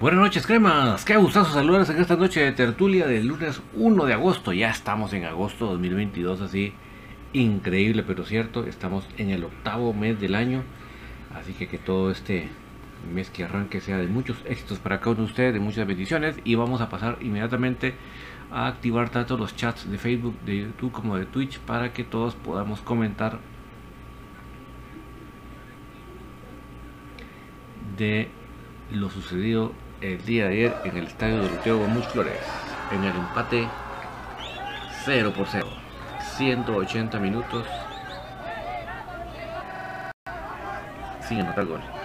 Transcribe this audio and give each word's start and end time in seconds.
Buenas 0.00 0.18
noches, 0.18 0.44
cremas. 0.44 1.04
Qué 1.04 1.16
gustazo 1.16 1.54
saludarles 1.54 1.88
en 1.88 2.00
esta 2.00 2.16
noche 2.16 2.40
de 2.40 2.50
tertulia 2.50 3.06
del 3.06 3.28
lunes 3.28 3.62
1 3.74 4.04
de 4.06 4.12
agosto. 4.12 4.52
Ya 4.52 4.68
estamos 4.68 5.12
en 5.12 5.24
agosto 5.24 5.66
2022, 5.66 6.40
así 6.40 6.74
increíble, 7.32 8.02
pero 8.02 8.24
cierto. 8.24 8.66
Estamos 8.66 9.08
en 9.18 9.30
el 9.30 9.44
octavo 9.44 9.92
mes 9.92 10.20
del 10.20 10.34
año. 10.34 10.64
Así 11.32 11.52
que 11.52 11.68
que 11.68 11.78
todo 11.78 12.10
este 12.10 12.48
mes 13.14 13.30
que 13.30 13.44
arranque 13.44 13.80
sea 13.80 13.98
de 13.98 14.08
muchos 14.08 14.36
éxitos 14.46 14.80
para 14.80 14.98
cada 14.98 15.12
uno 15.12 15.20
de 15.20 15.26
ustedes, 15.28 15.54
de 15.54 15.60
muchas 15.60 15.86
bendiciones. 15.86 16.36
Y 16.42 16.56
vamos 16.56 16.80
a 16.80 16.88
pasar 16.88 17.18
inmediatamente 17.20 17.94
a 18.50 18.66
activar 18.66 19.10
tanto 19.10 19.38
los 19.38 19.54
chats 19.54 19.88
de 19.88 19.96
Facebook, 19.96 20.36
de 20.40 20.58
YouTube 20.58 20.90
como 20.90 21.16
de 21.16 21.24
Twitch 21.24 21.60
para 21.60 21.92
que 21.92 22.02
todos 22.02 22.34
podamos 22.34 22.80
comentar 22.80 23.38
de 27.96 28.28
lo 28.90 29.08
sucedido 29.08 29.83
el 30.04 30.22
día 30.26 30.48
de 30.48 30.52
ayer 30.52 30.76
en 30.84 30.98
el 30.98 31.06
estadio 31.06 31.42
de 31.42 31.48
Luteo 31.48 31.78
Gómez 31.78 32.06
Flores, 32.08 32.38
en 32.92 33.04
el 33.04 33.16
empate 33.16 33.66
0 35.04 35.32
por 35.34 35.46
0, 35.46 35.66
180 36.36 37.18
minutos 37.18 37.66
sin 41.26 41.40
anotar 41.40 41.64
gol. 41.64 42.03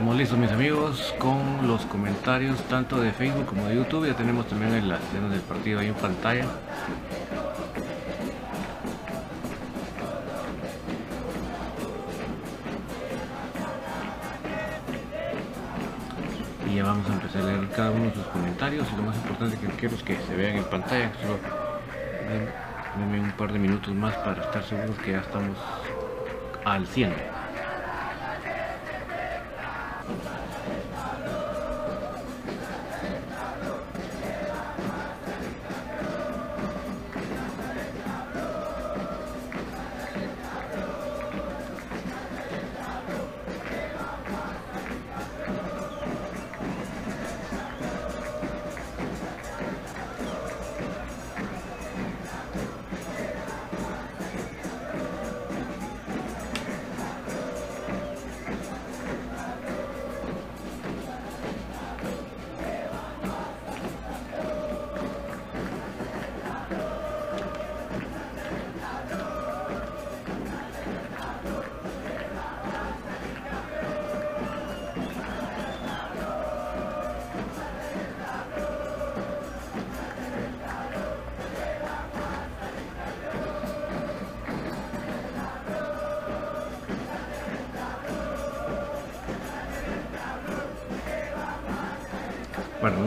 Estamos 0.00 0.16
listos 0.16 0.38
mis 0.38 0.50
amigos 0.50 1.14
con 1.18 1.68
los 1.68 1.84
comentarios 1.84 2.58
tanto 2.70 2.98
de 3.02 3.12
Facebook 3.12 3.44
como 3.44 3.66
de 3.66 3.76
YouTube. 3.76 4.06
Ya 4.06 4.16
tenemos 4.16 4.46
también 4.46 4.88
las 4.88 4.98
escenas 5.02 5.30
del 5.30 5.42
partido 5.42 5.78
ahí 5.78 5.88
en 5.88 5.94
pantalla. 5.94 6.46
Y 16.66 16.76
ya 16.76 16.84
vamos 16.84 17.06
a 17.10 17.12
empezar 17.12 17.42
a 17.42 17.44
leer 17.44 17.68
cada 17.68 17.90
uno 17.90 18.04
de 18.04 18.14
sus 18.14 18.24
comentarios 18.28 18.86
y 18.90 18.96
lo 18.96 19.02
más 19.02 19.16
importante 19.16 19.58
que 19.58 19.66
quiero 19.66 19.96
es 19.96 20.02
que 20.02 20.16
se 20.16 20.34
vean 20.34 20.56
en 20.56 20.64
pantalla. 20.64 21.12
Solo 21.20 21.36
denme 22.98 23.20
un 23.20 23.32
par 23.32 23.52
de 23.52 23.58
minutos 23.58 23.94
más 23.94 24.14
para 24.16 24.44
estar 24.44 24.64
seguros 24.64 24.96
que 25.04 25.12
ya 25.12 25.18
estamos 25.18 25.58
al 26.64 26.86
100. 26.86 27.39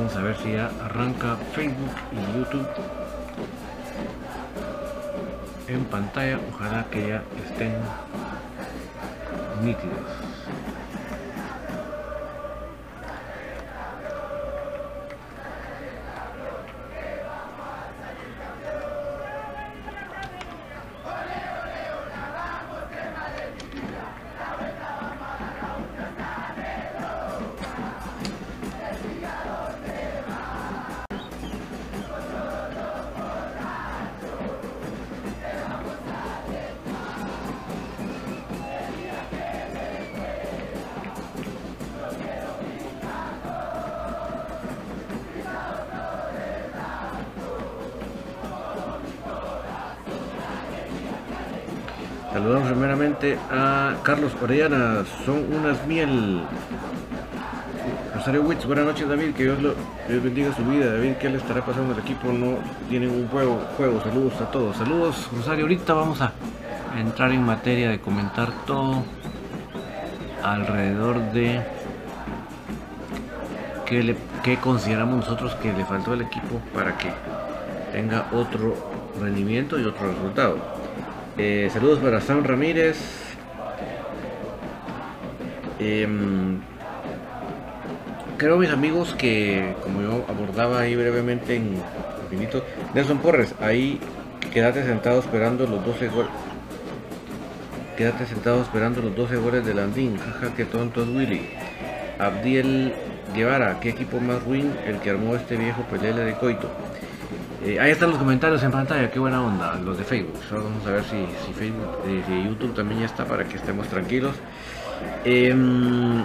Vamos 0.03 0.17
a 0.17 0.21
ver 0.21 0.35
si 0.35 0.51
ya 0.51 0.69
arranca 0.83 1.37
Facebook 1.55 1.95
y 2.11 2.37
YouTube 2.37 2.67
en 5.69 5.85
pantalla. 5.85 6.39
Ojalá 6.53 6.85
que 6.91 7.07
ya 7.07 7.23
estén 7.45 7.73
nítidos. 9.63 10.32
Carlos 54.03 54.33
Orellana, 54.41 55.05
son 55.25 55.45
unas 55.53 55.87
miel. 55.87 56.41
Rosario 58.13 58.41
Witz, 58.41 58.65
buenas 58.65 58.85
noches 58.85 59.07
David, 59.07 59.33
que 59.33 59.43
Dios, 59.43 59.61
lo, 59.61 59.75
bendiga 60.09 60.53
su 60.53 60.63
vida. 60.65 60.91
David, 60.91 61.13
¿qué 61.21 61.29
le 61.29 61.37
estará 61.37 61.65
pasando 61.65 61.93
al 61.93 61.99
equipo? 62.01 62.33
No 62.33 62.57
tienen 62.89 63.09
un 63.09 63.29
juego, 63.29 63.61
juego. 63.77 64.01
Saludos 64.01 64.33
a 64.41 64.51
todos. 64.51 64.75
Saludos, 64.75 65.29
Rosario. 65.33 65.63
Ahorita 65.63 65.93
vamos 65.93 66.21
a 66.21 66.33
entrar 66.99 67.31
en 67.31 67.43
materia 67.43 67.89
de 67.89 67.99
comentar 67.99 68.51
todo 68.65 69.03
alrededor 70.43 71.31
de 71.31 71.61
qué, 73.85 74.17
qué 74.43 74.57
consideramos 74.57 75.15
nosotros 75.15 75.55
que 75.55 75.71
le 75.71 75.85
faltó 75.85 76.11
al 76.11 76.23
equipo 76.23 76.59
para 76.73 76.97
que 76.97 77.09
tenga 77.93 78.27
otro 78.33 78.75
rendimiento 79.21 79.79
y 79.79 79.85
otro 79.85 80.09
resultado. 80.09 80.57
Eh, 81.37 81.69
saludos 81.71 81.99
para 81.99 82.19
Sam 82.19 82.43
Ramírez. 82.43 83.22
Em, 85.83 86.61
creo 88.37 88.57
mis 88.57 88.69
amigos 88.69 89.13
que 89.17 89.75
como 89.83 90.01
yo 90.01 90.25
abordaba 90.29 90.79
ahí 90.79 90.95
brevemente 90.95 91.57
en 91.57 91.75
Infinito, 92.23 92.63
Nelson 92.93 93.17
Porres, 93.17 93.53
ahí 93.59 93.99
quédate 94.53 94.85
sentado 94.85 95.19
esperando 95.19 95.67
los 95.67 95.85
12 95.85 96.07
goles. 96.07 96.31
Quédate 97.97 98.25
sentado 98.25 98.61
esperando 98.61 99.01
los 99.01 99.13
12 99.13 99.35
goles 99.35 99.65
de 99.65 99.73
Landín. 99.73 100.17
Jaja, 100.17 100.55
que 100.55 100.63
tonto 100.63 101.03
es 101.03 101.09
Willy. 101.09 101.49
Abdiel 102.17 102.93
Guevara, 103.35 103.79
qué 103.81 103.89
equipo 103.89 104.21
más 104.21 104.41
ruin 104.43 104.73
el 104.87 104.99
que 104.99 105.09
armó 105.09 105.35
este 105.35 105.57
viejo 105.57 105.81
pelele 105.83 106.23
de 106.23 106.33
Coito. 106.35 106.69
Eh, 107.65 107.79
ahí 107.79 107.91
están 107.91 108.09
los 108.09 108.19
comentarios 108.19 108.63
en 108.63 108.71
pantalla, 108.71 109.11
qué 109.11 109.19
buena 109.19 109.41
onda, 109.41 109.75
los 109.75 109.97
de 109.97 110.03
Facebook. 110.05 110.39
vamos 110.49 110.85
a 110.85 110.91
ver 110.91 111.03
si, 111.03 111.25
Facebook, 111.53 111.97
eh, 112.07 112.45
YouTube 112.45 112.73
también 112.73 113.01
ya 113.01 113.05
está 113.05 113.25
para 113.25 113.43
que 113.43 113.57
estemos 113.57 113.87
tranquilos. 113.87 114.35
Em, 115.25 116.23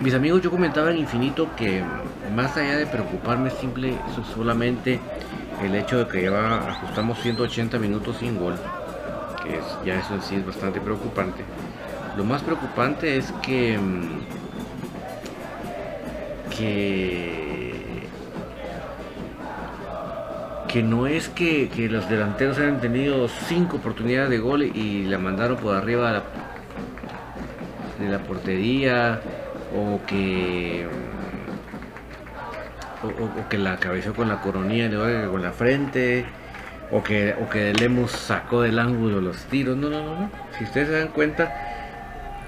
mis 0.00 0.14
amigos, 0.14 0.42
yo 0.42 0.50
comentaba 0.50 0.90
en 0.90 0.98
Infinito 0.98 1.48
que 1.56 1.82
más 2.34 2.56
allá 2.56 2.76
de 2.76 2.86
preocuparme 2.86 3.50
simple, 3.50 3.94
solamente 4.34 5.00
el 5.62 5.74
hecho 5.74 5.98
de 5.98 6.08
que 6.08 6.22
ya 6.22 6.68
ajustamos 6.68 7.18
180 7.20 7.78
minutos 7.78 8.16
sin 8.18 8.38
gol, 8.38 8.54
que 9.42 9.56
es, 9.58 9.64
ya 9.84 9.98
eso 9.98 10.14
en 10.14 10.22
sí 10.22 10.36
es 10.36 10.46
bastante 10.46 10.80
preocupante. 10.80 11.42
Lo 12.16 12.24
más 12.24 12.42
preocupante 12.42 13.16
es 13.16 13.32
que 13.42 13.74
em, 13.74 14.08
que 16.56 17.38
que 20.68 20.82
no 20.82 21.06
es 21.06 21.28
que, 21.30 21.70
los 21.90 22.08
delanteros 22.08 22.58
hayan 22.58 22.80
tenido 22.80 23.26
cinco 23.28 23.78
oportunidades 23.78 24.30
de 24.30 24.38
gol 24.38 24.62
y 24.62 25.04
la 25.04 25.18
mandaron 25.18 25.56
por 25.56 25.74
arriba 25.74 26.22
de 27.98 28.08
la, 28.08 28.18
portería 28.18 29.20
o 29.74 30.00
que 30.06 30.86
o, 33.02 33.48
que 33.48 33.58
la 33.58 33.76
cabeceó 33.76 34.14
con 34.14 34.28
la 34.28 34.40
coronilla 34.40 34.90
con 35.28 35.42
la 35.42 35.52
frente 35.52 36.24
o 36.90 37.02
que 37.02 37.34
o 37.40 37.48
que 37.48 37.72
Lemus 37.74 38.10
sacó 38.10 38.62
del 38.62 38.78
ángulo 38.78 39.20
los 39.20 39.36
tiros. 39.44 39.76
No 39.76 39.90
no 39.90 40.02
no 40.02 40.30
si 40.56 40.64
ustedes 40.64 40.88
se 40.88 40.98
dan 40.98 41.08
cuenta 41.08 41.52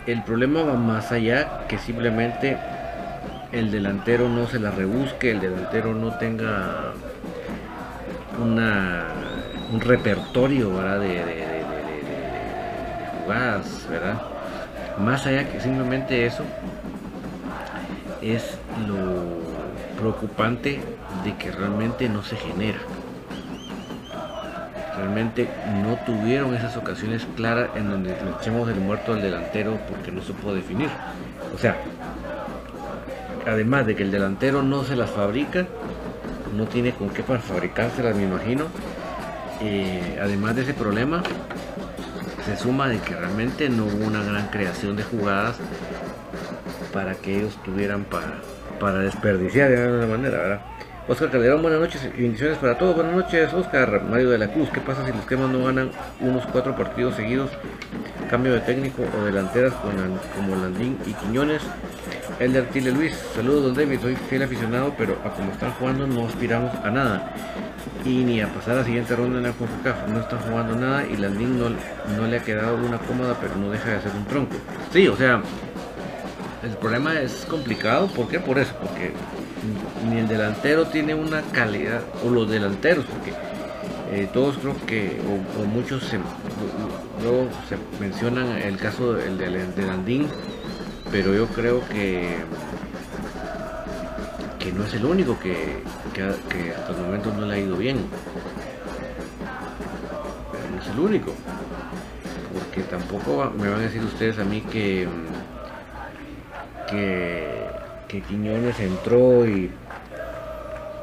el 0.07 0.23
problema 0.23 0.63
va 0.63 0.75
más 0.75 1.13
allá 1.13 1.67
que 1.69 1.79
simplemente 1.79 2.57
el 3.53 3.71
delantero 3.71 4.29
no 4.29 4.47
se 4.47 4.59
la 4.59 4.71
rebusque 4.71 5.31
el 5.31 5.41
delantero 5.41 5.95
no 5.95 6.17
tenga 6.19 6.95
una, 8.41 9.05
un 9.73 9.81
repertorio 9.81 10.71
de, 10.99 11.65
jugadas, 13.23 13.87
¿verdad? 13.89 14.30
Más 14.99 15.27
allá 15.27 15.49
que 15.49 15.61
simplemente 15.61 16.27
eso, 16.27 16.45
es 18.23 18.59
lo 18.87 19.41
preocupante 19.99 20.81
de 21.25 21.37
que 21.37 21.51
realmente 21.51 22.09
no 22.09 22.23
se 22.23 22.37
genera. 22.37 22.79
Realmente 24.97 25.49
no 25.83 25.97
tuvieron 26.05 26.55
esas 26.55 26.77
ocasiones 26.77 27.27
claras 27.37 27.71
en 27.75 27.91
donde 27.91 28.11
le 28.11 28.31
echemos 28.39 28.69
el 28.69 28.81
muerto 28.81 29.13
al 29.13 29.23
delantero 29.23 29.79
porque 29.89 30.13
no 30.13 30.23
se 30.23 30.33
puede 30.33 30.57
definir. 30.57 30.91
O 31.55 31.59
sea, 31.59 31.77
además 33.47 33.87
de 33.87 33.97
que 33.97 34.03
el 34.03 34.11
delantero 34.11 34.63
no 34.63 34.85
se 34.85 34.97
las 34.97 35.11
fabrica, 35.11 35.67
no 36.57 36.67
tiene 36.67 36.93
con 36.93 37.11
qué 37.11 37.23
para 37.23 37.41
fabricárselas, 37.41 38.15
me 38.17 38.25
imagino. 38.25 38.67
además 40.21 40.57
de 40.57 40.63
ese 40.63 40.75
problema, 40.75 41.23
se 42.45 42.57
suma 42.57 42.89
de 42.89 42.99
que 42.99 43.15
realmente 43.15 43.69
no 43.69 43.85
hubo 43.85 44.07
una 44.07 44.23
gran 44.23 44.49
creación 44.49 44.97
de 44.97 45.03
jugadas 45.03 45.57
para 46.93 47.15
que 47.15 47.39
ellos 47.39 47.59
tuvieran 47.65 48.05
para, 48.05 48.41
para 48.79 48.99
desperdiciar 48.99 49.71
de 49.71 49.83
alguna 49.83 50.07
manera. 50.07 50.63
Oscar 51.09 51.31
Calderón, 51.31 51.63
buenas 51.63 51.81
noches 51.81 52.09
y 52.17 52.23
bendiciones 52.23 52.59
para 52.59 52.79
todos. 52.79 52.95
Buenas 52.95 53.17
noches, 53.17 53.53
Oscar. 53.53 54.03
Mario 54.03 54.31
de 54.31 54.39
la 54.39 54.53
Cruz, 54.53 54.69
¿qué 54.71 54.81
pasa 54.81 55.05
si 55.05 55.13
los 55.13 55.25
quemas 55.27 55.51
no 55.51 55.65
ganan 55.65 55.91
unos 56.21 56.47
cuatro 56.47 56.77
partidos 56.77 57.17
seguidos? 57.17 57.51
Cambio 58.31 58.53
de 58.53 58.61
técnico 58.61 59.03
o 59.19 59.25
delanteras 59.25 59.73
con, 59.75 59.93
como 60.37 60.55
Landín 60.55 60.99
y 61.07 61.13
Quiñones. 61.15 61.63
Elder 62.39 62.65
Tile 62.67 62.93
Luis, 62.93 63.13
saludos 63.35 63.65
don 63.65 63.75
David, 63.75 63.99
soy 64.01 64.15
fiel 64.15 64.45
aficionado, 64.45 64.95
pero 64.97 65.19
a 65.25 65.31
como 65.31 65.51
están 65.51 65.73
jugando 65.73 66.07
no 66.07 66.27
aspiramos 66.27 66.73
a 66.77 66.91
nada. 66.91 67.35
Y 68.05 68.25
ni 68.25 68.41
a 68.41 68.49
pasar 68.49 68.75
a 68.75 68.77
la 68.79 68.85
siguiente 68.85 69.15
ronda 69.15 69.39
en 69.39 69.45
la 69.45 69.53
CONCACAF, 69.53 70.09
no 70.09 70.21
están 70.21 70.39
jugando 70.41 70.75
nada 70.75 71.07
y 71.07 71.17
Landín 71.17 71.59
no, 71.59 71.69
no 71.69 72.27
le 72.27 72.39
ha 72.39 72.43
quedado 72.43 72.77
una 72.77 72.99
cómoda, 72.99 73.37
pero 73.41 73.57
no 73.57 73.71
deja 73.71 73.91
de 73.91 74.01
ser 74.01 74.13
un 74.17 74.25
tronco. 74.25 74.57
Sí, 74.93 75.07
o 75.07 75.17
sea, 75.17 75.43
el 76.63 76.71
problema 76.77 77.19
es 77.21 77.47
complicado, 77.49 78.07
¿por 78.09 78.29
qué? 78.29 78.41
Por 78.41 78.59
eso, 78.59 78.75
porque 78.81 79.13
ni 80.09 80.19
el 80.19 80.29
delantero 80.29 80.87
tiene 80.87 81.15
una 81.15 81.43
calidad, 81.53 82.03
o 82.25 82.31
los 82.31 82.51
delanteros, 82.51 83.05
porque 83.07 83.33
eh, 84.13 84.29
todos 84.33 84.59
creo 84.59 84.75
que, 84.87 85.21
o, 85.59 85.65
muchos 85.65 86.05
se, 86.05 86.19
luego 87.23 87.49
se 87.69 87.77
mencionan 88.01 88.49
el 88.59 88.77
caso 88.77 89.15
del 89.15 89.39
de, 89.39 89.83
Landín, 89.87 90.27
pero 91.11 91.35
yo 91.35 91.47
creo 91.47 91.87
que 91.89 92.37
que 94.61 94.73
no 94.73 94.85
es 94.85 94.95
el 94.95 95.05
único 95.05 95.39
que, 95.41 95.83
que, 96.15 96.23
hasta 96.23 96.93
el 96.93 96.99
momento 96.99 97.33
no 97.33 97.47
le 97.47 97.55
ha 97.55 97.59
ido 97.59 97.77
bien. 97.77 97.99
Pero 100.53 100.71
no 100.71 100.81
es 100.81 100.89
el 100.89 100.99
único. 101.01 101.35
Porque 102.53 102.83
tampoco 102.83 103.53
me 103.59 103.69
van 103.69 103.81
a 103.81 103.83
decir 103.83 104.03
ustedes 104.05 104.39
a 104.39 104.45
mí 104.45 104.61
que, 104.61 105.09
que 106.89 107.51
que 108.11 108.21
Quiñones 108.23 108.81
entró 108.81 109.47
y, 109.47 109.71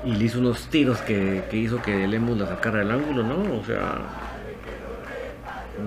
y 0.03 0.11
le 0.13 0.25
hizo 0.25 0.39
unos 0.39 0.67
tiros 0.67 0.99
que, 1.01 1.43
hizo 1.53 1.81
que 1.81 2.05
Lemus 2.05 2.37
la 2.37 2.47
sacara 2.47 2.79
del 2.79 2.91
ángulo, 2.91 3.23
¿no? 3.23 3.57
O 3.57 3.63
sea, 3.63 3.99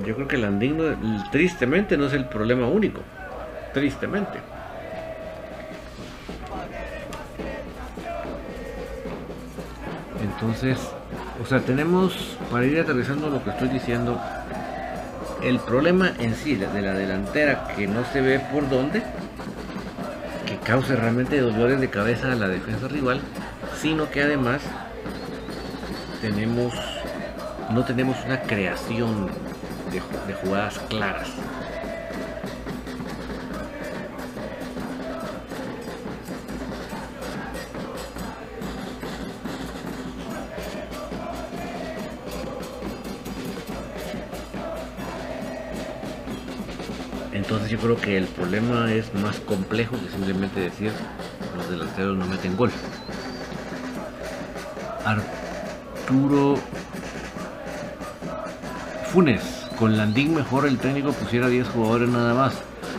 yo 0.06 0.14
creo 0.14 0.26
que 0.26 0.36
el 0.36 0.44
Andino 0.44 0.84
tristemente 1.30 1.98
no 1.98 2.06
es 2.06 2.14
el 2.14 2.24
problema 2.24 2.66
único, 2.68 3.02
tristemente. 3.74 4.38
Entonces, 10.22 10.78
o 11.42 11.46
sea, 11.46 11.60
tenemos, 11.60 12.36
para 12.50 12.64
ir 12.64 12.78
aterrizando 12.78 13.30
lo 13.30 13.42
que 13.42 13.50
estoy 13.50 13.68
diciendo, 13.68 14.20
el 15.42 15.58
problema 15.60 16.12
en 16.18 16.34
sí 16.34 16.54
de 16.54 16.82
la 16.82 16.92
delantera 16.92 17.68
que 17.76 17.86
no 17.86 18.04
se 18.12 18.20
ve 18.20 18.40
por 18.52 18.68
dónde, 18.68 19.02
cause 20.64 20.94
realmente 20.94 21.40
dolores 21.40 21.80
de 21.80 21.88
cabeza 21.88 22.32
a 22.32 22.34
la 22.34 22.48
defensa 22.48 22.88
rival, 22.88 23.20
sino 23.80 24.10
que 24.10 24.22
además 24.22 24.60
tenemos 26.20 26.74
no 27.70 27.84
tenemos 27.84 28.16
una 28.26 28.40
creación 28.42 29.28
de, 29.92 30.02
de 30.26 30.34
jugadas 30.42 30.78
claras. 30.88 31.28
Creo 47.80 47.96
que 47.96 48.16
el 48.16 48.26
problema 48.26 48.92
es 48.92 49.12
más 49.14 49.40
complejo 49.40 49.96
que 49.96 50.10
simplemente 50.10 50.60
decir 50.60 50.92
los 51.56 51.70
delanteros 51.70 52.16
no 52.16 52.26
meten 52.26 52.56
gol. 52.56 52.70
Arturo 55.04 56.56
Funes, 59.12 59.42
con 59.78 59.96
Landín 59.96 60.34
mejor 60.34 60.66
el 60.66 60.78
técnico 60.78 61.12
pusiera 61.12 61.48
10 61.48 61.68
jugadores 61.68 62.08
nada 62.08 62.34
más. 62.34 62.54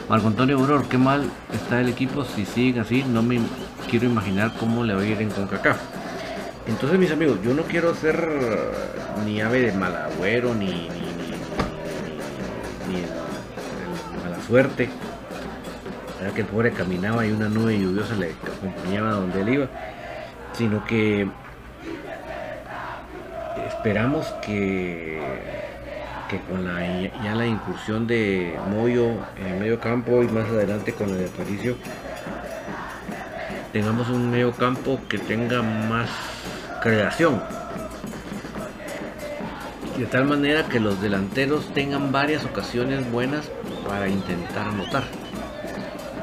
Marco 0.10 0.28
Antonio 0.28 0.58
Auror, 0.58 0.88
qué 0.90 0.98
mal 0.98 1.30
está 1.54 1.80
el 1.80 1.88
equipo 1.88 2.26
si 2.26 2.46
siguen 2.46 2.82
así, 2.82 3.04
no 3.04 3.24
me 3.24 3.40
quiero 3.90 4.08
imaginar 4.08 4.52
cómo 4.60 4.84
le 4.84 4.94
va 4.94 5.02
a 5.02 5.06
ir 5.06 5.22
en 5.22 5.30
CONCACAF. 5.30 5.78
Entonces 6.68 7.00
mis 7.00 7.12
amigos, 7.12 7.40
yo 7.44 7.54
no 7.54 7.64
quiero 7.64 7.96
ser 7.96 8.28
ni 9.26 9.42
ave 9.42 9.62
de 9.62 9.72
mal 9.74 9.96
agüero, 9.96 10.54
ni 10.54 10.90
suerte. 14.52 14.90
Era 16.20 16.34
que 16.34 16.42
el 16.42 16.48
pobre 16.48 16.72
caminaba 16.72 17.26
y 17.26 17.32
una 17.32 17.48
nube 17.48 17.80
lluviosa 17.80 18.16
le 18.16 18.34
acompañaba 18.34 19.12
donde 19.12 19.42
él 19.42 19.50
iba. 19.50 19.68
Sino 20.52 20.86
que 20.86 21.26
esperamos 23.70 24.26
que, 24.46 25.22
que 26.30 26.42
con 26.42 26.66
la, 26.66 26.82
ya 27.24 27.34
la 27.34 27.46
incursión 27.46 28.08
de 28.08 28.60
Moyo 28.70 29.12
en 29.38 29.48
el 29.54 29.60
medio 29.62 29.80
campo 29.80 30.22
y 30.22 30.28
más 30.28 30.50
adelante 30.50 30.92
con 30.92 31.12
la 31.12 31.16
de 31.16 31.28
Aparicio, 31.28 31.78
tengamos 33.72 34.10
un 34.10 34.32
medio 34.32 34.52
campo 34.52 35.00
que 35.08 35.18
tenga 35.18 35.62
más 35.62 36.10
creación. 36.84 37.42
De 39.98 40.06
tal 40.08 40.26
manera 40.26 40.68
que 40.68 40.82
los 40.82 41.02
delanteros 41.02 41.74
tengan 41.74 42.12
varias 42.12 42.44
ocasiones 42.44 43.10
buenas 43.10 43.50
para 43.88 44.08
intentar 44.08 44.68
anotar. 44.68 45.04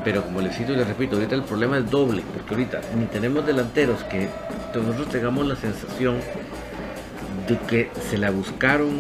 Pero 0.05 0.23
como 0.23 0.41
les 0.41 0.57
cito 0.57 0.73
y 0.73 0.77
les 0.77 0.87
repito, 0.87 1.17
ahorita 1.17 1.35
el 1.35 1.43
problema 1.43 1.79
es 1.79 1.91
doble, 1.91 2.23
porque 2.35 2.55
ahorita 2.55 2.81
ni 2.97 3.07
tenemos 3.07 3.45
delanteros 3.45 4.05
que 4.05 4.29
nosotros 4.75 5.09
tengamos 5.09 5.47
la 5.47 5.57
sensación 5.57 6.19
de 7.49 7.59
que 7.67 7.91
se 8.09 8.19
la 8.19 8.31
buscaron, 8.31 8.91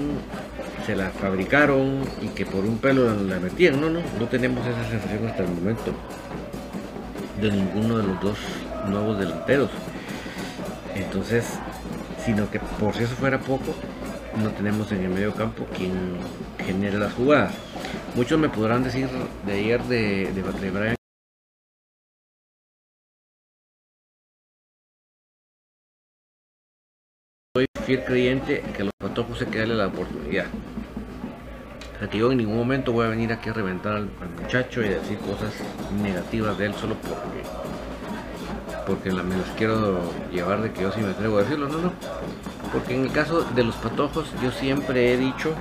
se 0.86 0.96
la 0.96 1.10
fabricaron 1.10 2.00
y 2.22 2.28
que 2.28 2.46
por 2.46 2.64
un 2.64 2.78
pelo 2.78 3.14
la 3.14 3.38
metían. 3.38 3.80
No, 3.80 3.90
no, 3.90 4.00
no 4.18 4.26
tenemos 4.26 4.66
esa 4.66 4.88
sensación 4.88 5.26
hasta 5.26 5.44
el 5.44 5.50
momento 5.50 5.92
de 7.40 7.52
ninguno 7.52 7.98
de 7.98 8.04
los 8.04 8.20
dos 8.20 8.38
nuevos 8.88 9.18
delanteros. 9.18 9.70
Entonces, 10.94 11.44
sino 12.24 12.50
que 12.50 12.58
por 12.58 12.94
si 12.94 13.04
eso 13.04 13.14
fuera 13.14 13.38
poco, 13.38 13.74
no 14.42 14.50
tenemos 14.50 14.90
en 14.92 15.04
el 15.04 15.10
medio 15.10 15.34
campo 15.34 15.66
quien 15.76 15.92
genere 16.64 16.98
las 16.98 17.12
jugadas. 17.12 17.52
Muchos 18.18 18.36
me 18.36 18.48
podrán 18.48 18.82
decir 18.82 19.08
de 19.46 19.52
ayer 19.52 19.80
de, 19.84 20.32
de, 20.32 20.70
Brian 20.72 20.96
soy 27.54 27.66
fiel 27.86 28.04
creyente 28.04 28.64
que 28.74 28.82
a 28.82 28.86
los 28.86 28.94
patojos 28.98 29.38
se 29.38 29.46
que 29.46 29.64
la 29.64 29.86
oportunidad. 29.86 30.46
O 31.94 31.98
sea 32.00 32.10
que 32.10 32.18
yo 32.18 32.32
en 32.32 32.38
ningún 32.38 32.56
momento 32.56 32.90
voy 32.92 33.06
a 33.06 33.10
venir 33.10 33.32
aquí 33.32 33.50
a 33.50 33.52
reventar 33.52 33.94
al, 33.94 34.10
muchacho 34.42 34.82
y 34.82 34.88
decir 34.88 35.18
cosas 35.18 35.54
negativas 36.02 36.58
de 36.58 36.66
él 36.66 36.74
solo 36.74 36.96
porque 36.96 37.44
porque 38.84 39.10
me 39.12 39.36
las 39.36 39.50
quiero 39.56 40.10
llevar 40.32 40.62
de 40.62 40.72
que 40.72 40.82
yo 40.82 40.90
sí 40.90 41.00
me 41.02 41.10
atrevo 41.10 41.38
a 41.38 41.42
decirlo, 41.42 41.68
no, 41.68 41.78
no. 41.78 41.92
Porque 42.72 42.96
en 42.96 43.04
el 43.04 43.12
caso 43.12 43.42
de 43.42 43.62
los 43.62 43.76
patojos 43.76 44.26
yo 44.42 44.50
siempre 44.50 45.12
he 45.12 45.16
dicho 45.16 45.54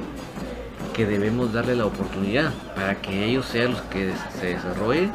que 0.98 1.06
debemos 1.06 1.54
darle 1.54 1.76
la 1.76 1.86
oportunidad 1.86 2.52
para 2.76 2.96
que 2.96 3.26
ellos 3.26 3.46
sean 3.46 3.74
los 3.74 3.82
que 3.84 4.12
se 4.40 4.48
desarrollen 4.48 5.12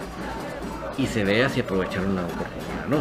y 0.96 1.08
se 1.08 1.24
vea 1.24 1.48
si 1.48 1.60
aprovecharon 1.60 2.14
la 2.14 2.22
oportunidad 2.22 2.86
no. 2.88 2.98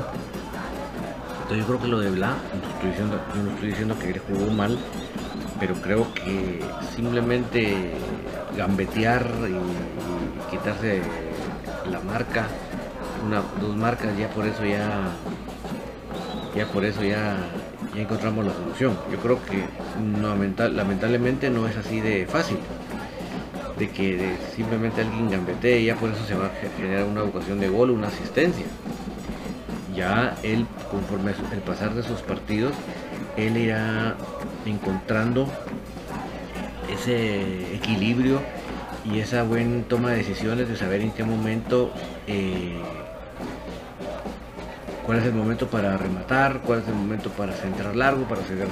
Entonces 1.44 1.60
yo 1.60 1.68
creo 1.68 1.80
que 1.80 1.88
lo 1.88 2.00
de 2.00 2.10
Bla, 2.10 2.30
no 2.60 2.70
estoy 2.74 2.90
diciendo, 2.90 3.22
no 3.44 3.52
estoy 3.52 3.70
diciendo 3.70 4.00
que 4.00 4.10
él 4.10 4.22
jugó 4.28 4.52
mal, 4.52 4.80
pero 5.60 5.76
creo 5.76 6.12
que 6.16 6.60
simplemente 6.96 7.92
gambetear 8.58 9.30
y, 9.48 10.50
quitarse 10.50 11.02
la 11.90 12.00
marca, 12.00 12.48
una, 13.26 13.44
dos 13.62 13.76
marcas, 13.76 14.18
ya 14.18 14.28
por 14.30 14.48
eso 14.48 14.66
ya, 14.66 15.04
ya 16.56 16.66
por 16.66 16.84
eso 16.84 17.04
ya 17.04 17.38
ya 17.96 18.02
encontramos 18.02 18.46
la 18.46 18.54
solución. 18.54 18.98
Yo 19.12 19.18
creo 19.20 19.40
que 19.46 19.66
lamentablemente 20.74 21.50
no 21.50 21.68
es 21.68 21.76
así 21.78 22.00
de 22.00 22.26
fácil. 22.26 22.58
De 23.78 23.90
que 23.90 24.36
simplemente 24.56 25.02
alguien 25.02 25.30
gambetee 25.30 25.82
y 25.82 25.86
ya 25.86 25.96
por 25.96 26.12
eso 26.12 26.24
se 26.26 26.36
va 26.36 26.48
a 26.48 26.78
generar 26.78 27.06
una 27.06 27.24
vocación 27.24 27.60
de 27.60 27.70
gol, 27.70 27.90
una 27.90 28.08
asistencia. 28.08 28.66
Ya 29.96 30.38
él, 30.44 30.66
conforme 30.90 31.32
el 31.52 31.60
pasar 31.60 31.94
de 31.94 32.04
sus 32.04 32.22
partidos, 32.22 32.74
él 33.38 33.58
irá 33.58 34.16
encontrando 34.66 35.48
ese 36.92 37.76
equilibrio 37.76 38.42
y 39.04 39.20
esa 39.20 39.44
buena 39.44 39.84
toma 39.84 40.12
de 40.12 40.18
decisiones 40.18 40.70
de 40.70 40.78
saber 40.78 41.02
en 41.02 41.12
qué 41.12 41.24
momento 41.24 41.92
eh, 42.28 42.80
cuál 45.12 45.20
es 45.20 45.28
el 45.28 45.34
momento 45.34 45.68
para 45.68 45.98
rematar, 45.98 46.62
cuál 46.62 46.80
es 46.80 46.88
el 46.88 46.94
momento 46.94 47.30
para 47.32 47.52
centrar 47.52 47.94
largo, 47.98 48.24
para 48.30 48.42
centrar, 48.44 48.70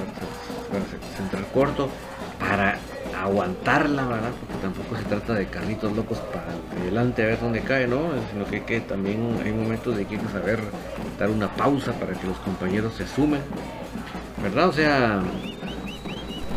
centrar 1.14 1.44
corto, 1.52 1.90
para 2.38 2.78
aguantarla, 3.22 4.06
¿verdad? 4.06 4.30
Porque 4.40 4.62
tampoco 4.62 4.96
se 4.96 5.02
trata 5.02 5.34
de 5.34 5.48
carritos 5.48 5.94
locos 5.94 6.16
para 6.32 6.46
adelante 6.80 7.24
a 7.24 7.26
ver 7.26 7.40
dónde 7.40 7.60
cae, 7.60 7.86
¿no? 7.86 8.08
Sino 8.32 8.46
que, 8.46 8.64
que 8.64 8.80
también 8.80 9.38
hay 9.44 9.52
momentos 9.52 9.94
de 9.94 10.06
que 10.06 10.14
hay 10.14 10.20
que 10.22 10.32
saber 10.32 10.60
dar 11.18 11.28
una 11.28 11.54
pausa 11.54 11.92
para 11.92 12.14
que 12.14 12.26
los 12.26 12.38
compañeros 12.38 12.94
se 12.94 13.06
sumen, 13.06 13.42
¿verdad? 14.42 14.68
O 14.68 14.72
sea, 14.72 15.20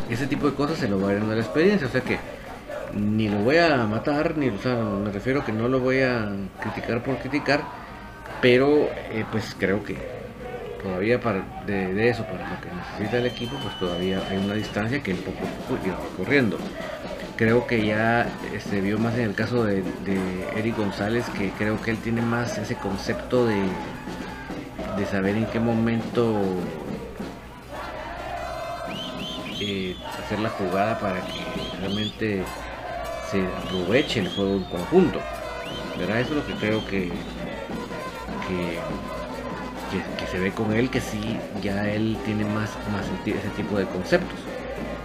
ese 0.10 0.28
tipo 0.28 0.50
de 0.50 0.56
cosas 0.56 0.78
se 0.78 0.88
lo 0.88 1.02
va 1.02 1.10
a 1.10 1.16
dando 1.16 1.36
la 1.36 1.42
experiencia, 1.42 1.88
o 1.88 1.92
sea 1.92 2.00
que 2.00 2.20
ni 2.94 3.28
lo 3.28 3.40
voy 3.40 3.58
a 3.58 3.86
matar, 3.86 4.38
ni, 4.38 4.48
o 4.48 4.60
sea, 4.60 4.76
me 4.76 5.12
refiero 5.12 5.44
que 5.44 5.52
no 5.52 5.68
lo 5.68 5.82
voy 5.82 6.04
a 6.04 6.32
criticar 6.62 7.04
por 7.04 7.18
criticar, 7.18 7.83
pero 8.44 8.90
eh, 9.10 9.24
pues 9.32 9.56
creo 9.58 9.86
que 9.86 9.96
todavía 10.84 11.18
para, 11.22 11.46
de, 11.66 12.10
eso, 12.10 12.26
para 12.26 12.50
lo 12.50 12.60
que 12.60 12.68
necesita 12.76 13.18
el 13.20 13.26
equipo, 13.26 13.56
pues 13.64 13.80
todavía 13.80 14.22
hay 14.30 14.36
una 14.36 14.56
distancia 14.56 15.02
que 15.02 15.16
poco 15.16 15.38
a 15.46 15.70
poco 15.70 15.88
irá 15.88 15.96
corriendo. 16.18 16.58
Creo 17.38 17.66
que 17.66 17.86
ya 17.86 18.28
se 18.60 18.82
vio 18.82 19.00
más 19.00 19.16
en 19.16 19.22
el 19.22 19.34
caso 19.34 19.64
de, 19.64 19.82
Eric 20.58 20.76
González, 20.76 21.26
que 21.30 21.52
creo 21.52 21.82
que 21.82 21.92
él 21.92 21.98
tiene 22.00 22.22
más 22.22 22.58
ese 22.58 22.76
concepto 22.76 23.48
de, 23.48 23.62
de 24.98 25.06
saber 25.06 25.38
en 25.38 25.46
qué 25.46 25.62
momento 25.62 26.42
eh, 29.62 29.96
hacer 30.22 30.40
la 30.40 30.50
jugada 30.50 31.00
para 31.00 31.22
que 31.22 31.80
realmente 31.80 32.44
se 33.32 33.46
aproveche 33.46 34.20
el 34.20 34.28
juego 34.28 34.58
en 34.58 34.64
conjunto. 34.66 35.22
¿verdad? 35.98 36.20
Eso 36.20 36.32
es 36.32 36.38
lo 36.38 36.46
que 36.46 36.54
creo 36.56 36.86
que, 36.86 37.12
que 38.48 40.28
se 40.32 40.40
ve 40.40 40.52
con 40.52 40.74
él 40.74 40.90
que 40.90 41.00
sí, 41.00 41.38
ya 41.62 41.88
él 41.88 42.18
tiene 42.26 42.44
más, 42.46 42.72
más 42.92 43.06
ese 43.26 43.50
tipo 43.56 43.78
de 43.78 43.86
conceptos. 43.86 44.40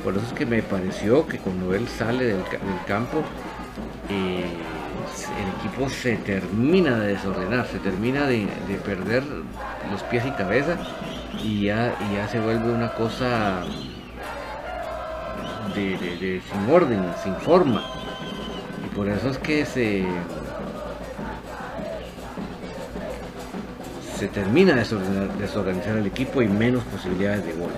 Por 0.02 0.16
eso 0.16 0.24
es 0.26 0.32
que 0.32 0.46
me 0.46 0.62
pareció 0.62 1.26
que 1.26 1.38
cuando 1.38 1.74
él 1.74 1.86
sale 1.88 2.24
del, 2.24 2.42
campo, 2.86 3.22
eh, 4.08 4.44
el 4.44 5.60
equipo 5.60 5.90
se 5.90 6.16
termina 6.16 6.98
de 6.98 7.08
desordenar, 7.08 7.66
se 7.66 7.78
termina 7.78 8.26
de, 8.26 8.46
perder 8.84 9.22
los 9.90 10.02
pies 10.04 10.24
y 10.24 10.30
cabeza 10.30 10.78
y 11.44 11.64
ya, 11.64 11.94
ya 12.14 12.28
se 12.28 12.40
vuelve 12.40 12.72
una 12.72 12.94
cosa 12.94 13.64
de, 15.74 16.40
sin 16.50 16.70
orden, 16.74 17.04
sin 17.22 17.34
forma. 17.36 17.84
Y 18.86 18.94
por 18.94 19.08
eso 19.08 19.28
es 19.28 19.38
que 19.38 19.66
se, 19.66 20.06
se 24.18 24.26
termina 24.26 24.74
de 24.74 24.80
desorganizar, 25.38 25.96
el 25.96 26.06
equipo 26.06 26.42
y 26.42 26.48
menos 26.48 26.82
posibilidades 26.84 27.46
de 27.46 27.52
gol, 27.52 27.70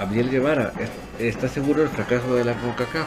Abdiel 0.00 0.28
Guevara, 0.28 0.72
está 1.20 1.48
seguro 1.48 1.80
del 1.80 1.88
fracaso 1.88 2.34
de 2.34 2.44
la 2.44 2.54
CONCACAF. 2.54 3.06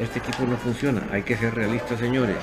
Este 0.00 0.18
equipo 0.18 0.44
no 0.44 0.56
funciona, 0.56 1.02
hay 1.12 1.22
que 1.22 1.36
ser 1.36 1.54
realistas, 1.54 1.98
señores. 1.98 2.36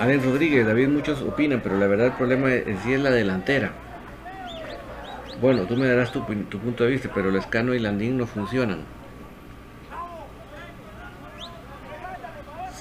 Alex 0.00 0.24
Rodríguez, 0.24 0.66
David, 0.66 0.88
muchos 0.88 1.20
opinan, 1.20 1.60
pero 1.62 1.78
la 1.78 1.86
verdad 1.86 2.06
el 2.06 2.12
problema 2.12 2.52
en 2.52 2.78
sí 2.82 2.94
es 2.94 3.00
la 3.00 3.10
delantera. 3.10 3.72
Bueno, 5.40 5.66
tú 5.66 5.76
me 5.76 5.86
darás 5.86 6.12
tu, 6.12 6.20
tu 6.22 6.58
punto 6.58 6.84
de 6.84 6.90
vista, 6.90 7.10
pero 7.14 7.30
Lescano 7.30 7.74
y 7.74 7.78
Landín 7.78 8.16
no 8.16 8.26
funcionan. 8.26 9.03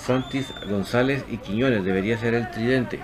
Santis, 0.05 0.53
González 0.69 1.23
y 1.29 1.37
Quiñones. 1.37 1.85
Debería 1.85 2.17
ser 2.17 2.33
el 2.33 2.51
tridente. 2.51 2.99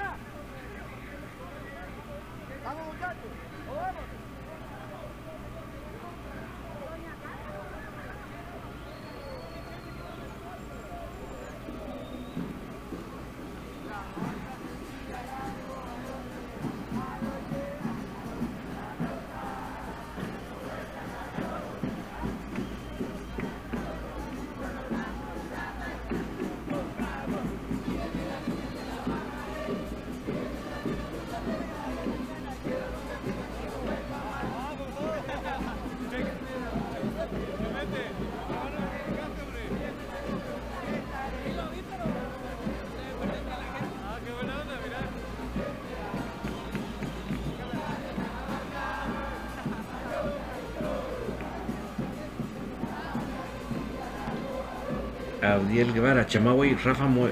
Guevara, 56.30 56.54
Chamagüey, 56.56 56.76
Rafa 56.76 57.08
Mo 57.08 57.30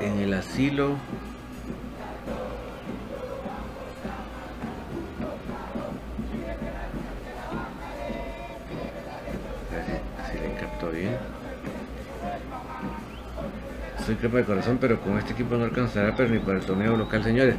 en 0.00 0.18
el 0.20 0.34
asilo. 0.34 0.96
Si 10.30 10.38
le 10.38 10.54
captó 10.60 10.90
bien. 10.90 11.16
Soy 14.04 14.16
crema 14.16 14.38
de 14.38 14.44
corazón, 14.44 14.78
pero 14.80 15.00
con 15.00 15.18
este 15.18 15.32
equipo 15.32 15.56
no 15.56 15.64
alcanzará, 15.64 16.14
pero 16.14 16.28
ni 16.28 16.38
para 16.38 16.58
el 16.58 16.64
torneo 16.64 16.96
local, 16.96 17.24
señores. 17.24 17.56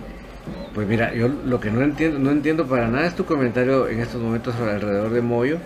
Pues 0.76 0.88
mira, 0.88 1.14
yo 1.14 1.28
lo 1.28 1.60
que 1.60 1.72
no 1.72 1.82
entiendo, 1.82 2.20
no 2.20 2.30
entiendo 2.30 2.68
para 2.68 2.88
nada 2.88 3.08
es 3.08 3.16
tu 3.16 3.26
comentario 3.26 3.88
en 3.88 4.02
estos 4.02 4.22
momentos 4.22 4.56
alrededor 4.56 5.10
de 5.10 5.22
Moyo 5.22 5.58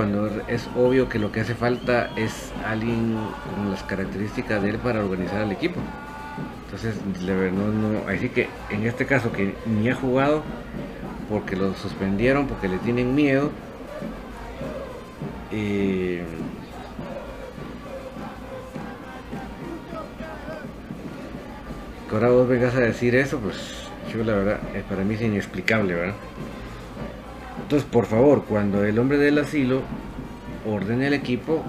cuando 0.00 0.30
es 0.48 0.66
obvio 0.78 1.10
que 1.10 1.18
lo 1.18 1.30
que 1.30 1.40
hace 1.40 1.54
falta 1.54 2.08
es 2.16 2.52
alguien 2.66 3.18
con 3.54 3.70
las 3.70 3.82
características 3.82 4.62
de 4.62 4.70
él 4.70 4.78
para 4.78 5.04
organizar 5.04 5.42
al 5.42 5.52
equipo. 5.52 5.78
Entonces, 6.64 6.94
no, 7.52 7.66
no, 7.66 8.08
así 8.08 8.30
que 8.30 8.48
en 8.70 8.86
este 8.86 9.04
caso 9.04 9.30
que 9.30 9.54
ni 9.66 9.90
ha 9.90 9.94
jugado 9.94 10.42
porque 11.28 11.54
lo 11.54 11.74
suspendieron, 11.74 12.46
porque 12.46 12.66
le 12.66 12.78
tienen 12.78 13.14
miedo. 13.14 13.50
Eh, 15.52 16.22
que 22.08 22.14
ahora 22.14 22.30
vos 22.30 22.48
vengas 22.48 22.74
a 22.74 22.80
decir 22.80 23.14
eso, 23.16 23.38
pues 23.38 23.56
yo 24.10 24.24
la 24.24 24.32
verdad, 24.32 24.60
eh, 24.74 24.82
para 24.88 25.04
mí 25.04 25.16
es 25.16 25.20
inexplicable, 25.20 25.92
¿verdad? 25.92 26.14
Entonces, 27.70 27.88
por 27.88 28.06
favor, 28.06 28.46
cuando 28.46 28.82
el 28.84 28.98
hombre 28.98 29.16
del 29.16 29.38
asilo 29.38 29.82
ordene 30.66 31.06
el 31.06 31.14
equipo, 31.14 31.62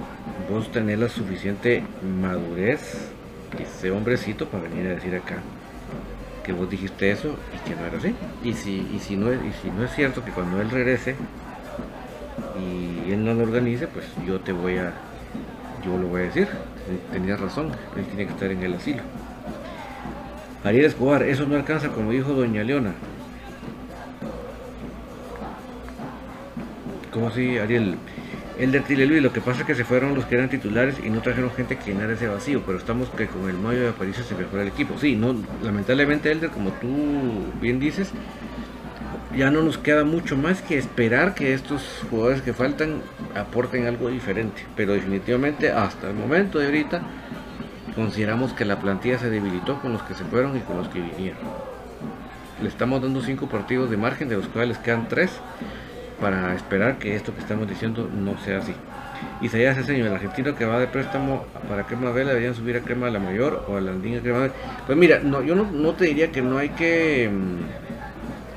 vos 0.50 0.72
tenés 0.72 0.98
la 0.98 1.10
suficiente 1.10 1.84
madurez, 2.20 3.12
ese 3.60 3.92
hombrecito, 3.92 4.48
para 4.48 4.64
venir 4.64 4.88
a 4.88 4.96
decir 4.96 5.14
acá 5.14 5.36
que 6.44 6.54
vos 6.54 6.68
dijiste 6.72 7.12
eso 7.12 7.36
y 7.56 7.70
que 7.70 7.76
no 7.76 7.86
era 7.86 8.00
así. 8.00 8.16
Y 8.44 8.54
si, 8.54 8.78
y 8.92 8.98
si, 8.98 9.16
no, 9.16 9.32
y 9.32 9.54
si 9.62 9.70
no 9.70 9.84
es 9.86 9.94
cierto 9.94 10.26
que 10.26 10.32
cuando 10.32 10.60
él 10.60 10.72
regrese 10.72 11.16
y 12.60 13.12
él 13.12 13.24
no 13.24 13.36
lo 13.36 13.44
organice, 13.44 13.86
pues 13.86 14.08
yo 14.26 14.40
te 14.40 14.54
voy 14.54 14.78
a, 14.78 14.94
yo 15.86 16.00
lo 16.00 16.08
voy 16.08 16.22
a 16.22 16.26
decir. 16.26 16.48
Tenías 17.12 17.40
razón, 17.40 17.74
él 17.96 18.06
tiene 18.06 18.26
que 18.26 18.34
estar 18.34 18.50
en 18.50 18.64
el 18.64 18.74
asilo. 18.74 19.04
Ariel 20.64 20.86
Escobar, 20.86 21.22
eso 21.22 21.46
no 21.46 21.56
alcanza 21.58 21.90
como 21.90 22.10
dijo 22.10 22.34
doña 22.34 22.64
Leona. 22.64 22.96
¿Cómo 27.12 27.28
así, 27.28 27.58
Ariel? 27.58 27.98
El 28.58 28.72
de 28.72 29.06
Luis, 29.06 29.22
lo 29.22 29.34
que 29.34 29.42
pasa 29.42 29.62
es 29.62 29.66
que 29.66 29.76
se 29.76 29.84
fueron 29.84 30.14
los 30.16 30.26
que 30.26 30.36
eran 30.36 30.50
titulares 30.50 30.96
y 31.04 31.10
no 31.10 31.22
trajeron 31.22 31.52
gente 31.52 31.78
que 31.78 31.92
llenara 31.92 32.14
ese 32.14 32.28
vacío, 32.28 32.62
pero 32.66 32.78
estamos 32.78 33.10
que 33.10 33.28
con 33.28 33.50
el 33.50 33.58
Mayo 33.58 33.82
de 33.82 33.90
Aparicio 33.90 34.24
se 34.24 34.36
mejora 34.36 34.62
el 34.62 34.70
equipo. 34.70 34.96
Sí, 35.00 35.16
no, 35.16 35.36
lamentablemente 35.64 36.32
Elder, 36.32 36.52
como 36.52 36.70
tú 36.74 36.88
bien 37.60 37.80
dices, 37.80 38.12
ya 39.36 39.50
no 39.50 39.64
nos 39.64 39.78
queda 39.78 40.04
mucho 40.04 40.38
más 40.38 40.62
que 40.62 40.78
esperar 40.78 41.34
que 41.34 41.54
estos 41.54 41.82
jugadores 42.10 42.42
que 42.44 42.54
faltan 42.54 43.02
aporten 43.36 43.88
algo 43.88 44.10
diferente. 44.10 44.66
Pero 44.76 44.94
definitivamente 44.94 45.72
hasta 45.72 46.10
el 46.10 46.16
momento 46.16 46.60
de 46.60 46.68
ahorita 46.68 47.02
consideramos 47.96 48.54
que 48.54 48.64
la 48.64 48.80
plantilla 48.80 49.18
se 49.18 49.30
debilitó 49.30 49.82
con 49.82 49.94
los 49.94 50.04
que 50.04 50.14
se 50.14 50.24
fueron 50.26 50.56
y 50.56 50.62
con 50.62 50.78
los 50.78 50.88
que 50.90 51.00
vinieron. 51.00 51.40
Le 52.62 52.68
estamos 52.70 53.02
dando 53.02 53.22
cinco 53.22 53.48
partidos 53.48 53.90
de 53.90 53.98
margen, 53.98 54.30
de 54.30 54.36
los 54.36 54.48
cuales 54.48 54.78
quedan 54.78 55.08
tres, 55.08 55.32
para 56.22 56.56
esperar 56.56 57.00
que 57.00 57.16
esto 57.16 57.34
que 57.34 57.42
estamos 57.42 57.68
diciendo 57.68 58.10
no 58.14 58.38
sea 58.38 58.60
así. 58.60 58.74
Isaías 59.42 59.84
señor 59.86 60.08
el 60.08 60.14
argentino 60.14 60.56
que 60.56 60.66
va 60.66 60.80
de 60.80 60.88
préstamo 60.88 61.46
para 61.68 61.86
Crema 61.86 62.12
Vela, 62.12 62.30
deberían 62.30 62.56
subir 62.56 62.78
a 62.78 62.82
Crema 62.82 63.10
la 63.10 63.20
Mayor 63.20 63.66
o 63.68 63.76
a 63.76 63.82
la 63.82 63.92
Andina 63.92 64.22
Crema 64.22 64.40
Vela. 64.40 64.54
Pues 64.86 64.98
mira, 64.98 65.20
no, 65.20 65.42
yo 65.42 65.56
no, 65.56 65.70
no 65.70 65.94
te 65.94 66.06
diría 66.06 66.32
que 66.32 66.42
no 66.42 66.58
hay 66.58 66.70
que 66.70 67.30
mm, 67.30 67.92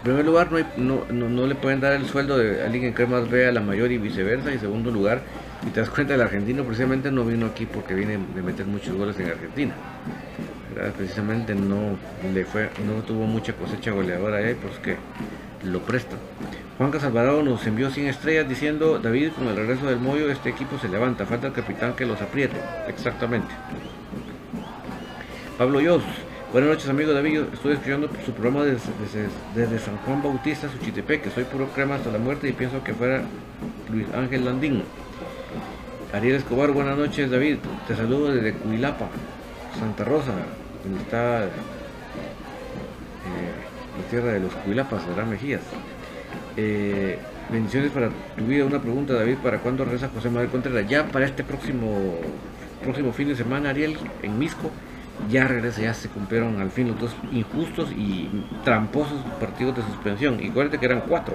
en 0.04 0.10
primer 0.10 0.26
lugar, 0.26 0.48
no, 0.76 1.06
no, 1.10 1.46
le 1.46 1.54
pueden 1.54 1.80
dar 1.80 1.94
el 1.94 2.04
sueldo 2.04 2.36
de 2.36 2.62
alguien 2.62 2.92
que 2.92 3.06
más 3.06 3.30
vea 3.30 3.50
la 3.50 3.62
mayor 3.62 3.90
y 3.90 3.96
viceversa. 3.96 4.52
Y 4.52 4.58
segundo 4.58 4.90
lugar, 4.90 5.22
y 5.66 5.70
te 5.70 5.80
das 5.80 5.88
cuenta, 5.88 6.14
el 6.14 6.20
argentino 6.20 6.62
precisamente 6.62 7.10
no 7.10 7.24
vino 7.24 7.46
aquí 7.46 7.64
porque 7.64 7.94
viene 7.94 8.18
de 8.34 8.42
meter 8.42 8.66
muchos 8.66 8.94
goles 8.94 9.18
en 9.18 9.28
Argentina. 9.28 9.72
Precisamente 10.98 11.54
no 11.54 11.96
le 12.34 12.44
fue, 12.44 12.68
no 12.86 13.02
tuvo 13.02 13.24
mucha 13.24 13.54
cosecha 13.54 13.92
goleadora 13.92 14.36
ahí, 14.36 14.54
pues 14.54 14.78
que 14.80 14.96
lo 15.66 15.80
prestan. 15.80 16.18
Juan 16.78 16.90
Casalvarado 16.90 17.42
nos 17.42 17.64
envió 17.66 17.90
100 17.90 18.08
estrellas 18.08 18.48
diciendo, 18.48 18.98
David, 18.98 19.30
con 19.32 19.46
el 19.46 19.56
regreso 19.56 19.86
del 19.86 20.00
Moyo 20.00 20.30
este 20.30 20.50
equipo 20.50 20.78
se 20.78 20.88
levanta, 20.88 21.24
falta 21.24 21.46
el 21.46 21.52
capitán 21.52 21.94
que 21.94 22.04
los 22.04 22.20
apriete. 22.20 22.56
Exactamente. 22.88 23.54
Pablo 25.56 25.80
Yos, 25.80 26.02
Buenas 26.54 26.70
noches 26.70 26.88
amigos 26.88 27.14
David, 27.14 27.40
estoy 27.52 27.72
escuchando 27.72 28.08
su 28.24 28.30
programa 28.30 28.64
desde, 28.64 29.78
San 29.80 29.96
Juan 30.06 30.22
Bautista, 30.22 30.68
que 30.68 31.30
soy 31.34 31.42
puro 31.42 31.66
crema 31.70 31.96
hasta 31.96 32.12
la 32.12 32.18
muerte 32.18 32.48
y 32.48 32.52
pienso 32.52 32.84
que 32.84 32.94
fuera 32.94 33.24
Luis 33.90 34.06
Ángel 34.14 34.44
Landín. 34.44 34.84
Ariel 36.12 36.36
Escobar, 36.36 36.70
buenas 36.70 36.96
noches 36.96 37.28
David, 37.28 37.56
te 37.88 37.96
saludo 37.96 38.32
desde 38.32 38.52
Cuilapa, 38.52 39.08
Santa 39.80 40.04
Rosa, 40.04 40.30
donde 40.84 41.00
está 41.00 41.42
eh, 41.42 41.48
la 44.00 44.08
tierra 44.08 44.34
de 44.34 44.38
los 44.38 44.52
Cuilapas, 44.54 45.04
¿verdad 45.08 45.26
Mejías? 45.26 45.62
Eh, 46.56 47.18
bendiciones 47.50 47.90
para 47.90 48.10
tu 48.36 48.46
vida, 48.46 48.64
una 48.64 48.80
pregunta 48.80 49.12
David, 49.14 49.36
¿para 49.42 49.58
cuándo 49.58 49.84
regresa 49.84 50.08
José 50.14 50.28
Manuel 50.28 50.48
Contreras? 50.48 50.88
Ya 50.88 51.06
para 51.06 51.24
este 51.24 51.42
próximo, 51.42 52.14
próximo 52.82 53.12
fin 53.12 53.28
de 53.28 53.36
semana 53.36 53.70
Ariel, 53.70 53.96
en 54.22 54.38
Misco 54.38 54.70
ya 55.30 55.46
regresa, 55.46 55.80
ya 55.80 55.94
se 55.94 56.08
cumplieron 56.08 56.60
al 56.60 56.70
fin 56.70 56.88
los 56.88 57.00
dos 57.00 57.16
injustos 57.32 57.90
y 57.92 58.28
tramposos 58.64 59.18
partidos 59.40 59.76
de 59.76 59.82
suspensión. 59.82 60.38
Y 60.42 60.48
acuérdate 60.48 60.78
que 60.78 60.86
eran 60.86 61.02
cuatro. 61.08 61.34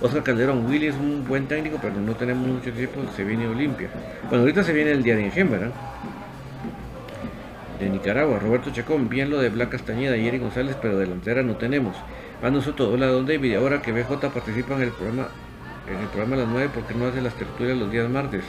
Oscar 0.00 0.22
Calderón, 0.22 0.66
Willy 0.66 0.86
es 0.86 0.94
un 0.94 1.24
buen 1.26 1.46
técnico, 1.46 1.78
pero 1.80 1.94
no 1.94 2.14
tenemos 2.14 2.46
mucho 2.46 2.72
tiempo, 2.72 3.00
se 3.16 3.24
viene 3.24 3.48
Olimpia. 3.48 3.88
Bueno, 4.28 4.42
ahorita 4.42 4.62
se 4.62 4.72
viene 4.72 4.92
el 4.92 5.02
día 5.02 5.16
de 5.16 5.22
Ingen, 5.26 5.72
De 7.80 7.90
Nicaragua, 7.90 8.38
Roberto 8.38 8.70
Chacón, 8.70 9.08
bien 9.08 9.30
lo 9.30 9.40
de 9.40 9.48
Blanca 9.48 9.72
Castañeda 9.72 10.16
y 10.16 10.28
Eric 10.28 10.42
González, 10.42 10.76
pero 10.80 10.98
delantera 10.98 11.42
no 11.42 11.56
tenemos. 11.56 11.96
Mando 12.40 12.62
Soto, 12.62 12.92
hola 12.92 13.08
Don 13.08 13.26
David, 13.26 13.56
ahora 13.56 13.82
que 13.82 13.90
BJ 13.90 14.30
participa 14.30 14.74
en 14.76 14.82
el 14.82 14.92
programa, 14.92 15.26
en 15.88 15.98
el 15.98 16.06
programa 16.06 16.36
a 16.36 16.38
las 16.38 16.48
9, 16.48 16.70
porque 16.72 16.94
no 16.94 17.06
hace 17.06 17.20
las 17.20 17.34
tertulias 17.34 17.76
los 17.76 17.90
días 17.90 18.08
martes? 18.08 18.44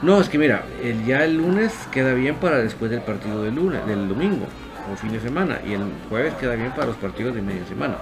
No, 0.00 0.20
es 0.20 0.28
que 0.28 0.38
mira, 0.38 0.62
el, 0.80 1.04
ya 1.04 1.24
el 1.24 1.38
lunes 1.38 1.74
queda 1.90 2.14
bien 2.14 2.36
para 2.36 2.58
después 2.58 2.88
del 2.88 3.00
partido 3.00 3.42
del 3.42 3.56
lunes, 3.56 3.84
del 3.84 4.08
domingo 4.08 4.46
o 4.92 4.96
fin 4.96 5.10
de 5.10 5.18
semana, 5.18 5.58
y 5.66 5.72
el 5.72 5.82
jueves 6.08 6.34
queda 6.34 6.54
bien 6.54 6.70
para 6.70 6.86
los 6.86 6.96
partidos 6.96 7.34
de 7.34 7.42
media 7.42 7.66
semana. 7.66 7.96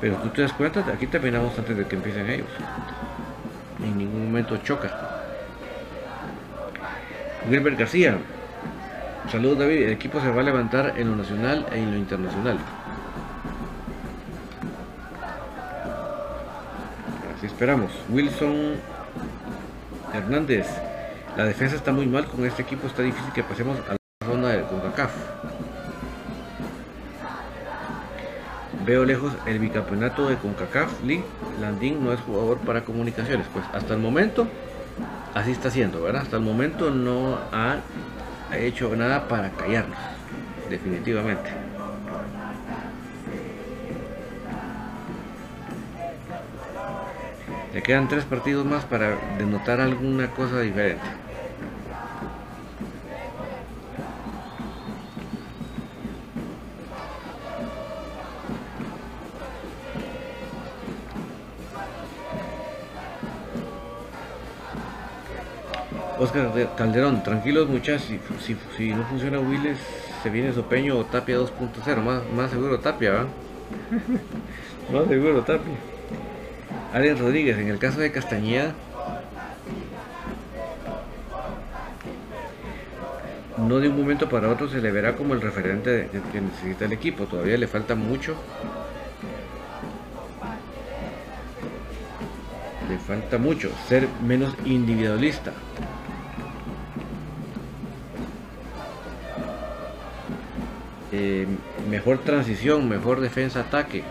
Pero 0.00 0.18
tú 0.18 0.28
te 0.28 0.42
das 0.42 0.52
cuenta, 0.52 0.84
aquí 0.94 1.08
terminamos 1.08 1.58
antes 1.58 1.76
de 1.76 1.84
que 1.84 1.96
empiecen 1.96 2.30
ellos. 2.30 2.46
En 3.82 3.98
ningún 3.98 4.26
momento 4.26 4.56
choca. 4.58 4.88
Wilber 7.50 7.74
García, 7.74 8.18
saludos 9.32 9.58
David, 9.58 9.82
el 9.82 9.90
equipo 9.90 10.20
se 10.20 10.30
va 10.30 10.42
a 10.42 10.44
levantar 10.44 10.94
en 10.96 11.10
lo 11.10 11.16
nacional 11.16 11.66
e 11.72 11.78
en 11.78 11.90
lo 11.90 11.96
internacional. 11.96 12.56
Esperamos. 17.64 17.92
Wilson 18.10 18.74
Hernández. 20.12 20.66
La 21.34 21.44
defensa 21.46 21.74
está 21.76 21.92
muy 21.92 22.04
mal 22.04 22.26
con 22.26 22.44
este 22.44 22.60
equipo, 22.60 22.86
está 22.86 23.00
difícil 23.00 23.32
que 23.32 23.42
pasemos 23.42 23.78
a 23.88 23.92
la 23.92 24.28
ronda 24.28 24.50
de 24.50 24.64
CONCACAF. 24.64 25.10
Veo 28.84 29.06
lejos 29.06 29.32
el 29.46 29.60
bicampeonato 29.60 30.28
de 30.28 30.36
CONCACAF 30.36 31.04
League. 31.04 31.24
Landín 31.58 32.04
no 32.04 32.12
es 32.12 32.20
jugador 32.20 32.58
para 32.58 32.84
comunicaciones. 32.84 33.46
Pues 33.50 33.64
hasta 33.72 33.94
el 33.94 34.00
momento 34.00 34.46
así 35.32 35.50
está 35.50 35.70
siendo, 35.70 36.02
¿verdad? 36.02 36.20
Hasta 36.20 36.36
el 36.36 36.42
momento 36.42 36.90
no 36.90 37.38
ha 37.50 37.78
hecho 38.54 38.94
nada 38.94 39.26
para 39.26 39.48
callarnos, 39.52 39.96
definitivamente. 40.68 41.63
Le 47.74 47.82
quedan 47.82 48.06
tres 48.06 48.24
partidos 48.24 48.64
más 48.64 48.84
para 48.84 49.16
denotar 49.36 49.80
alguna 49.80 50.30
cosa 50.30 50.60
diferente. 50.60 51.02
Oscar 66.16 66.52
Calderón, 66.76 67.24
tranquilos 67.24 67.68
muchachos, 67.68 68.08
si, 68.40 68.94
no 68.94 69.04
funciona 69.06 69.40
Willis, 69.40 69.78
se 70.22 70.30
viene 70.30 70.52
Sopeño 70.52 70.96
o 70.96 71.04
Tapia 71.04 71.38
2.0, 71.38 71.96
más, 72.02 72.22
más 72.36 72.52
seguro 72.52 72.78
Tapia, 72.78 73.10
¿va? 73.10 73.26
más 74.92 75.08
seguro 75.08 75.42
Tapia. 75.42 75.93
Ariel 76.94 77.18
Rodríguez, 77.18 77.58
en 77.58 77.66
el 77.66 77.78
caso 77.80 77.98
de 77.98 78.12
Castañeda, 78.12 78.72
no 83.58 83.80
de 83.80 83.88
un 83.88 83.96
momento 83.96 84.28
para 84.28 84.48
otro 84.48 84.68
se 84.68 84.80
le 84.80 84.92
verá 84.92 85.16
como 85.16 85.34
el 85.34 85.40
referente 85.40 86.08
que 86.30 86.40
necesita 86.40 86.84
el 86.84 86.92
equipo, 86.92 87.24
todavía 87.24 87.58
le 87.58 87.66
falta 87.66 87.96
mucho. 87.96 88.36
Le 92.88 92.96
falta 92.98 93.38
mucho, 93.38 93.72
ser 93.88 94.06
menos 94.24 94.54
individualista. 94.64 95.52
Eh, 101.10 101.48
mejor 101.90 102.18
transición, 102.18 102.88
mejor 102.88 103.20
defensa-ataque. 103.20 104.04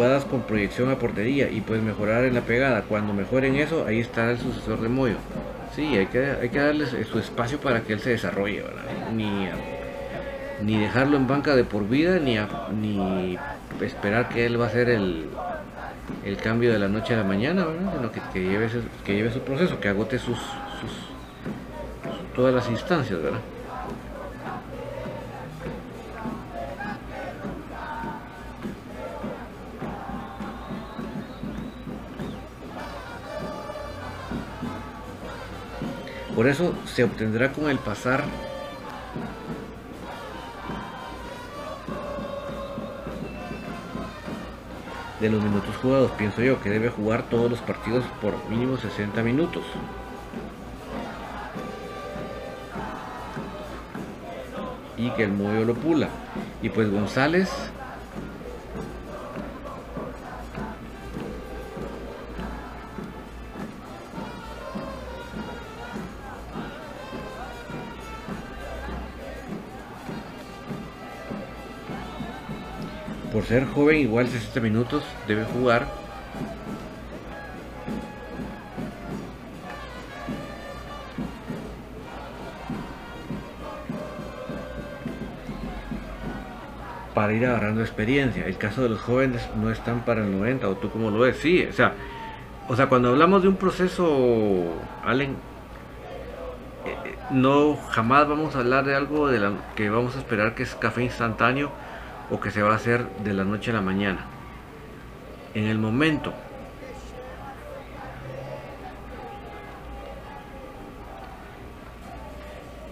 Con 0.00 0.44
proyección 0.44 0.90
a 0.90 0.98
portería 0.98 1.50
y 1.50 1.60
pues 1.60 1.82
mejorar 1.82 2.24
en 2.24 2.32
la 2.32 2.40
pegada. 2.40 2.84
Cuando 2.88 3.12
mejoren 3.12 3.56
eso, 3.56 3.84
ahí 3.86 4.00
está 4.00 4.30
el 4.30 4.38
sucesor 4.38 4.80
de 4.80 4.88
Moyo. 4.88 5.16
Sí, 5.76 5.94
hay 5.94 6.06
que, 6.06 6.24
hay 6.40 6.48
que 6.48 6.58
darle 6.58 6.86
su 6.86 7.18
espacio 7.18 7.60
para 7.60 7.82
que 7.82 7.92
él 7.92 8.00
se 8.00 8.08
desarrolle, 8.10 8.64
Ni, 9.14 9.50
ni 10.62 10.80
dejarlo 10.80 11.18
en 11.18 11.26
banca 11.26 11.54
de 11.54 11.64
por 11.64 11.86
vida, 11.86 12.18
ni, 12.18 12.38
ni 12.80 13.38
esperar 13.82 14.30
que 14.30 14.46
él 14.46 14.58
va 14.58 14.68
a 14.68 14.70
ser 14.70 14.88
el, 14.88 15.26
el 16.24 16.36
cambio 16.38 16.72
de 16.72 16.78
la 16.78 16.88
noche 16.88 17.12
a 17.12 17.18
la 17.18 17.24
mañana, 17.24 17.66
Sino 17.94 18.10
que, 18.10 18.22
que, 18.32 18.42
lleve, 18.42 18.68
que 19.04 19.14
lleve 19.14 19.30
su 19.30 19.40
proceso, 19.40 19.80
que 19.80 19.88
agote 19.90 20.18
sus, 20.18 20.38
sus 20.38 21.10
todas 22.34 22.54
las 22.54 22.70
instancias. 22.70 23.18
Por 36.40 36.48
eso 36.48 36.72
se 36.86 37.04
obtendrá 37.04 37.52
con 37.52 37.68
el 37.68 37.76
pasar 37.76 38.24
de 45.20 45.28
los 45.28 45.44
minutos 45.44 45.76
jugados. 45.82 46.10
Pienso 46.12 46.40
yo 46.40 46.58
que 46.62 46.70
debe 46.70 46.88
jugar 46.88 47.24
todos 47.28 47.50
los 47.50 47.60
partidos 47.60 48.06
por 48.22 48.32
mínimo 48.48 48.78
60 48.78 49.22
minutos. 49.22 49.64
y 54.96 55.10
que 55.10 55.24
el 55.24 55.32
Moyo 55.32 55.66
lo 55.66 55.74
pula. 55.74 56.08
Y 56.62 56.70
pues 56.70 56.90
González 56.90 57.50
ser 73.50 73.66
joven, 73.66 73.96
igual 73.96 74.28
60 74.28 74.60
minutos 74.60 75.02
debe 75.26 75.44
jugar. 75.44 75.88
Para 87.12 87.32
ir 87.32 87.44
agarrando 87.44 87.80
experiencia. 87.80 88.46
El 88.46 88.56
caso 88.56 88.84
de 88.84 88.90
los 88.90 89.00
jóvenes 89.00 89.42
no 89.56 89.72
están 89.72 90.04
para 90.04 90.20
el 90.24 90.30
90, 90.30 90.68
o 90.68 90.76
tú 90.76 90.88
como 90.88 91.10
lo 91.10 91.18
ves. 91.18 91.38
Sí, 91.38 91.66
o 91.68 91.72
sea, 91.72 91.94
o 92.68 92.76
sea, 92.76 92.88
cuando 92.88 93.08
hablamos 93.08 93.42
de 93.42 93.48
un 93.48 93.56
proceso, 93.56 94.62
Allen, 95.04 95.30
eh, 96.86 96.96
eh, 97.04 97.14
no 97.32 97.76
jamás 97.90 98.28
vamos 98.28 98.54
a 98.54 98.60
hablar 98.60 98.84
de 98.84 98.94
algo 98.94 99.26
de 99.26 99.40
la, 99.40 99.50
que 99.74 99.90
vamos 99.90 100.14
a 100.14 100.20
esperar 100.20 100.54
que 100.54 100.62
es 100.62 100.76
café 100.76 101.02
instantáneo 101.02 101.72
o 102.30 102.40
que 102.40 102.50
se 102.50 102.62
va 102.62 102.72
a 102.72 102.76
hacer 102.76 103.06
de 103.24 103.34
la 103.34 103.44
noche 103.44 103.70
a 103.70 103.74
la 103.74 103.80
mañana. 103.80 104.24
En 105.54 105.64
el 105.64 105.78
momento 105.78 106.32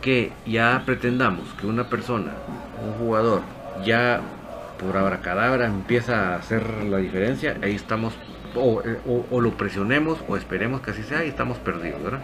que 0.02 0.32
ya 0.46 0.82
pretendamos 0.84 1.48
que 1.60 1.66
una 1.66 1.88
persona, 1.88 2.32
un 2.84 2.94
jugador, 2.94 3.42
ya 3.84 4.20
por 4.78 4.96
abracadabra 4.96 5.66
empieza 5.66 6.34
a 6.34 6.36
hacer 6.36 6.84
la 6.84 6.98
diferencia, 6.98 7.56
ahí 7.62 7.74
estamos 7.74 8.14
eh, 8.54 8.98
o, 9.30 9.40
lo 9.40 9.50
presionemos 9.56 10.18
o 10.26 10.36
esperemos 10.36 10.80
que 10.80 10.92
así 10.92 11.02
sea 11.02 11.24
y 11.24 11.28
estamos 11.28 11.58
perdidos, 11.58 12.02
¿verdad? 12.02 12.20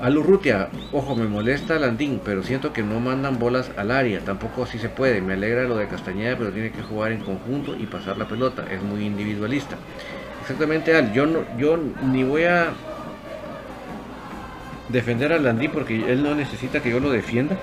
A 0.00 0.10
Lurrutia, 0.10 0.68
ojo, 0.92 1.16
me 1.16 1.26
molesta 1.26 1.76
Landín, 1.78 2.20
pero 2.24 2.44
siento 2.44 2.72
que 2.72 2.82
no 2.82 3.00
mandan 3.00 3.38
bolas 3.38 3.72
al 3.76 3.90
área, 3.90 4.20
tampoco 4.20 4.62
así 4.62 4.78
se 4.78 4.88
puede. 4.88 5.20
Me 5.20 5.34
alegra 5.34 5.64
lo 5.64 5.76
de 5.76 5.88
Castañeda, 5.88 6.36
pero 6.36 6.52
tiene 6.52 6.70
que 6.70 6.82
jugar 6.82 7.10
en 7.10 7.20
conjunto 7.20 7.74
y 7.76 7.86
pasar 7.86 8.16
la 8.16 8.28
pelota, 8.28 8.64
es 8.70 8.80
muy 8.80 9.04
individualista. 9.04 9.76
Exactamente, 10.40 10.94
Al, 10.94 11.12
yo, 11.12 11.26
no, 11.26 11.40
yo 11.58 11.76
ni 11.76 12.22
voy 12.22 12.44
a 12.44 12.68
defender 14.88 15.32
a 15.32 15.38
Landín 15.38 15.72
porque 15.72 16.12
él 16.12 16.22
no 16.22 16.34
necesita 16.34 16.80
que 16.80 16.90
yo 16.90 17.00
lo 17.00 17.10
defienda, 17.10 17.56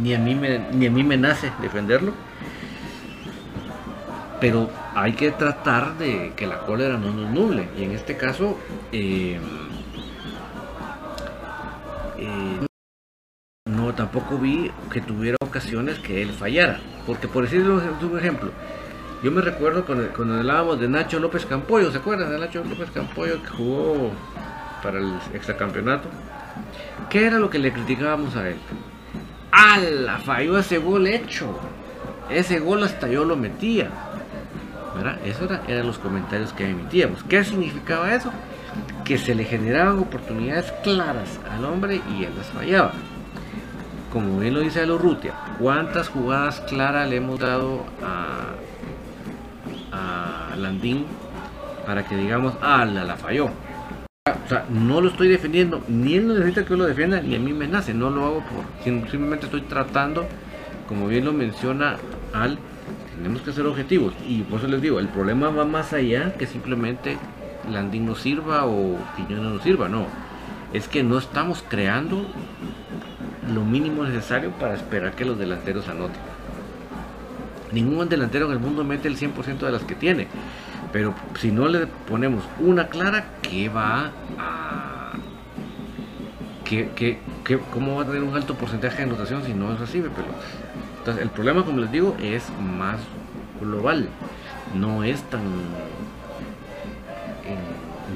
ni 0.00 0.14
a 0.14 0.18
mí 0.18 0.36
me, 0.36 0.60
ni 0.72 0.86
a 0.86 0.90
mí 0.90 1.02
me 1.02 1.16
nace 1.16 1.50
defenderlo 1.60 2.12
pero 4.44 4.68
hay 4.94 5.14
que 5.14 5.30
tratar 5.30 5.96
de 5.96 6.34
que 6.36 6.46
la 6.46 6.58
cólera 6.58 6.98
no 6.98 7.12
nos 7.12 7.30
nuble. 7.30 7.66
Y 7.78 7.84
en 7.84 7.92
este 7.92 8.18
caso, 8.18 8.58
eh, 8.92 9.38
tampoco 13.94 14.38
vi 14.38 14.70
que 14.92 15.00
tuviera 15.00 15.36
ocasiones 15.40 15.98
que 15.98 16.22
él 16.22 16.32
fallara. 16.32 16.80
Porque 17.06 17.28
por 17.28 17.44
decirlo 17.44 17.80
un 18.02 18.18
ejemplo, 18.18 18.50
yo 19.22 19.30
me 19.30 19.40
recuerdo 19.40 19.84
cuando, 19.86 20.08
cuando, 20.08 20.34
hablábamos 20.34 20.80
de 20.80 20.88
Nacho 20.88 21.18
López 21.18 21.46
Campoyo, 21.46 21.90
¿se 21.90 21.98
acuerdan 21.98 22.30
de 22.30 22.38
Nacho 22.38 22.62
López 22.64 22.90
Campoyo 22.90 23.42
que 23.42 23.48
jugó 23.48 24.10
para 24.82 24.98
el 24.98 25.14
extracampeonato? 25.32 26.08
¿Qué 27.08 27.26
era 27.26 27.38
lo 27.38 27.48
que 27.48 27.58
le 27.58 27.72
criticábamos 27.72 28.36
a 28.36 28.48
él? 28.48 28.56
¡Ala! 29.50 30.18
Falló 30.18 30.58
ese 30.58 30.78
gol 30.78 31.06
hecho. 31.06 31.58
Ese 32.28 32.58
gol 32.58 32.82
hasta 32.82 33.08
yo 33.08 33.24
lo 33.24 33.36
metía. 33.36 33.88
Eso 35.24 35.44
era, 35.44 35.62
eran 35.68 35.86
los 35.86 35.98
comentarios 35.98 36.52
que 36.52 36.68
emitíamos. 36.68 37.22
¿Qué 37.24 37.42
significaba 37.44 38.14
eso? 38.14 38.30
Que 39.04 39.18
se 39.18 39.34
le 39.34 39.44
generaban 39.44 39.98
oportunidades 39.98 40.72
claras 40.82 41.40
al 41.50 41.64
hombre 41.64 42.00
y 42.10 42.24
él 42.24 42.32
las 42.36 42.46
fallaba. 42.46 42.92
Como 44.14 44.38
bien 44.38 44.54
lo 44.54 44.60
dice 44.60 44.80
Alorrutia, 44.80 45.34
¿cuántas 45.58 46.08
jugadas 46.08 46.60
claras 46.68 47.10
le 47.10 47.16
hemos 47.16 47.40
dado 47.40 47.84
a, 48.00 48.54
a 50.52 50.56
Landín 50.56 51.04
para 51.84 52.04
que 52.06 52.16
digamos, 52.16 52.54
ah, 52.62 52.84
la, 52.84 53.02
la 53.02 53.16
falló? 53.16 53.46
O 53.46 54.48
sea, 54.48 54.66
no 54.70 55.00
lo 55.00 55.08
estoy 55.08 55.26
defendiendo, 55.26 55.82
ni 55.88 56.14
él 56.14 56.28
necesita 56.28 56.62
que 56.62 56.70
yo 56.70 56.76
lo 56.76 56.84
defienda, 56.86 57.20
ni 57.20 57.34
a 57.34 57.40
mí 57.40 57.52
me 57.52 57.66
nace, 57.66 57.92
no 57.92 58.08
lo 58.08 58.24
hago 58.24 58.44
por. 58.44 58.84
Simplemente 58.84 59.46
estoy 59.46 59.62
tratando, 59.62 60.28
como 60.86 61.08
bien 61.08 61.24
lo 61.24 61.32
menciona 61.32 61.96
Al, 62.32 62.56
tenemos 63.16 63.42
que 63.42 63.52
ser 63.52 63.66
objetivos. 63.66 64.14
Y 64.28 64.42
por 64.42 64.60
eso 64.60 64.68
les 64.68 64.80
digo, 64.80 65.00
el 65.00 65.08
problema 65.08 65.50
va 65.50 65.64
más 65.64 65.92
allá 65.92 66.34
que 66.34 66.46
simplemente 66.46 67.18
Landín 67.68 68.06
no 68.06 68.14
sirva 68.14 68.64
o 68.64 68.96
Quiñones 69.16 69.54
no 69.54 69.58
sirva, 69.58 69.88
no. 69.88 70.06
Es 70.72 70.86
que 70.86 71.02
no 71.02 71.18
estamos 71.18 71.64
creando 71.68 72.24
lo 73.52 73.64
mínimo 73.64 74.04
necesario 74.04 74.50
para 74.52 74.74
esperar 74.74 75.12
que 75.12 75.24
los 75.24 75.38
delanteros 75.38 75.88
anoten. 75.88 76.20
Ningún 77.72 78.08
delantero 78.08 78.46
en 78.46 78.52
el 78.52 78.58
mundo 78.58 78.84
mete 78.84 79.08
el 79.08 79.18
100% 79.18 79.58
de 79.58 79.72
las 79.72 79.82
que 79.82 79.94
tiene. 79.94 80.28
Pero 80.92 81.14
si 81.40 81.50
no 81.50 81.66
le 81.66 81.86
ponemos 81.86 82.44
una 82.60 82.86
clara, 82.88 83.24
¿qué 83.42 83.68
va 83.68 84.12
a... 84.38 85.12
¿Qué, 86.64 87.18
cómo 87.72 87.96
va 87.96 88.02
a 88.02 88.06
tener 88.06 88.22
un 88.22 88.34
alto 88.34 88.54
porcentaje 88.54 88.98
de 88.98 89.02
anotación 89.02 89.44
si 89.44 89.52
no 89.52 89.76
recibe 89.76 90.08
pelotas? 90.08 90.44
Entonces, 90.98 91.22
el 91.22 91.30
problema, 91.30 91.64
como 91.64 91.80
les 91.80 91.92
digo, 91.92 92.16
es 92.20 92.44
más 92.60 93.00
global. 93.60 94.08
No 94.74 95.04
es 95.04 95.22
tan 95.24 95.42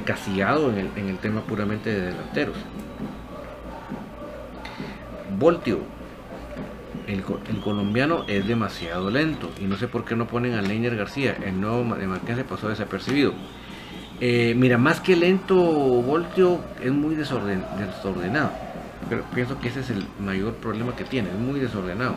encasillado 0.01 0.71
en 0.71 0.79
el, 0.79 0.91
en 0.97 1.09
el 1.09 1.19
tema 1.19 1.43
puramente 1.43 1.91
de 1.91 2.13
delanteros. 2.13 2.57
Voltio. 5.39 5.79
El, 7.07 7.23
colombiano 7.63 8.25
es 8.29 8.47
demasiado 8.47 9.11
lento 9.11 9.51
y 9.59 9.65
no 9.65 9.79
sé 9.79 9.89
por 9.89 10.05
qué 10.05 10.15
no 10.15 10.27
ponen 10.27 10.55
a 10.55 10.63
Leiner 10.63 10.95
García. 10.95 11.37
El 11.43 11.61
nuevo 11.61 11.95
de 11.95 12.07
Marqués 12.07 12.37
se 12.37 12.45
pasó 12.45 12.69
desapercibido. 12.69 13.33
Eh, 14.21 14.55
mira, 14.57 14.77
más 14.77 15.01
que 15.01 15.17
lento, 15.17 15.57
Voltio 15.57 16.61
es 16.83 16.93
muy 16.93 17.15
desordenado. 17.15 18.51
Pero 19.09 19.23
pienso 19.35 19.59
que 19.59 19.69
ese 19.69 19.81
es 19.81 19.91
el 19.91 20.05
mayor 20.21 20.55
problema 20.55 20.95
que 20.97 21.05
tiene, 21.05 21.31
es 21.31 21.39
muy 21.39 21.61
desordenado. 21.61 22.17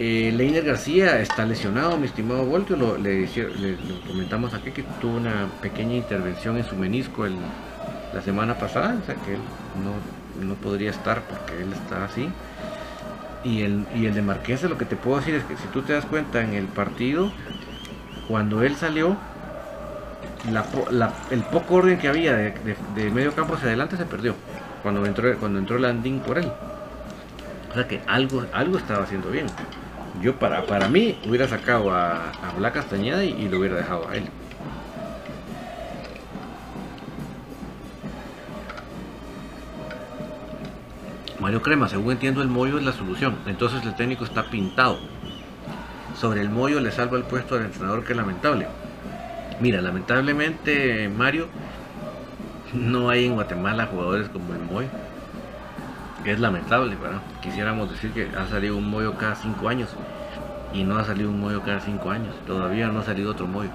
Eh, 0.00 0.32
Leiner 0.34 0.64
García 0.64 1.20
está 1.20 1.46
lesionado, 1.46 1.96
mi 1.96 2.06
estimado 2.06 2.44
Voltio. 2.44 2.74
Lo, 2.74 2.98
le, 2.98 3.28
comentamos 4.08 4.52
aquí 4.54 4.72
que 4.72 4.82
tuvo 5.00 5.18
una 5.18 5.48
pequeña 5.62 5.94
intervención 5.94 6.56
en 6.56 6.64
su 6.64 6.74
menisco 6.74 7.24
la 8.12 8.22
semana 8.22 8.58
pasada, 8.58 8.98
o 9.00 9.06
sea 9.06 9.14
que 9.14 9.34
él 9.34 9.40
no, 9.84 10.23
podría 10.62 10.90
estar 10.90 11.22
porque 11.22 11.62
él 11.62 11.72
está 11.72 12.04
así. 12.04 12.28
Y 13.42 13.62
el, 13.62 13.86
y 13.94 14.06
el 14.06 14.14
de 14.14 14.22
Marquesa, 14.22 14.68
lo 14.68 14.78
que 14.78 14.86
te 14.86 14.96
puedo 14.96 15.18
decir 15.18 15.34
es 15.34 15.44
que 15.44 15.56
si 15.56 15.66
tú 15.68 15.82
te 15.82 15.92
das 15.92 16.06
cuenta 16.06 16.42
en 16.42 16.54
el 16.54 16.66
partido, 16.66 17.30
cuando 18.26 18.62
él 18.62 18.74
salió, 18.76 19.16
el 21.30 21.42
poco 21.42 21.74
orden 21.74 21.98
que 21.98 22.08
había 22.08 22.34
de, 22.34 23.10
medio 23.12 23.34
campo 23.34 23.54
hacia 23.54 23.68
adelante 23.68 23.96
se 23.96 24.04
perdió 24.04 24.34
cuando 24.82 25.04
entró, 25.06 25.38
cuando 25.38 25.58
entró 25.58 25.78
Landing 25.78 26.20
por 26.20 26.38
él. 26.38 26.50
O 27.70 27.74
sea 27.74 27.88
que 27.88 28.00
algo, 28.06 28.44
algo 28.52 28.78
estaba 28.78 29.04
haciendo 29.04 29.30
bien. 29.30 29.46
Yo 30.22 30.38
para, 30.38 30.64
para 30.66 30.88
mí 30.88 31.18
hubiera 31.26 31.48
sacado 31.48 31.92
a, 31.92 32.30
a 32.30 32.52
Black 32.56 32.74
Castañeda 32.74 33.24
y, 33.24 33.48
lo 33.48 33.58
hubiera 33.58 33.76
dejado 33.76 34.08
a 34.08 34.16
él. 34.16 34.28
Mario 41.44 41.60
Crema, 41.60 41.90
según 41.90 42.12
entiendo 42.12 42.40
el 42.40 42.48
mollo 42.48 42.78
es 42.78 42.84
la 42.84 42.92
solución. 42.92 43.36
Entonces 43.44 43.84
el 43.84 43.94
técnico 43.94 44.24
está 44.24 44.44
pintado. 44.44 44.96
Sobre 46.18 46.40
el 46.40 46.48
mollo 46.48 46.80
le 46.80 46.90
salva 46.90 47.18
el 47.18 47.24
puesto 47.24 47.56
al 47.56 47.66
entrenador 47.66 48.02
que 48.02 48.14
lamentable. 48.14 48.66
Mira, 49.60 49.82
lamentablemente 49.82 51.06
Mario, 51.10 51.48
no 52.72 53.10
hay 53.10 53.26
en 53.26 53.34
Guatemala 53.34 53.88
jugadores 53.88 54.30
como 54.30 54.54
el 54.54 54.60
Moyo 54.60 54.88
es 56.24 56.40
lamentable, 56.40 56.96
¿verdad? 56.96 57.20
Quisiéramos 57.42 57.90
decir 57.90 58.12
que 58.12 58.26
ha 58.34 58.46
salido 58.48 58.78
un 58.78 58.88
mollo 58.88 59.12
cada 59.18 59.34
cinco 59.34 59.68
años 59.68 59.90
y 60.72 60.82
no 60.82 60.96
ha 60.96 61.04
salido 61.04 61.28
un 61.28 61.40
mollo 61.40 61.60
cada 61.60 61.80
cinco 61.80 62.10
años. 62.10 62.34
Todavía 62.46 62.88
no 62.88 63.00
ha 63.00 63.04
salido 63.04 63.32
otro 63.32 63.46
mollo. 63.46 63.68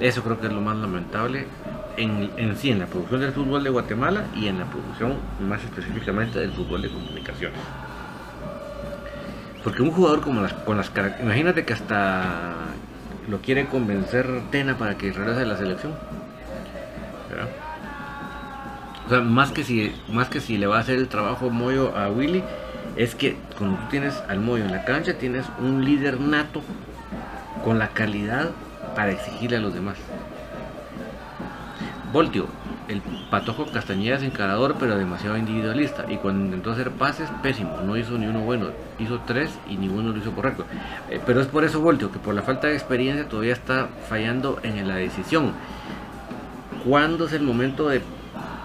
Eso 0.00 0.24
creo 0.24 0.40
que 0.40 0.48
es 0.48 0.52
lo 0.52 0.60
más 0.60 0.76
lamentable 0.78 1.46
en, 1.96 2.30
en 2.36 2.56
sí, 2.56 2.70
en 2.70 2.80
la 2.80 2.86
producción 2.86 3.20
del 3.20 3.32
fútbol 3.32 3.64
de 3.64 3.70
Guatemala 3.70 4.24
y 4.34 4.48
en 4.48 4.58
la 4.58 4.66
producción 4.66 5.16
más 5.40 5.62
específicamente 5.62 6.38
del 6.38 6.52
fútbol 6.52 6.82
de 6.82 6.90
comunicaciones. 6.90 7.58
Porque 9.62 9.82
un 9.82 9.90
jugador 9.90 10.20
como 10.20 10.42
las, 10.42 10.52
con 10.52 10.76
las 10.76 10.90
imagínate 11.20 11.64
que 11.64 11.72
hasta 11.72 12.52
lo 13.28 13.40
quiere 13.40 13.66
convencer 13.66 14.28
Tena 14.50 14.76
para 14.76 14.96
que 14.96 15.12
regrese 15.12 15.40
a 15.40 15.46
la 15.46 15.56
selección. 15.56 15.94
O 19.06 19.08
sea, 19.08 19.20
más 19.20 19.52
que 19.52 19.64
si, 19.64 19.92
más 20.08 20.28
que 20.28 20.40
si 20.40 20.56
le 20.56 20.66
va 20.66 20.78
a 20.78 20.80
hacer 20.80 20.96
el 20.96 21.08
trabajo 21.08 21.50
Moyo 21.50 21.96
a 21.96 22.08
Willy, 22.10 22.42
es 22.96 23.14
que 23.14 23.36
cuando 23.58 23.76
tú 23.78 23.88
tienes 23.90 24.22
al 24.28 24.40
Moyo 24.40 24.64
en 24.64 24.72
la 24.72 24.84
cancha, 24.84 25.14
tienes 25.14 25.46
un 25.58 25.84
líder 25.84 26.20
nato 26.20 26.62
con 27.64 27.78
la 27.78 27.88
calidad 27.88 28.50
para 28.94 29.12
exigirle 29.12 29.56
a 29.58 29.60
los 29.60 29.74
demás. 29.74 29.96
Voltio, 32.14 32.46
el 32.86 33.02
Patojo 33.28 33.66
Castañeda 33.66 34.18
es 34.18 34.22
encarador, 34.22 34.76
pero 34.78 34.96
demasiado 34.96 35.36
individualista. 35.36 36.04
Y 36.08 36.18
cuando 36.18 36.44
intentó 36.44 36.70
hacer 36.70 36.92
pases, 36.92 37.28
pésimo. 37.42 37.80
No 37.84 37.96
hizo 37.96 38.16
ni 38.16 38.28
uno 38.28 38.38
bueno. 38.38 38.68
Hizo 39.00 39.18
tres 39.26 39.58
y 39.68 39.76
ninguno 39.76 40.12
lo 40.12 40.18
hizo 40.18 40.30
correcto. 40.30 40.64
Eh, 41.10 41.20
pero 41.26 41.40
es 41.40 41.48
por 41.48 41.64
eso, 41.64 41.80
Voltio, 41.80 42.12
que 42.12 42.20
por 42.20 42.32
la 42.32 42.42
falta 42.42 42.68
de 42.68 42.74
experiencia 42.74 43.28
todavía 43.28 43.52
está 43.52 43.88
fallando 44.08 44.60
en 44.62 44.86
la 44.86 44.94
decisión. 44.94 45.54
¿Cuándo 46.86 47.26
es 47.26 47.32
el 47.32 47.42
momento 47.42 47.88
de, 47.88 48.00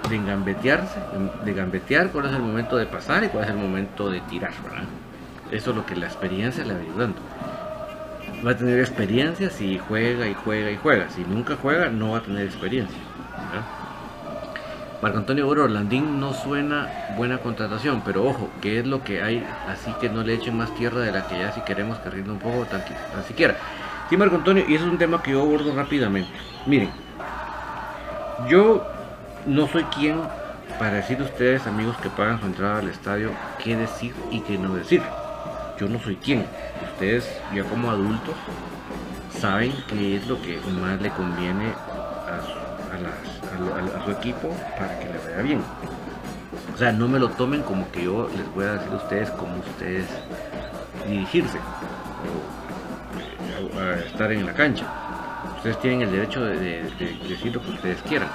de 0.07 0.15
engambetearse? 0.15 0.99
De 1.43 1.51
gambetear, 1.51 2.12
cuál 2.12 2.27
es 2.27 2.33
el 2.33 2.43
momento 2.43 2.77
de 2.77 2.85
pasar 2.85 3.23
y 3.23 3.29
cuál 3.29 3.45
es 3.45 3.49
el 3.49 3.57
momento 3.57 4.12
de 4.12 4.21
tirar, 4.21 4.51
Eso 5.49 5.71
es 5.71 5.75
lo 5.75 5.88
que 5.88 5.95
la 5.95 6.05
experiencia 6.05 6.63
le 6.63 6.75
va 6.75 6.81
ayudando. 6.81 7.19
Va 8.45 8.51
a 8.51 8.55
tener 8.55 8.79
experiencia 8.79 9.49
si 9.49 9.79
juega 9.79 10.27
y 10.27 10.35
juega 10.35 10.69
y 10.69 10.77
juega. 10.77 11.09
Si 11.09 11.23
nunca 11.23 11.55
juega, 11.59 11.89
no 11.89 12.12
va 12.12 12.19
a 12.19 12.21
tener 12.21 12.45
experiencia. 12.45 13.09
Marco 15.01 15.17
Antonio 15.17 15.47
Oro 15.47 15.63
Orlandín 15.63 16.19
no 16.19 16.33
suena 16.33 16.89
buena 17.15 17.38
contratación, 17.38 18.01
pero 18.03 18.25
ojo, 18.25 18.49
que 18.62 18.79
es 18.79 18.85
lo 18.85 19.01
que 19.01 19.23
hay, 19.23 19.47
así 19.69 19.93
que 20.01 20.09
no 20.09 20.23
le 20.23 20.33
echen 20.33 20.57
más 20.57 20.75
tierra 20.75 20.99
de 20.99 21.13
la 21.13 21.25
que 21.25 21.39
ya 21.39 21.53
si 21.53 21.62
queremos 21.62 21.97
que 21.99 22.09
rinda 22.09 22.33
un 22.33 22.39
poco 22.39 22.65
tan, 22.65 22.83
tan 22.83 23.23
siquiera. 23.25 23.55
Sí, 24.09 24.17
Marco 24.17 24.35
Antonio, 24.35 24.65
y 24.67 24.75
eso 24.75 24.85
es 24.85 24.91
un 24.91 24.97
tema 24.97 25.23
que 25.23 25.31
yo 25.31 25.41
abordo 25.41 25.73
rápidamente. 25.73 26.29
Miren, 26.65 26.89
yo 28.49 28.85
no 29.45 29.67
soy 29.67 29.83
quien 29.85 30.19
para 30.77 30.95
decir 30.95 31.19
a 31.19 31.23
ustedes, 31.23 31.65
amigos 31.65 31.95
que 31.97 32.09
pagan 32.09 32.41
su 32.41 32.47
entrada 32.47 32.79
al 32.79 32.89
estadio, 32.89 33.31
qué 33.63 33.77
decir 33.77 34.13
y 34.31 34.41
qué 34.41 34.57
no 34.57 34.75
decir. 34.75 35.01
Yo 35.79 35.88
no 35.88 35.99
soy 35.99 36.17
quien. 36.17 36.45
Ustedes, 36.93 37.29
ya 37.55 37.63
como 37.63 37.89
adultos, 37.89 38.35
saben 39.39 39.73
qué 39.88 40.17
es 40.17 40.27
lo 40.27 40.41
que 40.41 40.59
más 40.81 41.01
le 41.01 41.09
conviene 41.12 41.67
a 41.69 42.41
su 42.45 43.28
a, 43.74 44.06
su 44.06 44.12
equipo 44.12 44.56
para 44.78 45.00
que 45.00 45.06
le 45.06 45.17
vaya 45.17 45.41
bien. 45.41 45.62
O 46.74 46.78
sea, 46.78 46.91
no 46.91 47.08
me 47.08 47.19
lo 47.19 47.30
tomen 47.30 47.62
como 47.63 47.91
que 47.91 48.06
yo 48.06 48.30
les 48.36 48.54
voy 48.54 48.65
a 48.65 48.74
decir 48.74 48.91
a 48.91 48.95
ustedes 48.95 49.30
cómo 49.32 49.58
ustedes 49.58 50.06
dirigirse 51.08 51.58
o 53.76 53.80
a, 53.80 53.95
estar 53.95 54.32
en 54.32 54.45
la 54.45 54.54
cancha. 54.54 54.86
Ustedes 55.58 55.80
tienen 55.80 56.04
el 56.04 56.12
derecho 56.12 56.43
de, 56.43 56.84
decir 57.28 57.53
lo 57.53 57.62
que 57.62 57.72
ustedes 57.72 58.01
quieran. 58.03 58.30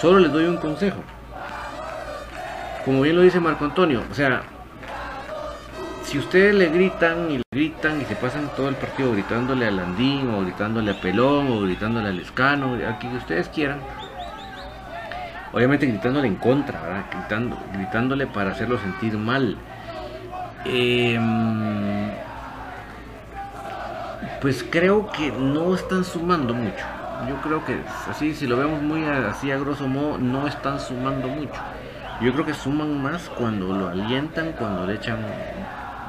Solo 0.00 0.20
les 0.20 0.32
doy 0.32 0.46
un 0.46 0.56
consejo. 0.56 1.02
Como 2.84 3.02
bien 3.02 3.16
lo 3.16 3.22
dice 3.22 3.40
Marco 3.40 3.66
Antonio, 3.66 4.02
o 4.10 4.14
sea, 4.14 4.42
si 6.04 6.18
ustedes 6.18 6.54
le 6.54 6.70
gritan 6.70 7.30
y 7.30 7.36
le 7.36 7.42
gritan 7.52 8.00
y 8.00 8.04
se 8.06 8.16
pasan 8.16 8.50
todo 8.56 8.68
el 8.68 8.74
partido 8.74 9.12
gritándole 9.12 9.66
a 9.66 9.70
Landín 9.70 10.30
o 10.30 10.40
gritándole 10.40 10.92
a 10.92 11.00
Pelón 11.00 11.52
o 11.52 11.60
gritándole 11.60 12.08
al 12.08 12.18
Escano, 12.18 12.74
a 12.74 12.98
quien 12.98 13.14
ustedes 13.16 13.48
quieran, 13.48 13.80
obviamente 15.52 15.86
gritándole 15.86 16.28
en 16.28 16.36
contra, 16.36 17.06
Gritando, 17.10 17.58
gritándole 17.72 18.26
para 18.26 18.52
hacerlo 18.52 18.78
sentir 18.78 19.16
mal. 19.16 19.56
Em, 20.64 22.10
pues 24.40 24.64
creo 24.68 25.10
que 25.10 25.32
no 25.32 25.74
están 25.74 26.04
sumando 26.04 26.54
mucho. 26.54 26.84
Yo 27.28 27.36
creo 27.42 27.64
que 27.64 27.78
así, 28.08 28.34
si 28.34 28.46
lo 28.46 28.56
vemos 28.56 28.80
muy 28.82 29.04
así 29.04 29.50
a 29.50 29.58
grosso 29.58 29.86
modo, 29.86 30.18
no 30.18 30.46
están 30.46 30.80
sumando 30.80 31.28
mucho. 31.28 31.60
Yo 32.20 32.32
creo 32.32 32.44
que 32.44 32.54
suman 32.54 33.02
más 33.02 33.28
cuando 33.30 33.72
lo 33.72 33.88
alientan, 33.88 34.52
cuando 34.52 34.86
le 34.86 34.94
echan 34.94 35.18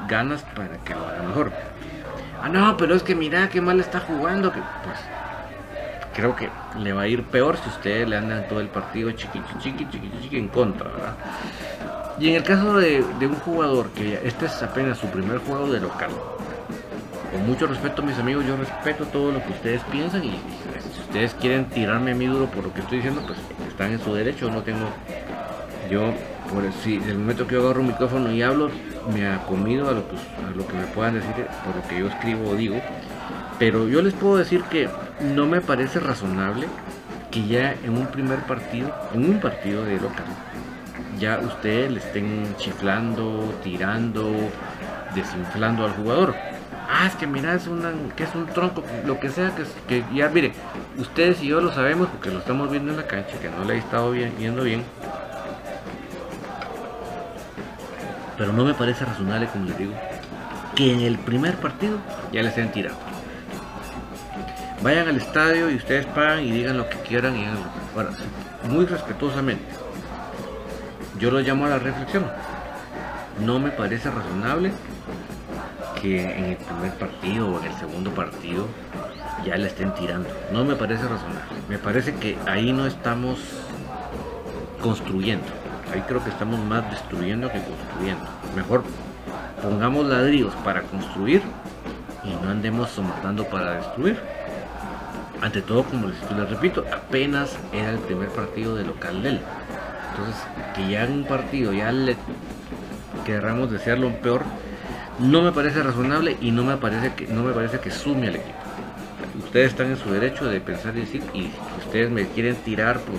ganas 0.08 0.42
para 0.54 0.76
que 0.84 0.94
lo 0.94 1.06
haga 1.06 1.22
mejor. 1.22 1.52
Ah, 2.42 2.48
no, 2.48 2.76
pero 2.76 2.94
es 2.94 3.02
que 3.02 3.14
mira 3.14 3.48
qué 3.48 3.60
mal 3.60 3.80
está 3.80 4.00
jugando. 4.00 4.52
Que, 4.52 4.60
pues 4.84 4.98
creo 6.14 6.36
que 6.36 6.48
le 6.78 6.92
va 6.92 7.02
a 7.02 7.08
ir 7.08 7.24
peor 7.24 7.56
si 7.56 7.68
ustedes 7.68 8.08
le 8.08 8.16
andan 8.16 8.48
todo 8.48 8.60
el 8.60 8.68
partido 8.68 9.10
chiqui, 9.12 9.40
chiqui, 9.58 9.88
chiqui, 9.88 10.10
chiqui 10.20 10.36
en 10.36 10.48
contra, 10.48 10.90
¿verdad? 10.90 11.16
Y 12.18 12.28
en 12.28 12.36
el 12.36 12.42
caso 12.42 12.76
de, 12.76 13.02
un 13.20 13.34
jugador 13.36 13.90
que 13.90 14.20
este 14.24 14.46
es 14.46 14.62
apenas 14.62 14.98
su 14.98 15.06
primer 15.08 15.38
juego 15.38 15.70
de 15.70 15.80
local, 15.80 16.10
con 17.32 17.46
mucho 17.46 17.66
respeto 17.66 18.02
mis 18.02 18.18
amigos, 18.18 18.44
yo 18.46 18.56
respeto 18.56 19.06
todo 19.06 19.32
lo 19.32 19.42
que 19.42 19.50
ustedes 19.50 19.82
piensan 19.84 20.24
y, 20.24 20.30
si 20.30 21.00
ustedes 21.00 21.34
quieren 21.34 21.64
tirarme 21.66 22.12
a 22.12 22.14
mí 22.14 22.26
duro 22.26 22.46
por 22.46 22.64
lo 22.64 22.74
que 22.74 22.80
estoy 22.80 22.98
diciendo, 22.98 23.22
pues 23.26 23.38
están 23.68 23.92
en 23.92 24.00
su 24.00 24.14
derecho, 24.14 24.50
no 24.50 24.62
tengo 24.62 24.86
yo 25.90 26.12
por 26.52 26.70
si 26.82 26.96
el 26.96 27.18
momento 27.18 27.46
que 27.46 27.54
yo 27.54 27.62
agarro 27.62 27.80
un 27.80 27.88
micrófono 27.88 28.30
y 28.30 28.42
hablo 28.42 28.70
me 29.12 29.26
ha 29.26 29.38
comido 29.46 29.88
a 29.88 29.92
lo, 29.92 30.08
que, 30.08 30.16
a 30.16 30.50
lo 30.54 30.66
que 30.66 30.74
me 30.74 30.84
puedan 30.86 31.14
decir 31.14 31.46
por 31.64 31.74
lo 31.74 31.88
que 31.88 31.98
yo 31.98 32.08
escribo 32.08 32.50
o 32.50 32.54
digo. 32.54 32.76
Pero 33.58 33.88
yo 33.88 34.02
les 34.02 34.12
puedo 34.14 34.36
decir 34.36 34.62
que 34.64 34.88
no 35.20 35.46
me 35.46 35.60
parece 35.60 36.00
razonable 36.00 36.66
que 37.30 37.46
ya 37.46 37.74
en 37.84 37.96
un 37.96 38.06
primer 38.06 38.40
partido, 38.40 38.94
en 39.14 39.24
un 39.24 39.40
partido 39.40 39.84
de 39.84 39.96
local, 39.96 40.26
ya 41.18 41.38
ustedes 41.38 41.90
le 41.90 41.98
estén 41.98 42.54
chiflando, 42.56 43.54
tirando, 43.62 44.30
desinflando 45.14 45.84
al 45.84 45.92
jugador. 45.92 46.34
Ah, 46.90 47.06
es 47.06 47.14
que 47.14 47.26
mira, 47.26 47.54
es 47.54 47.66
una, 47.66 47.92
que 48.16 48.24
es 48.24 48.34
un 48.34 48.46
tronco, 48.46 48.82
lo 49.06 49.18
que 49.18 49.30
sea, 49.30 49.52
que, 49.88 50.04
ya, 50.14 50.28
mire, 50.28 50.52
ustedes 50.98 51.42
y 51.42 51.46
yo 51.46 51.60
lo 51.60 51.72
sabemos 51.72 52.08
porque 52.08 52.30
lo 52.30 52.40
estamos 52.40 52.70
viendo 52.70 52.90
en 52.90 52.98
la 52.98 53.06
cancha, 53.06 53.38
que 53.40 53.48
no 53.48 53.64
le 53.64 53.74
he 53.74 53.78
estado 53.78 54.10
viendo 54.10 54.62
bien 54.62 54.82
Pero 58.36 58.52
no 58.52 58.64
me 58.64 58.74
parece 58.74 59.04
razonable, 59.04 59.46
como 59.46 59.66
les 59.66 59.78
digo, 59.78 59.92
que 60.74 60.92
en 60.92 61.00
el 61.00 61.18
primer 61.18 61.54
partido 61.56 61.98
ya 62.32 62.42
les 62.42 62.50
estén 62.50 62.72
tirando. 62.72 63.11
Vayan 64.82 65.06
al 65.06 65.16
estadio 65.16 65.70
y 65.70 65.76
ustedes 65.76 66.06
pagan 66.06 66.40
y 66.40 66.50
digan 66.50 66.76
lo 66.76 66.88
que 66.88 66.96
quieran 66.98 67.36
y 67.36 67.46
Ahora, 67.94 68.10
muy 68.68 68.84
respetuosamente, 68.84 69.64
yo 71.20 71.30
lo 71.30 71.38
llamo 71.40 71.66
a 71.66 71.68
la 71.68 71.78
reflexión. 71.78 72.24
No 73.44 73.60
me 73.60 73.70
parece 73.70 74.10
razonable 74.10 74.72
que 76.00 76.36
en 76.36 76.44
el 76.46 76.56
primer 76.56 76.92
partido 76.94 77.48
o 77.48 77.60
en 77.60 77.66
el 77.66 77.74
segundo 77.74 78.10
partido 78.10 78.66
ya 79.44 79.56
le 79.56 79.68
estén 79.68 79.94
tirando. 79.94 80.28
No 80.52 80.64
me 80.64 80.74
parece 80.74 81.02
razonable. 81.02 81.42
Me 81.68 81.78
parece 81.78 82.14
que 82.14 82.36
ahí 82.46 82.72
no 82.72 82.86
estamos 82.86 83.38
construyendo. 84.82 85.46
Ahí 85.92 86.02
creo 86.08 86.24
que 86.24 86.30
estamos 86.30 86.58
más 86.58 86.90
destruyendo 86.90 87.52
que 87.52 87.62
construyendo. 87.62 88.24
Mejor 88.56 88.82
pongamos 89.62 90.06
ladrillos 90.06 90.54
para 90.64 90.82
construir 90.82 91.42
y 92.24 92.30
no 92.44 92.50
andemos 92.50 92.90
somatando 92.90 93.44
para 93.44 93.74
destruir. 93.74 94.41
Ante 95.42 95.60
todo, 95.60 95.82
como 95.82 96.06
les, 96.06 96.50
repito, 96.50 96.84
apenas 96.92 97.58
era 97.72 97.90
el 97.90 97.98
primer 97.98 98.28
partido 98.28 98.76
de 98.76 98.84
local 98.84 99.24
de 99.24 99.30
él. 99.30 99.40
Entonces, 100.10 100.42
que 100.76 100.88
ya 100.88 101.04
en 101.04 101.12
un 101.12 101.24
partido 101.24 101.72
ya 101.72 101.90
le 101.90 102.16
querramos 103.26 103.68
desearlo 103.70 104.10
peor, 104.20 104.42
no 105.18 105.42
me 105.42 105.50
parece 105.50 105.82
razonable 105.82 106.36
y 106.40 106.52
no 106.52 106.62
me 106.62 106.76
parece 106.76 107.14
que 107.14 107.26
no 107.26 107.42
me 107.42 107.52
parece 107.52 107.80
que 107.80 107.90
sume 107.90 108.28
al 108.28 108.36
equipo. 108.36 108.56
Ustedes 109.44 109.72
están 109.72 109.88
en 109.88 109.96
su 109.96 110.12
derecho 110.12 110.44
de 110.46 110.60
pensar 110.60 110.96
y 110.96 111.00
decir, 111.00 111.22
y 111.34 111.50
ustedes 111.84 112.08
me 112.08 112.24
quieren 112.28 112.54
tirar 112.56 113.00
por, 113.00 113.16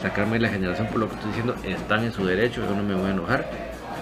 sacarme 0.00 0.38
la 0.38 0.48
generación 0.48 0.86
por 0.86 1.00
lo 1.00 1.08
que 1.08 1.16
estoy 1.16 1.30
diciendo, 1.30 1.56
están 1.64 2.04
en 2.04 2.12
su 2.12 2.24
derecho, 2.24 2.62
yo 2.62 2.74
no 2.74 2.82
me 2.82 2.94
voy 2.94 3.08
a 3.08 3.12
enojar, 3.12 3.44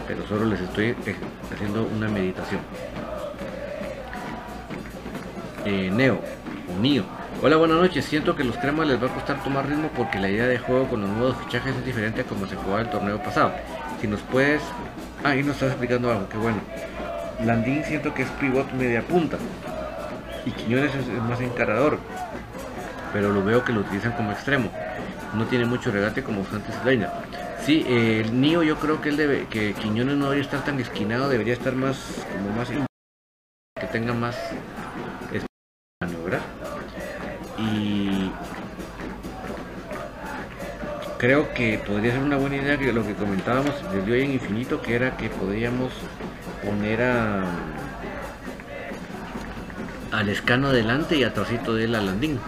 pero 0.07 0.25
solo 0.29 0.45
les 0.45 0.61
estoy 0.61 0.95
eh, 1.07 1.17
haciendo 1.53 1.89
una 1.97 2.09
meditación. 2.09 2.61
Eh, 5.65 5.91
Neo, 5.93 6.21
Mío. 6.81 7.05
Hola, 7.43 7.57
buenas 7.57 7.79
noches. 7.79 8.05
Siento 8.05 8.35
que 8.37 8.45
los 8.45 8.57
cremas 8.57 8.87
les 8.87 9.03
va 9.03 9.07
a 9.07 9.15
costar 9.15 9.43
tomar 9.43 9.67
ritmo 9.69 9.91
porque 9.97 10.19
la 10.19 10.29
idea 10.29 10.47
de 10.47 10.59
juego 10.59 10.89
con 10.89 11.03
los 11.03 11.11
nuevos 11.11 11.37
fichajes 11.45 11.75
es 11.77 11.85
diferente 11.85 12.23
a 12.23 12.25
como 12.25 12.47
se 12.47 12.57
jugaba 12.57 12.83
el 12.83 12.91
torneo 12.91 13.23
pasado. 13.23 13.53
Si 14.01 14.07
nos 14.07 14.21
puedes... 14.23 14.63
Ahí 15.23 15.43
nos 15.43 15.55
estás 15.55 15.71
explicando 15.71 16.11
algo, 16.11 16.29
que 16.29 16.37
bueno. 16.37 16.59
Landín 17.45 17.85
siento 17.85 18.13
que 18.13 18.23
es 18.23 18.29
pivot 18.31 18.73
media 18.73 19.03
punta. 19.03 19.39
Y 20.45 20.51
Quiñones 20.51 20.95
es 20.95 21.07
más 21.29 21.41
encarador. 21.41 21.99
Pero 23.13 23.31
lo 23.31 23.45
veo 23.45 23.65
que 23.65 23.73
lo 23.73 23.81
utilizan 23.81 24.13
como 24.13 24.33
extremo 24.33 24.71
no 25.35 25.47
tiene 25.47 25.65
mucho 25.65 25.91
regate 25.91 26.23
como 26.23 26.45
Santos 26.45 26.75
Leina. 26.85 27.13
Sí, 27.65 27.85
el 27.89 28.41
Nio 28.41 28.63
yo 28.63 28.77
creo 28.77 29.01
que 29.01 29.09
él 29.09 29.17
debe, 29.17 29.47
que 29.47 29.73
Quiñones 29.75 30.17
no 30.17 30.25
debería 30.25 30.45
estar 30.45 30.65
tan 30.65 30.79
esquinado, 30.79 31.29
debería 31.29 31.55
estar 31.55 31.75
más, 31.75 32.25
como 32.33 32.57
más 32.57 32.69
que 32.69 33.87
tenga 33.87 34.13
más 34.13 34.37
maniobrar. 36.01 36.41
Y 37.59 38.31
creo 41.19 41.53
que 41.55 41.79
podría 41.79 42.13
ser 42.13 42.23
una 42.23 42.37
buena 42.37 42.57
idea 42.57 42.77
que 42.77 42.93
lo 42.93 43.07
que 43.07 43.15
comentábamos 43.15 43.75
desde 43.93 44.13
hoy 44.13 44.23
en 44.23 44.33
infinito, 44.33 44.83
que 44.83 44.95
era 44.95 45.17
que 45.17 45.29
podríamos 45.31 45.93
poner 46.65 47.03
a 47.03 47.45
al 50.13 50.29
escano 50.29 50.69
adelante 50.69 51.17
y 51.17 51.25
atrásito 51.25 51.75
de 51.75 51.85
él 51.85 51.95
a 51.95 52.01
Landín. 52.01 52.39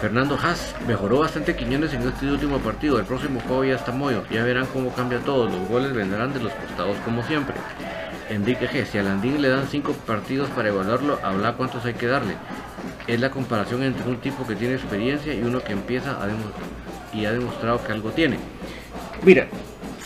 Fernando 0.00 0.38
Haas 0.40 0.74
mejoró 0.86 1.20
bastante 1.20 1.56
Quiñones 1.56 1.92
en 1.92 2.02
este 2.02 2.26
último 2.26 2.58
partido. 2.58 2.98
El 2.98 3.04
próximo 3.04 3.40
juego 3.40 3.64
ya 3.64 3.74
está 3.76 3.92
Moyo. 3.92 4.22
Ya 4.30 4.44
verán 4.44 4.66
cómo 4.66 4.92
cambia 4.92 5.18
todo. 5.20 5.48
Los 5.48 5.68
goles 5.68 5.92
vendrán 5.92 6.32
de 6.32 6.40
los 6.40 6.52
costados 6.52 6.96
como 7.04 7.22
siempre. 7.24 7.54
Enrique 8.28 8.68
G. 8.68 8.84
Si 8.86 8.98
a 8.98 9.02
Landín 9.02 9.40
le 9.42 9.48
dan 9.48 9.66
5 9.68 9.92
partidos 10.06 10.48
para 10.50 10.68
evaluarlo, 10.68 11.18
habla 11.22 11.54
cuántos 11.54 11.84
hay 11.84 11.94
que 11.94 12.06
darle. 12.06 12.34
Es 13.08 13.20
la 13.20 13.30
comparación 13.30 13.82
entre 13.82 14.08
un 14.08 14.18
tipo 14.18 14.46
que 14.46 14.54
tiene 14.54 14.74
experiencia 14.74 15.34
y 15.34 15.40
uno 15.40 15.60
que 15.60 15.72
empieza 15.72 16.12
a 16.22 16.28
y 17.12 17.24
ha 17.24 17.32
demostrado 17.32 17.82
que 17.84 17.92
algo 17.92 18.10
tiene. 18.10 18.36
Mira, 19.24 19.48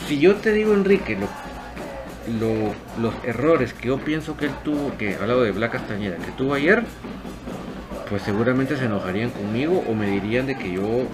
si 0.06 0.18
yo 0.18 0.36
te 0.36 0.52
digo 0.52 0.72
Enrique, 0.72 1.18
los 2.38 3.14
errores 3.24 3.74
que 3.74 3.88
yo 3.88 3.98
pienso 3.98 4.36
que 4.36 4.46
él 4.46 4.52
tuvo, 4.62 4.96
que 4.96 5.16
hablado 5.16 5.42
de 5.42 5.50
Black 5.50 5.72
Castañeda, 5.72 6.16
que 6.16 6.30
tuvo 6.32 6.54
ayer, 6.54 6.84
pues 8.08 8.22
seguramente 8.22 8.76
se 8.76 8.84
enojarían 8.84 9.30
conmigo 9.30 9.82
o 9.88 9.94
me 9.94 10.06
dirían 10.06 10.46
de 10.46 10.56
que 10.56 10.72
yo 10.72 11.06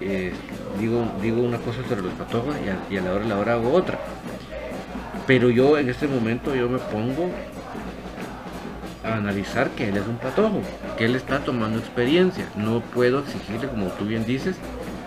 eh, 0.00 0.32
digo, 0.78 1.06
digo 1.22 1.42
una 1.42 1.58
cosa 1.58 1.82
sobre 1.88 2.02
los 2.02 2.12
patojos 2.14 2.54
y 2.90 2.96
a, 2.96 3.00
la 3.00 3.12
hora 3.12 3.24
la 3.24 3.38
hora 3.38 3.52
hago 3.54 3.72
otra. 3.72 3.98
Pero 5.26 5.50
yo 5.50 5.78
en 5.78 5.88
este 5.88 6.08
momento 6.08 6.54
yo 6.54 6.68
me 6.68 6.78
pongo 6.78 7.30
a 9.04 9.14
analizar 9.14 9.70
que 9.70 9.88
él 9.88 9.96
es 9.96 10.06
un 10.06 10.16
patojo, 10.16 10.60
que 10.96 11.06
él 11.06 11.16
está 11.16 11.40
tomando 11.40 11.78
experiencia. 11.78 12.46
No 12.56 12.80
puedo 12.80 13.20
exigirle, 13.20 13.68
como 13.68 13.86
tú 13.88 14.04
bien 14.04 14.24
dices, 14.26 14.56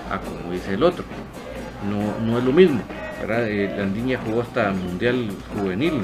a 0.10 0.20
como 0.20 0.52
dice 0.52 0.74
el 0.74 0.84
otro. 0.84 1.06
No, 1.90 2.26
no 2.26 2.38
es 2.38 2.44
lo 2.44 2.52
mismo. 2.52 2.82
¿verdad? 3.22 3.48
Eh, 3.48 3.74
la 3.78 3.86
niña 3.86 4.20
jugó 4.26 4.42
hasta 4.42 4.72
Mundial 4.72 5.30
Juvenil 5.56 6.02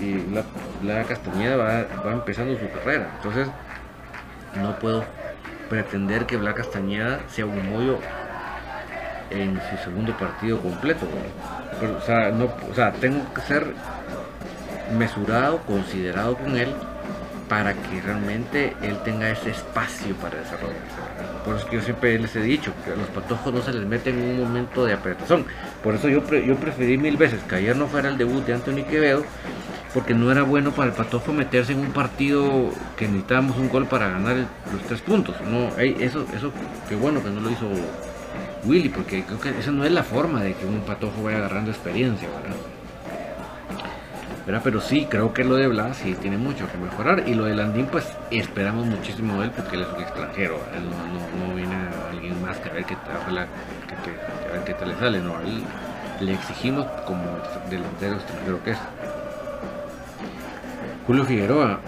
y, 0.00 0.86
la, 0.86 1.04
Castañeda 1.04 1.56
va, 1.56 2.12
empezando 2.12 2.58
su 2.58 2.68
carrera. 2.70 3.10
Entonces, 3.16 3.48
no 4.60 4.78
puedo 4.78 5.04
pretender 5.70 6.26
que 6.26 6.36
Bla 6.36 6.54
Castañeda 6.54 7.20
sea 7.28 7.46
un 7.46 7.70
mollo 7.70 7.98
en 9.30 9.58
su 9.70 9.82
segundo 9.82 10.16
partido 10.16 10.60
completo. 10.60 11.06
o, 11.96 12.00
sea, 12.02 12.30
no, 12.30 12.50
o 12.70 12.74
sea, 12.74 12.92
tengo 12.92 13.24
que 13.32 13.40
ser 13.42 13.74
mesurado, 14.96 15.58
considerado 15.60 16.36
con 16.36 16.56
él 16.56 16.68
para 17.48 17.74
que 17.74 18.00
realmente 18.00 18.74
él 18.82 18.98
tenga 19.04 19.30
ese 19.30 19.50
espacio 19.50 20.14
para 20.16 20.38
desarrollarse. 20.38 20.80
Por 21.44 21.56
eso 21.56 21.66
que 21.66 21.76
yo 21.76 21.82
siempre 21.82 22.18
les 22.18 22.34
he 22.36 22.40
dicho 22.40 22.72
que 22.84 22.92
a 22.92 22.96
los 22.96 23.06
patojos 23.08 23.52
no 23.52 23.62
se 23.62 23.72
les 23.72 23.86
mete 23.86 24.10
en 24.10 24.18
un 24.18 24.40
momento 24.40 24.84
de 24.86 24.94
apretazón. 24.94 25.44
Por 25.82 25.94
eso 25.94 26.08
yo, 26.08 26.22
yo 26.26 26.56
preferí 26.56 26.96
mil 26.96 27.16
veces 27.16 27.42
que 27.42 27.56
ayer 27.56 27.76
no 27.76 27.86
fuera 27.86 28.08
el 28.08 28.16
debut 28.16 28.44
de 28.46 28.54
Anthony 28.54 28.84
Quevedo, 28.88 29.24
porque 29.92 30.14
no 30.14 30.32
era 30.32 30.42
bueno 30.42 30.72
para 30.72 30.90
el 30.90 30.96
patojo 30.96 31.32
meterse 31.32 31.72
en 31.72 31.80
un 31.80 31.92
partido 31.92 32.70
que 32.96 33.06
necesitábamos 33.06 33.56
un 33.58 33.68
gol 33.68 33.86
para 33.86 34.08
ganar 34.08 34.36
los 34.72 34.82
tres 34.88 35.02
puntos. 35.02 35.36
No, 35.42 35.68
eso, 35.78 36.26
eso, 36.34 36.50
qué 36.88 36.96
bueno 36.96 37.22
que 37.22 37.30
no 37.30 37.40
lo 37.40 37.50
hizo 37.50 37.68
Willy, 38.64 38.88
porque 38.88 39.22
creo 39.24 39.40
que 39.40 39.50
esa 39.50 39.70
no 39.70 39.84
es 39.84 39.92
la 39.92 40.02
forma 40.02 40.42
de 40.42 40.54
que 40.54 40.64
un 40.64 40.80
patojo 40.80 41.22
vaya 41.22 41.38
agarrando 41.38 41.70
experiencia, 41.70 42.26
¿verdad? 42.28 42.56
Pero 44.46 44.80
sí, 44.80 45.06
creo 45.08 45.32
que 45.32 45.42
lo 45.42 45.56
de 45.56 45.68
Blas 45.68 45.96
sí 45.96 46.14
tiene 46.20 46.36
mucho 46.36 46.70
que 46.70 46.76
mejorar. 46.76 47.24
Y 47.26 47.34
lo 47.34 47.44
de 47.44 47.54
Landín, 47.54 47.86
pues 47.86 48.06
esperamos 48.30 48.86
muchísimo 48.86 49.40
de 49.40 49.46
él 49.46 49.52
porque 49.56 49.76
él 49.76 49.82
es 49.82 49.88
un 49.88 50.02
extranjero. 50.02 50.60
Él 50.74 50.82
no, 51.48 51.54
viene 51.54 51.74
alguien 52.10 52.40
más 52.42 52.58
que 52.58 52.68
a 52.68 52.72
ver 52.74 52.84
qué, 52.84 52.96
que, 54.64 54.74
tal 54.74 54.88
le 54.88 54.96
sale. 54.96 55.20
No, 55.20 55.40
él 55.40 55.62
le 56.20 56.34
exigimos 56.34 56.86
como 57.06 57.24
delantero 57.70 58.16
extranjero 58.16 58.62
que 58.62 58.70
es. 58.72 58.78
Julio 61.06 61.24
Figueroa. 61.24 61.80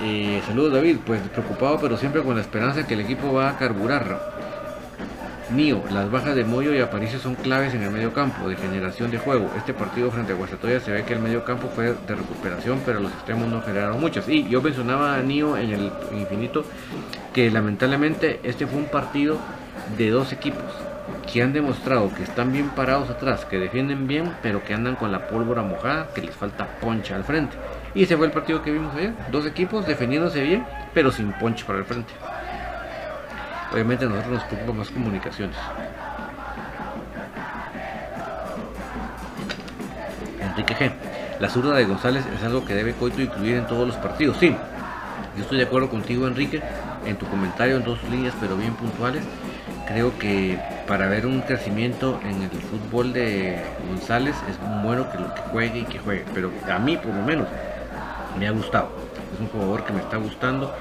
Eh, 0.00 0.40
saludos 0.46 0.74
David, 0.74 0.98
pues 1.04 1.20
preocupado 1.22 1.80
pero 1.80 1.96
siempre 1.96 2.22
con 2.22 2.36
la 2.36 2.40
esperanza 2.40 2.86
que 2.86 2.94
el 2.94 3.00
equipo 3.00 3.32
va 3.32 3.50
a 3.50 3.58
carburar. 3.58 4.37
Mío, 5.50 5.82
las 5.90 6.10
bajas 6.10 6.36
de 6.36 6.44
Moyo 6.44 6.74
y 6.74 6.80
Aparicio 6.80 7.18
son 7.18 7.34
claves 7.34 7.72
en 7.72 7.82
el 7.82 7.90
medio 7.90 8.12
campo, 8.12 8.50
de 8.50 8.56
generación 8.56 9.10
de 9.10 9.16
juego. 9.16 9.50
Este 9.56 9.72
partido 9.72 10.10
frente 10.10 10.32
a 10.32 10.36
Guastatoya 10.36 10.78
se 10.78 10.92
ve 10.92 11.04
que 11.04 11.14
el 11.14 11.20
medio 11.20 11.42
campo 11.42 11.68
fue 11.74 11.86
de 11.86 12.14
recuperación, 12.14 12.82
pero 12.84 13.00
los 13.00 13.10
extremos 13.12 13.48
no 13.48 13.62
generaron 13.62 13.98
muchas. 13.98 14.28
Y 14.28 14.46
yo 14.46 14.60
mencionaba 14.60 15.14
a 15.14 15.22
Nio 15.22 15.56
en 15.56 15.70
el 15.70 15.90
infinito 16.12 16.64
que 17.32 17.50
lamentablemente 17.50 18.40
este 18.42 18.66
fue 18.66 18.78
un 18.78 18.90
partido 18.90 19.38
de 19.96 20.10
dos 20.10 20.34
equipos 20.34 20.64
que 21.32 21.42
han 21.42 21.54
demostrado 21.54 22.12
que 22.14 22.24
están 22.24 22.52
bien 22.52 22.68
parados 22.70 23.08
atrás, 23.08 23.46
que 23.46 23.58
defienden 23.58 24.06
bien, 24.06 24.34
pero 24.42 24.62
que 24.62 24.74
andan 24.74 24.96
con 24.96 25.10
la 25.12 25.28
pólvora 25.28 25.62
mojada, 25.62 26.08
que 26.14 26.20
les 26.20 26.34
falta 26.34 26.66
poncha 26.78 27.16
al 27.16 27.24
frente. 27.24 27.56
Y 27.94 28.02
ese 28.02 28.18
fue 28.18 28.26
el 28.26 28.32
partido 28.32 28.62
que 28.62 28.70
vimos 28.70 28.94
ayer. 28.94 29.14
Dos 29.32 29.46
equipos 29.46 29.86
defendiéndose 29.86 30.42
bien, 30.42 30.66
pero 30.92 31.10
sin 31.10 31.32
poncha 31.32 31.66
para 31.66 31.78
el 31.78 31.86
frente. 31.86 32.12
Obviamente 33.72 34.04
a 34.04 34.08
nosotros 34.08 34.34
nos 34.34 34.44
preocupa 34.44 34.72
más 34.72 34.90
comunicaciones. 34.90 35.56
Enrique 40.40 40.74
G. 40.74 40.92
La 41.40 41.48
zurda 41.48 41.76
de 41.76 41.84
González 41.84 42.24
es 42.26 42.42
algo 42.42 42.64
que 42.64 42.74
debe 42.74 42.94
Coito 42.94 43.20
incluir 43.20 43.56
en 43.56 43.66
todos 43.66 43.86
los 43.86 43.96
partidos. 43.96 44.38
Sí, 44.38 44.56
yo 45.36 45.42
estoy 45.42 45.58
de 45.58 45.64
acuerdo 45.64 45.88
contigo, 45.88 46.26
Enrique, 46.26 46.60
en 47.06 47.16
tu 47.16 47.26
comentario 47.26 47.76
en 47.76 47.84
dos 47.84 48.02
líneas, 48.10 48.34
pero 48.40 48.56
bien 48.56 48.74
puntuales. 48.74 49.22
Creo 49.86 50.18
que 50.18 50.58
para 50.88 51.06
ver 51.06 51.26
un 51.26 51.42
crecimiento 51.42 52.18
en 52.24 52.42
el 52.42 52.50
fútbol 52.50 53.12
de 53.12 53.62
González 53.88 54.34
es 54.50 54.58
bueno 54.82 55.10
que 55.10 55.18
lo 55.18 55.32
que 55.32 55.40
juegue 55.42 55.78
y 55.80 55.84
que 55.84 55.98
juegue. 55.98 56.24
Pero 56.34 56.50
a 56.68 56.78
mí, 56.78 56.96
por 56.96 57.14
lo 57.14 57.22
menos, 57.22 57.46
me 58.38 58.48
ha 58.48 58.50
gustado. 58.50 58.90
Es 59.32 59.40
un 59.40 59.46
jugador 59.48 59.84
que 59.84 59.92
me 59.92 60.00
está 60.00 60.16
gustando 60.16 60.74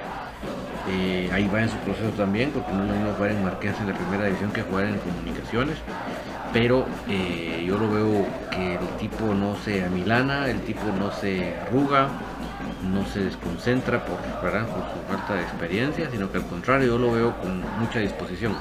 eh, 0.89 1.29
ahí 1.33 1.49
va 1.53 1.61
en 1.61 1.69
su 1.69 1.77
proceso 1.77 2.09
también, 2.11 2.51
porque 2.51 2.71
no 2.71 2.83
es 2.83 2.89
lo 2.89 2.95
mismo 2.95 3.13
jugar 3.13 3.31
en 3.31 3.43
Marqués 3.43 3.75
en 3.79 3.87
la 3.87 3.93
primera 3.93 4.25
división 4.25 4.51
que 4.51 4.61
jugar 4.61 4.85
en 4.85 4.97
comunicaciones. 4.99 5.77
Pero 6.53 6.85
eh, 7.09 7.63
yo 7.67 7.77
lo 7.77 7.91
veo 7.91 8.25
que 8.51 8.75
el 8.75 8.87
tipo 8.99 9.33
no 9.33 9.55
se 9.57 9.83
amilana, 9.83 10.49
el 10.49 10.61
tipo 10.61 10.81
no 10.97 11.11
se 11.11 11.55
arruga, 11.57 12.07
no 12.91 13.05
se 13.05 13.19
desconcentra 13.19 14.05
por, 14.05 14.17
por 14.17 14.51
su 14.51 14.99
falta 15.07 15.35
de 15.35 15.41
experiencia, 15.41 16.09
sino 16.09 16.31
que 16.31 16.37
al 16.37 16.45
contrario 16.45 16.87
yo 16.87 16.97
lo 16.97 17.11
veo 17.11 17.37
con 17.37 17.63
mucha 17.79 17.99
disposición. 17.99 18.55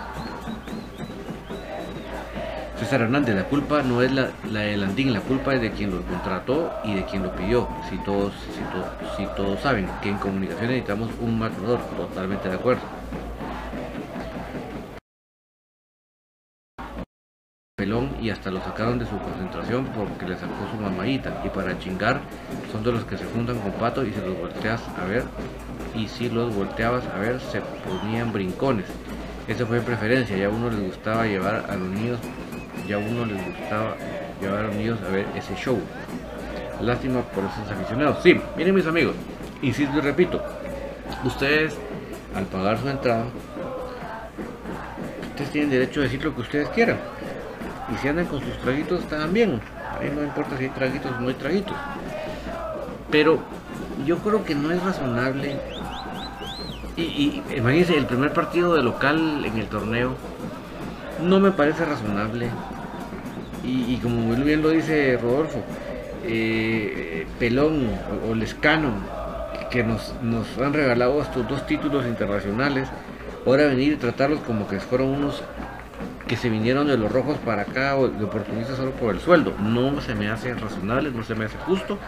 César 2.79 3.01
Hernández, 3.01 3.35
la 3.35 3.45
culpa 3.45 3.83
no 3.83 4.03
es 4.03 4.13
la, 4.13 4.31
la 4.51 4.61
de 4.61 4.77
Landín, 4.77 5.15
la 5.15 5.21
culpa 5.21 5.55
es 5.55 5.63
de 5.63 5.71
quien 5.71 5.91
lo 5.91 6.03
contrató 6.03 6.71
y 6.85 6.95
de 6.95 7.05
quien 7.07 7.23
lo 7.23 7.35
pidió. 7.35 7.67
Si 7.89 7.97
todos, 7.99 8.35
si, 8.35 8.61
si 9.17 9.27
todos 9.35 9.61
saben 9.61 9.89
que 10.03 10.11
en 10.11 10.19
comunicación 10.19 10.69
necesitamos 10.69 11.11
un 11.21 11.39
matador, 11.39 11.81
totalmente 11.97 12.51
de 12.51 12.55
acuerdo. 12.55 12.83
Pelón 17.77 18.11
y 18.21 18.29
hasta 18.29 18.51
lo 18.51 18.61
sacaron 18.61 18.99
de 18.99 19.07
su 19.07 19.19
concentración 19.19 19.87
porque 19.97 20.27
le 20.27 20.37
sacó 20.37 20.69
su 20.71 20.81
mamadita 20.81 21.43
y 21.45 21.49
para 21.49 21.79
chingar 21.79 22.21
son 22.73 22.83
de 22.83 22.93
los 22.93 23.05
que 23.05 23.17
se 23.17 23.25
juntan 23.25 23.59
con 23.59 23.73
pato 23.73 24.05
y 24.05 24.13
se 24.13 24.21
los 24.21 24.39
volteas 24.39 24.83
a 24.99 25.05
ver 25.07 25.25
y 25.95 26.09
si 26.09 26.29
los 26.29 26.55
volteabas 26.55 27.05
a 27.07 27.19
ver 27.19 27.41
se 27.41 27.61
ponían 27.61 28.33
brincones. 28.33 28.87
Eso 29.49 29.67
fue 29.67 29.81
preferencia, 29.81 30.37
ya 30.37 30.47
a 30.47 30.51
uno 30.51 30.69
les 30.71 30.81
gustaba 30.81 31.27
llevar 31.27 31.67
a 31.69 31.77
los 31.77 31.89
niños 31.89 32.19
ya 32.87 32.97
a 32.97 32.99
uno 32.99 33.25
les 33.27 33.45
gustaba 33.45 33.97
llevar 34.41 34.67
a 34.67 34.69
los 34.69 35.03
a 35.03 35.09
ver 35.09 35.27
ese 35.35 35.55
show. 35.57 35.79
Lástima 36.81 37.23
por 37.23 37.45
esos 37.45 37.71
aficionados. 37.71 38.19
Sí, 38.23 38.39
miren 38.57 38.75
mis 38.75 38.87
amigos, 38.87 39.15
insisto 39.63 39.97
y 39.99 40.01
repito, 40.01 40.43
ustedes 41.25 41.77
al 42.35 42.45
pagar 42.45 42.79
su 42.79 42.89
entrada, 42.89 43.25
ustedes 45.31 45.51
tienen 45.51 45.71
derecho 45.71 46.01
a 46.01 46.05
decir 46.05 46.23
lo 46.25 46.35
que 46.35 46.43
ustedes 46.43 46.69
quieran. 46.69 46.99
Y 47.93 47.99
si 47.99 48.09
andan 48.09 48.27
con 48.27 48.41
sus 48.41 48.59
traguitos, 48.59 49.01
están 49.01 49.33
bien. 49.33 49.61
A 49.95 50.03
mí 50.03 50.11
no 50.15 50.23
importa 50.23 50.59
si 50.59 50.65
hay 50.65 50.71
traguitos 50.71 51.13
o 51.13 51.21
no 51.21 51.29
hay 51.29 51.35
traguitos. 51.35 51.77
Pero 53.11 53.39
yo 54.05 54.19
creo 54.19 54.45
que 54.45 54.55
no 54.55 54.73
es 54.73 54.83
razonable. 54.83 55.57
Y 56.97 57.43
imagínense, 57.55 57.97
el 57.97 58.07
primer 58.07 58.33
partido 58.33 58.75
de 58.75 58.83
local 58.83 59.45
en 59.45 59.59
el 59.59 59.67
torneo 59.67 60.17
no 61.23 61.41
me 61.41 61.53
parece 61.53 61.85
razonable 61.85 62.51
y, 63.67 63.99
como 64.03 64.17
muy 64.17 64.37
bien 64.37 64.63
lo 64.63 64.71
dice 64.71 65.19
Rodolfo, 65.21 65.63
eh, 66.25 67.27
Pelón 67.39 67.89
o, 68.29 68.35
Lescano, 68.35 68.93
que 69.71 69.83
nos, 69.83 70.15
han 70.59 70.73
regalado 70.73 71.21
estos 71.21 71.49
dos 71.49 71.67
títulos 71.67 72.07
internacionales, 72.07 72.89
ahora 73.45 73.67
venir 73.67 73.95
y 73.95 73.97
tratarlos 73.97 74.41
como 74.41 74.69
que 74.69 74.81
fueron 74.81 75.09
unos 75.09 75.43
que 76.27 76.37
se 76.37 76.49
vinieron 76.49 76.89
de 76.89 76.99
los 76.99 77.11
rojos 77.11 77.39
para 77.39 77.63
acá 77.63 77.97
o 77.97 78.09
de 78.09 78.25
oportunistas 78.25 78.77
solo 78.77 78.91
por 78.93 79.15
el 79.15 79.21
sueldo. 79.21 79.55
No 79.61 80.01
se 80.01 80.15
me 80.15 80.29
hace 80.29 80.55
razonable, 80.55 81.11
no 81.13 81.23
se 81.23 81.35
me 81.37 81.45
hace 81.45 81.57
justo. 81.59 81.99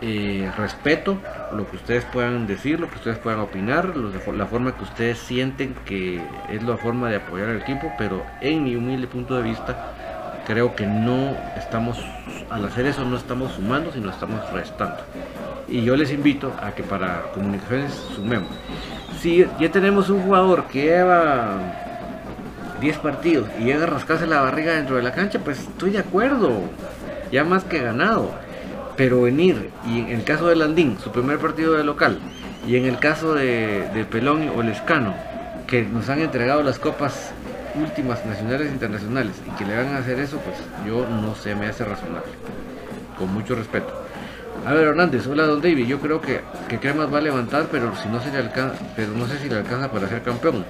Eh, 0.00 0.48
respeto 0.56 1.18
lo 1.52 1.68
que 1.68 1.74
ustedes 1.74 2.04
puedan 2.04 2.46
decir, 2.46 2.78
lo 2.78 2.88
que 2.88 2.96
ustedes 2.96 3.18
puedan 3.18 3.40
opinar, 3.40 3.96
la 3.96 4.46
forma 4.46 4.76
que 4.76 4.84
ustedes 4.84 5.18
sienten 5.18 5.74
que 5.84 6.22
es 6.48 6.62
la 6.62 6.76
forma 6.76 7.10
de 7.10 7.16
apoyar 7.16 7.48
al 7.48 7.60
equipo, 7.60 7.92
pero 7.98 8.24
en 8.40 8.62
mi 8.62 8.76
humilde 8.76 9.08
punto 9.08 9.36
de 9.36 9.42
vista, 9.42 9.92
creo 10.48 10.74
que 10.74 10.86
no 10.86 11.36
estamos, 11.58 11.98
al 12.48 12.64
hacer 12.64 12.86
eso 12.86 13.04
no 13.04 13.18
estamos 13.18 13.52
sumando, 13.52 13.92
sino 13.92 14.10
estamos 14.10 14.50
restando. 14.50 14.96
Y 15.68 15.82
yo 15.82 15.94
les 15.94 16.10
invito 16.10 16.54
a 16.62 16.72
que 16.72 16.82
para 16.82 17.24
comunicaciones 17.34 17.92
sumemos. 18.16 18.48
Si 19.20 19.46
ya 19.60 19.70
tenemos 19.70 20.08
un 20.08 20.22
jugador 20.22 20.64
que 20.64 20.84
lleva 20.84 21.58
10 22.80 22.98
partidos 22.98 23.46
y 23.60 23.64
llega 23.64 23.84
a 23.84 23.88
rascarse 23.88 24.26
la 24.26 24.40
barriga 24.40 24.72
dentro 24.72 24.96
de 24.96 25.02
la 25.02 25.12
cancha, 25.12 25.38
pues 25.38 25.60
estoy 25.60 25.90
de 25.90 25.98
acuerdo, 25.98 26.62
ya 27.30 27.44
más 27.44 27.64
que 27.64 27.80
ganado. 27.80 28.30
Pero 28.96 29.20
venir, 29.20 29.70
y 29.86 29.98
en 29.98 30.08
el 30.08 30.24
caso 30.24 30.48
de 30.48 30.56
Landín, 30.56 30.98
su 30.98 31.12
primer 31.12 31.38
partido 31.38 31.74
de 31.74 31.84
local, 31.84 32.18
Y 32.66 32.76
en 32.76 32.86
el 32.86 32.98
caso 32.98 33.34
de, 33.34 34.06
Pelón 34.10 34.48
o 34.56 34.62
Lescano, 34.62 35.14
que 35.66 35.82
nos 35.82 36.08
han 36.08 36.20
entregado 36.20 36.62
las 36.62 36.78
copas 36.78 37.32
últimas 37.74 38.24
nacionales 38.24 38.68
e 38.68 38.72
internacionales 38.72 39.34
y 39.46 39.50
que 39.56 39.64
le 39.64 39.76
van 39.76 39.94
a 39.94 39.98
hacer 39.98 40.18
eso, 40.18 40.38
pues 40.38 40.56
yo 40.86 41.06
no 41.08 41.34
sé, 41.34 41.54
me 41.54 41.66
hace 41.66 41.84
razonable. 41.84 42.30
Con 43.18 43.32
mucho 43.32 43.54
respeto. 43.54 43.92
A 44.66 44.72
ver, 44.72 44.88
Hernández, 44.88 45.26
hola 45.26 45.44
Don 45.44 45.62
David, 45.62 45.86
yo 45.86 46.00
creo 46.00 46.20
que, 46.20 46.40
que 46.68 46.78
Cremas 46.78 47.12
va 47.12 47.18
a 47.18 47.22
levantar, 47.22 47.68
pero 47.70 47.94
si 47.96 48.08
no 48.08 48.20
se 48.20 48.30
le 48.30 48.38
alcanza, 48.38 48.76
pero 48.96 49.12
no 49.12 49.26
sé 49.26 49.38
si 49.38 49.48
le 49.48 49.56
alcanza 49.56 49.90
para 49.90 50.08
ser 50.08 50.22
campeón. 50.22 50.64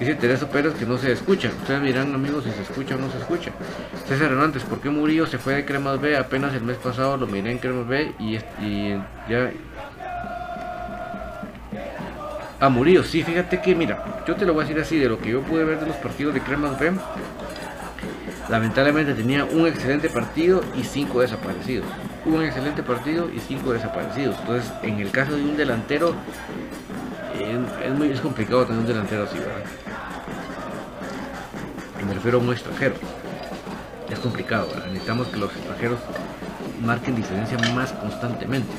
Dice 0.00 0.16
Teresa 0.16 0.48
Pérez 0.48 0.74
que 0.74 0.84
no 0.84 0.98
se 0.98 1.12
escucha. 1.12 1.48
Ustedes 1.48 1.80
dirán, 1.82 2.12
amigos, 2.12 2.42
si 2.42 2.50
se 2.50 2.62
escucha 2.62 2.96
o 2.96 2.98
no 2.98 3.08
se 3.08 3.18
escucha. 3.18 3.52
César 4.08 4.32
Hernández, 4.32 4.64
¿por 4.64 4.80
qué 4.80 4.90
Murillo 4.90 5.26
se 5.26 5.38
fue 5.38 5.54
de 5.54 5.64
Cremas 5.64 6.00
B? 6.00 6.16
Apenas 6.16 6.54
el 6.54 6.62
mes 6.62 6.76
pasado 6.78 7.16
lo 7.16 7.28
miré 7.28 7.52
en 7.52 7.58
Cremas 7.58 7.86
B 7.86 8.12
y, 8.18 8.36
y 8.60 9.00
ya 9.28 9.52
a 12.62 12.68
Murillo. 12.68 13.02
Sí, 13.02 13.24
fíjate 13.24 13.60
que, 13.60 13.74
mira, 13.74 14.22
yo 14.24 14.36
te 14.36 14.46
lo 14.46 14.54
voy 14.54 14.62
a 14.62 14.66
decir 14.68 14.80
así, 14.80 14.96
de 14.96 15.08
lo 15.08 15.18
que 15.18 15.30
yo 15.30 15.42
pude 15.42 15.64
ver 15.64 15.80
de 15.80 15.86
los 15.86 15.96
partidos 15.96 16.32
de 16.32 16.40
Cremas 16.40 16.78
B, 16.78 16.92
lamentablemente 18.48 19.14
tenía 19.14 19.44
un 19.44 19.66
excelente 19.66 20.08
partido 20.08 20.62
y 20.76 20.84
cinco 20.84 21.22
desaparecidos. 21.22 21.86
Un 22.24 22.40
excelente 22.44 22.84
partido 22.84 23.28
y 23.34 23.40
cinco 23.40 23.72
desaparecidos. 23.72 24.36
Entonces, 24.38 24.72
en 24.84 25.00
el 25.00 25.10
caso 25.10 25.34
de 25.34 25.42
un 25.42 25.56
delantero, 25.56 26.14
es, 27.84 27.98
muy 27.98 28.10
complicado 28.20 28.64
tener 28.64 28.80
un 28.80 28.86
delantero 28.86 29.24
así, 29.24 29.38
¿verdad? 29.38 29.64
Me 32.06 32.14
refiero 32.14 32.38
a 32.38 32.42
un 32.42 32.52
extranjero. 32.52 32.94
Es 34.08 34.20
complicado. 34.20 34.68
Necesitamos 34.86 35.26
que 35.26 35.36
los 35.36 35.50
extranjeros 35.50 35.98
marquen 36.80 37.16
diferencia 37.16 37.58
más 37.74 37.92
constantemente. 37.92 38.70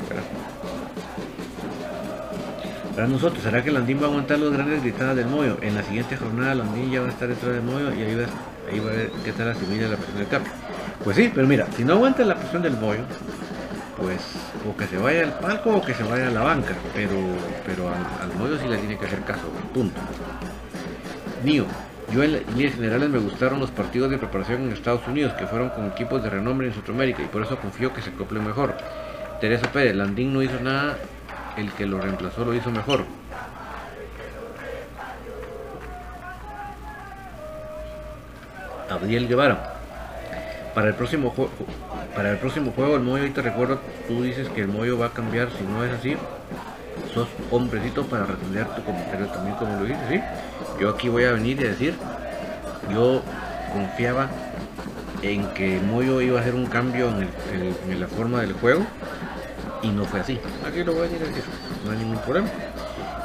Para 2.94 3.08
nosotros, 3.08 3.42
¿será 3.42 3.62
que 3.62 3.72
Landín 3.72 3.98
va 3.98 4.04
a 4.04 4.08
aguantar 4.08 4.38
los 4.38 4.52
grandes 4.52 4.80
gritadas 4.80 5.16
del 5.16 5.26
Moyo? 5.26 5.58
En 5.60 5.74
la 5.74 5.82
siguiente 5.82 6.16
jornada 6.16 6.54
Landín 6.54 6.92
ya 6.92 7.00
va 7.00 7.08
a 7.08 7.10
estar 7.10 7.26
detrás 7.26 7.54
del 7.54 7.62
Moyo 7.62 7.92
y 7.92 8.02
ahí 8.02 8.14
va, 8.14 8.24
ahí 8.70 8.78
va 8.78 8.90
a 8.92 8.94
ver 8.94 9.10
qué 9.24 9.32
tal 9.32 9.48
asimila 9.48 9.88
la 9.88 9.96
presión 9.96 10.18
del 10.18 10.28
cambio. 10.28 10.52
Pues 11.02 11.16
sí, 11.16 11.32
pero 11.34 11.46
mira, 11.48 11.66
si 11.76 11.84
no 11.84 11.94
aguanta 11.94 12.24
la 12.24 12.36
presión 12.36 12.62
del 12.62 12.76
Moyo, 12.76 13.02
pues 13.96 14.20
o 14.68 14.76
que 14.76 14.86
se 14.86 14.96
vaya 14.96 15.24
al 15.24 15.38
palco 15.40 15.70
o 15.70 15.82
que 15.82 15.92
se 15.92 16.04
vaya 16.04 16.28
a 16.28 16.30
la 16.30 16.42
banca, 16.42 16.72
pero, 16.94 17.16
pero 17.66 17.88
al, 17.88 18.30
al 18.30 18.38
Moyo 18.38 18.56
sí 18.58 18.68
le 18.68 18.78
tiene 18.78 18.96
que 18.96 19.06
hacer 19.06 19.22
caso, 19.22 19.48
punto. 19.72 20.00
Mío, 21.42 21.66
yo 22.12 22.22
en 22.22 22.32
líneas 22.54 22.74
generales 22.74 23.08
me 23.08 23.18
gustaron 23.18 23.58
los 23.58 23.72
partidos 23.72 24.08
de 24.08 24.18
preparación 24.18 24.62
en 24.62 24.72
Estados 24.72 25.06
Unidos, 25.08 25.32
que 25.32 25.48
fueron 25.48 25.70
con 25.70 25.86
equipos 25.86 26.22
de 26.22 26.30
renombre 26.30 26.68
en 26.68 26.72
Centroamérica, 26.72 27.22
y 27.22 27.26
por 27.26 27.42
eso 27.42 27.58
confío 27.58 27.92
que 27.92 28.02
se 28.02 28.10
acople 28.10 28.38
mejor. 28.38 28.76
Teresa 29.40 29.70
Pérez, 29.72 29.96
Landín 29.96 30.32
no 30.32 30.42
hizo 30.42 30.60
nada 30.60 30.96
el 31.56 31.72
que 31.72 31.86
lo 31.86 32.00
reemplazó 32.00 32.44
lo 32.44 32.54
hizo 32.54 32.70
mejor. 32.70 33.04
Abdiel 38.90 39.28
Guevara. 39.28 39.70
Para 40.74 40.88
el 40.88 40.94
próximo 40.94 41.30
juego, 41.30 41.52
para 42.16 42.32
el 42.32 42.38
próximo 42.38 42.72
juego 42.72 42.96
el 42.96 43.02
Moyo, 43.02 43.32
te 43.32 43.42
recuerdo, 43.42 43.78
tú 44.08 44.22
dices 44.22 44.48
que 44.48 44.62
el 44.62 44.68
Moyo 44.68 44.98
va 44.98 45.06
a 45.06 45.10
cambiar, 45.10 45.48
si 45.56 45.62
no 45.64 45.84
es 45.84 45.92
así, 45.92 46.16
sos 47.12 47.28
hombrecito 47.52 48.04
para 48.06 48.26
responder 48.26 48.66
tu 48.74 48.82
comentario 48.82 49.26
también 49.26 49.54
como 49.56 49.76
lo 49.78 49.84
dices, 49.84 50.02
¿sí? 50.08 50.20
Yo 50.80 50.90
aquí 50.90 51.08
voy 51.08 51.24
a 51.24 51.32
venir 51.32 51.60
y 51.60 51.64
decir, 51.64 51.94
yo 52.92 53.22
confiaba 53.72 54.30
en 55.22 55.46
que 55.54 55.76
el 55.76 55.84
Moyo 55.84 56.20
iba 56.20 56.38
a 56.38 56.42
hacer 56.42 56.56
un 56.56 56.66
cambio 56.66 57.08
en, 57.08 57.28
en 57.88 58.00
la 58.00 58.08
forma 58.08 58.40
del 58.40 58.54
juego 58.54 58.84
y 59.84 59.88
no 59.90 60.04
fue 60.04 60.20
así. 60.20 60.40
Aquí 60.66 60.82
lo 60.82 60.92
voy 60.94 61.06
a 61.06 61.10
decir, 61.10 61.20
no 61.84 61.92
hay 61.92 61.98
ningún 61.98 62.18
problema. 62.18 62.48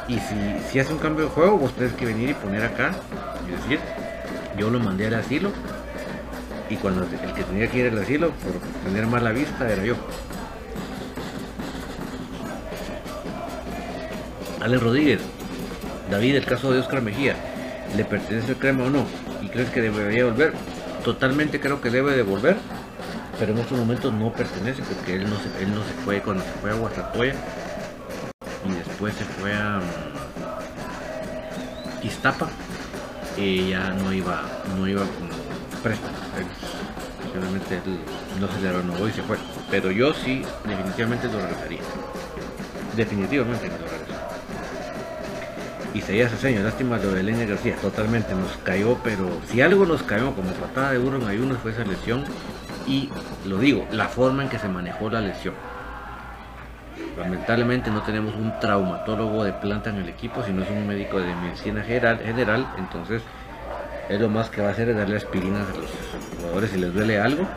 Y 0.07 0.19
si, 0.19 0.35
si 0.69 0.79
hace 0.79 0.91
un 0.91 0.99
cambio 0.99 1.25
de 1.25 1.31
juego, 1.31 1.57
vos 1.57 1.73
tenés 1.73 1.93
que 1.93 2.05
venir 2.05 2.29
y 2.29 2.33
poner 2.33 2.63
acá 2.63 2.91
y 3.47 3.51
decir, 3.51 3.79
yo 4.57 4.69
lo 4.69 4.79
mandé 4.79 5.07
al 5.07 5.13
asilo 5.13 5.51
y 6.69 6.75
cuando 6.75 7.03
el 7.03 7.33
que 7.33 7.43
tenía 7.43 7.67
que 7.67 7.79
ir 7.79 7.91
al 7.91 7.97
asilo 7.99 8.31
por 8.31 8.53
tener 8.83 9.07
mala 9.07 9.31
vista 9.31 9.71
era 9.71 9.83
yo. 9.83 9.95
Alex 14.61 14.83
Rodríguez, 14.83 15.21
David, 16.11 16.35
el 16.35 16.45
caso 16.45 16.73
de 16.73 16.79
Oscar 16.79 17.01
Mejía, 17.01 17.35
¿le 17.95 18.03
pertenece 18.03 18.51
el 18.51 18.57
crema 18.57 18.83
o 18.83 18.89
no? 18.89 19.05
¿Y 19.41 19.47
crees 19.47 19.69
que 19.69 19.81
debería 19.81 20.25
volver? 20.25 20.53
Totalmente 21.05 21.61
creo 21.61 21.79
que 21.79 21.89
debe 21.89 22.15
de 22.15 22.23
volver 22.23 22.57
pero 23.39 23.53
en 23.53 23.59
estos 23.59 23.79
momentos 23.79 24.13
no 24.13 24.33
pertenece 24.33 24.83
porque 24.83 25.15
él 25.15 25.23
no 25.29 25.37
se, 25.37 25.45
él 25.63 25.73
no 25.73 25.81
se 25.83 25.93
fue 26.03 26.21
cuando 26.21 26.43
se 26.43 26.51
fue 26.61 26.71
a 26.71 26.73
Guastatoya 26.73 27.33
y 28.67 28.71
después 28.73 29.15
se 29.15 29.23
fue 29.23 29.53
a 29.53 29.79
um, 29.79 29.85
Iztapa. 32.05 32.49
Y 33.37 33.69
ya 33.69 33.91
no 33.91 34.11
iba 34.11 34.41
no 34.77 34.85
iba 34.85 35.01
con 35.01 35.29
préstamo. 35.81 36.17
Simplemente 37.23 37.75
él 37.75 37.99
no 38.41 38.51
se 38.51 38.59
le 38.59 38.73
renovó 38.73 39.07
y 39.07 39.13
se 39.13 39.23
fue. 39.23 39.37
Pero 39.71 39.91
yo 39.91 40.13
sí 40.13 40.41
definitivamente 40.65 41.27
lo 41.27 41.39
regresaría. 41.39 41.79
Definitivamente 42.97 43.67
lo 43.67 43.77
regresaría. 43.77 44.19
Y 45.93 46.01
seguía 46.01 46.27
señor 46.29 46.65
lástima 46.65 46.97
lo 46.97 47.13
de 47.13 47.21
Elena 47.21 47.45
García, 47.45 47.77
totalmente 47.77 48.35
nos 48.35 48.51
cayó, 48.63 48.97
pero 49.03 49.29
si 49.49 49.61
algo 49.61 49.85
nos 49.85 50.03
cayó 50.03 50.35
como 50.35 50.51
patada 50.51 50.91
de 50.91 50.99
burro 50.99 51.17
en 51.17 51.27
ayunas 51.27 51.57
fue 51.59 51.71
esa 51.71 51.83
lesión 51.83 52.25
y 52.89 53.09
lo 53.47 53.59
digo, 53.59 53.85
la 53.91 54.07
forma 54.07 54.43
en 54.43 54.49
que 54.49 54.57
se 54.57 54.67
manejó 54.67 55.09
la 55.09 55.21
lesión. 55.21 55.53
Lamentablemente 57.17 57.91
no 57.91 58.01
tenemos 58.01 58.33
un 58.33 58.59
traumatólogo 58.59 59.43
de 59.43 59.53
planta 59.53 59.91
en 59.91 59.97
el 59.97 60.09
equipo, 60.09 60.43
sino 60.43 60.63
es 60.63 60.69
un 60.69 60.87
médico 60.87 61.19
de 61.19 61.33
medicina 61.35 61.83
general, 61.83 62.67
entonces 62.77 63.21
es 64.09 64.19
lo 64.19 64.27
más 64.27 64.49
que 64.49 64.61
va 64.61 64.69
a 64.69 64.71
hacer 64.71 64.89
es 64.89 64.97
darle 64.97 65.17
aspirinas 65.17 65.67
a 65.69 65.77
los 65.77 65.89
jugadores 66.35 66.71
si 66.71 66.79
les 66.79 66.91
duele 66.91 67.19
algo 67.19 67.47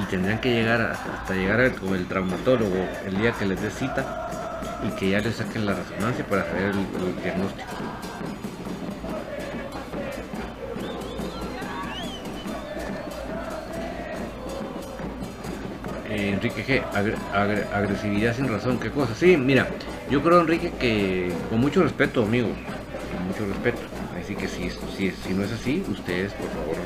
y 0.00 0.06
tendrían 0.06 0.40
que 0.40 0.54
llegar 0.54 0.80
hasta 0.80 1.34
llegar 1.34 1.70
con 1.74 1.94
el 1.94 2.06
traumatólogo 2.06 2.88
el 3.06 3.18
día 3.18 3.32
que 3.32 3.44
les 3.44 3.60
dé 3.60 3.70
cita 3.70 4.28
y 4.86 4.96
que 4.98 5.10
ya 5.10 5.20
les 5.20 5.36
saquen 5.36 5.66
la 5.66 5.74
resonancia 5.74 6.24
para 6.24 6.42
hacer 6.42 6.72
el 6.72 7.22
diagnóstico. 7.22 7.68
Enrique 16.18 16.64
G, 16.64 16.82
agresividad 17.72 18.34
sin 18.34 18.48
razón, 18.48 18.78
qué 18.78 18.90
cosa. 18.90 19.14
Sí, 19.14 19.36
mira, 19.36 19.68
yo 20.10 20.22
creo, 20.22 20.40
Enrique, 20.40 20.72
que 20.78 21.30
con 21.50 21.60
mucho 21.60 21.82
respeto, 21.82 22.22
amigo, 22.22 22.48
con 22.48 23.26
mucho 23.26 23.46
respeto. 23.46 23.80
Así 24.18 24.34
que 24.34 24.48
si, 24.48 24.70
si, 24.70 25.10
si 25.10 25.32
no 25.32 25.44
es 25.44 25.52
así, 25.52 25.84
ustedes, 25.88 26.32
por 26.34 26.48
favor, 26.50 26.76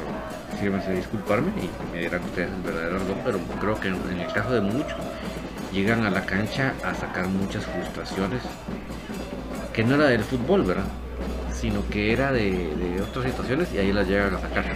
sírvanse 0.60 0.90
a 0.90 0.94
disculparme 0.94 1.50
y 1.60 1.92
me 1.92 2.00
dirán 2.00 2.22
ustedes 2.22 2.50
el 2.52 2.62
verdadero 2.62 2.98
razón, 2.98 3.16
pero 3.24 3.38
creo 3.60 3.80
que 3.80 3.88
en, 3.88 4.20
el 4.20 4.32
caso 4.32 4.54
de 4.54 4.60
muchos, 4.60 4.94
llegan 5.72 6.04
a 6.04 6.10
la 6.10 6.24
cancha 6.24 6.74
a 6.84 6.94
sacar 6.94 7.26
muchas 7.26 7.64
frustraciones, 7.66 8.42
que 9.72 9.82
no 9.82 9.96
era 9.96 10.06
del 10.06 10.22
fútbol, 10.22 10.62
¿verdad? 10.62 10.84
Sino 11.52 11.88
que 11.88 12.12
era 12.12 12.30
de, 12.30 12.50
de 12.50 13.02
otras 13.02 13.24
situaciones 13.24 13.72
y 13.72 13.78
ahí 13.78 13.92
las 13.92 14.06
llegan 14.06 14.34
a 14.34 14.40
sacar. 14.40 14.66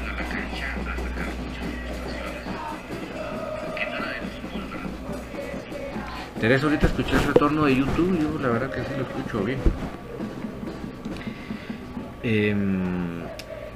Teresa, 6.47 6.67
ahorita 6.67 6.87
escuché 6.87 7.17
el 7.17 7.25
retorno 7.25 7.65
de 7.65 7.75
YouTube, 7.75 8.21
yo 8.21 8.39
la 8.41 8.51
verdad 8.51 8.71
que 8.71 8.81
sí 8.83 8.91
lo 8.97 9.03
escucho 9.03 9.45
bien. 9.45 9.59
Em, 12.23 13.25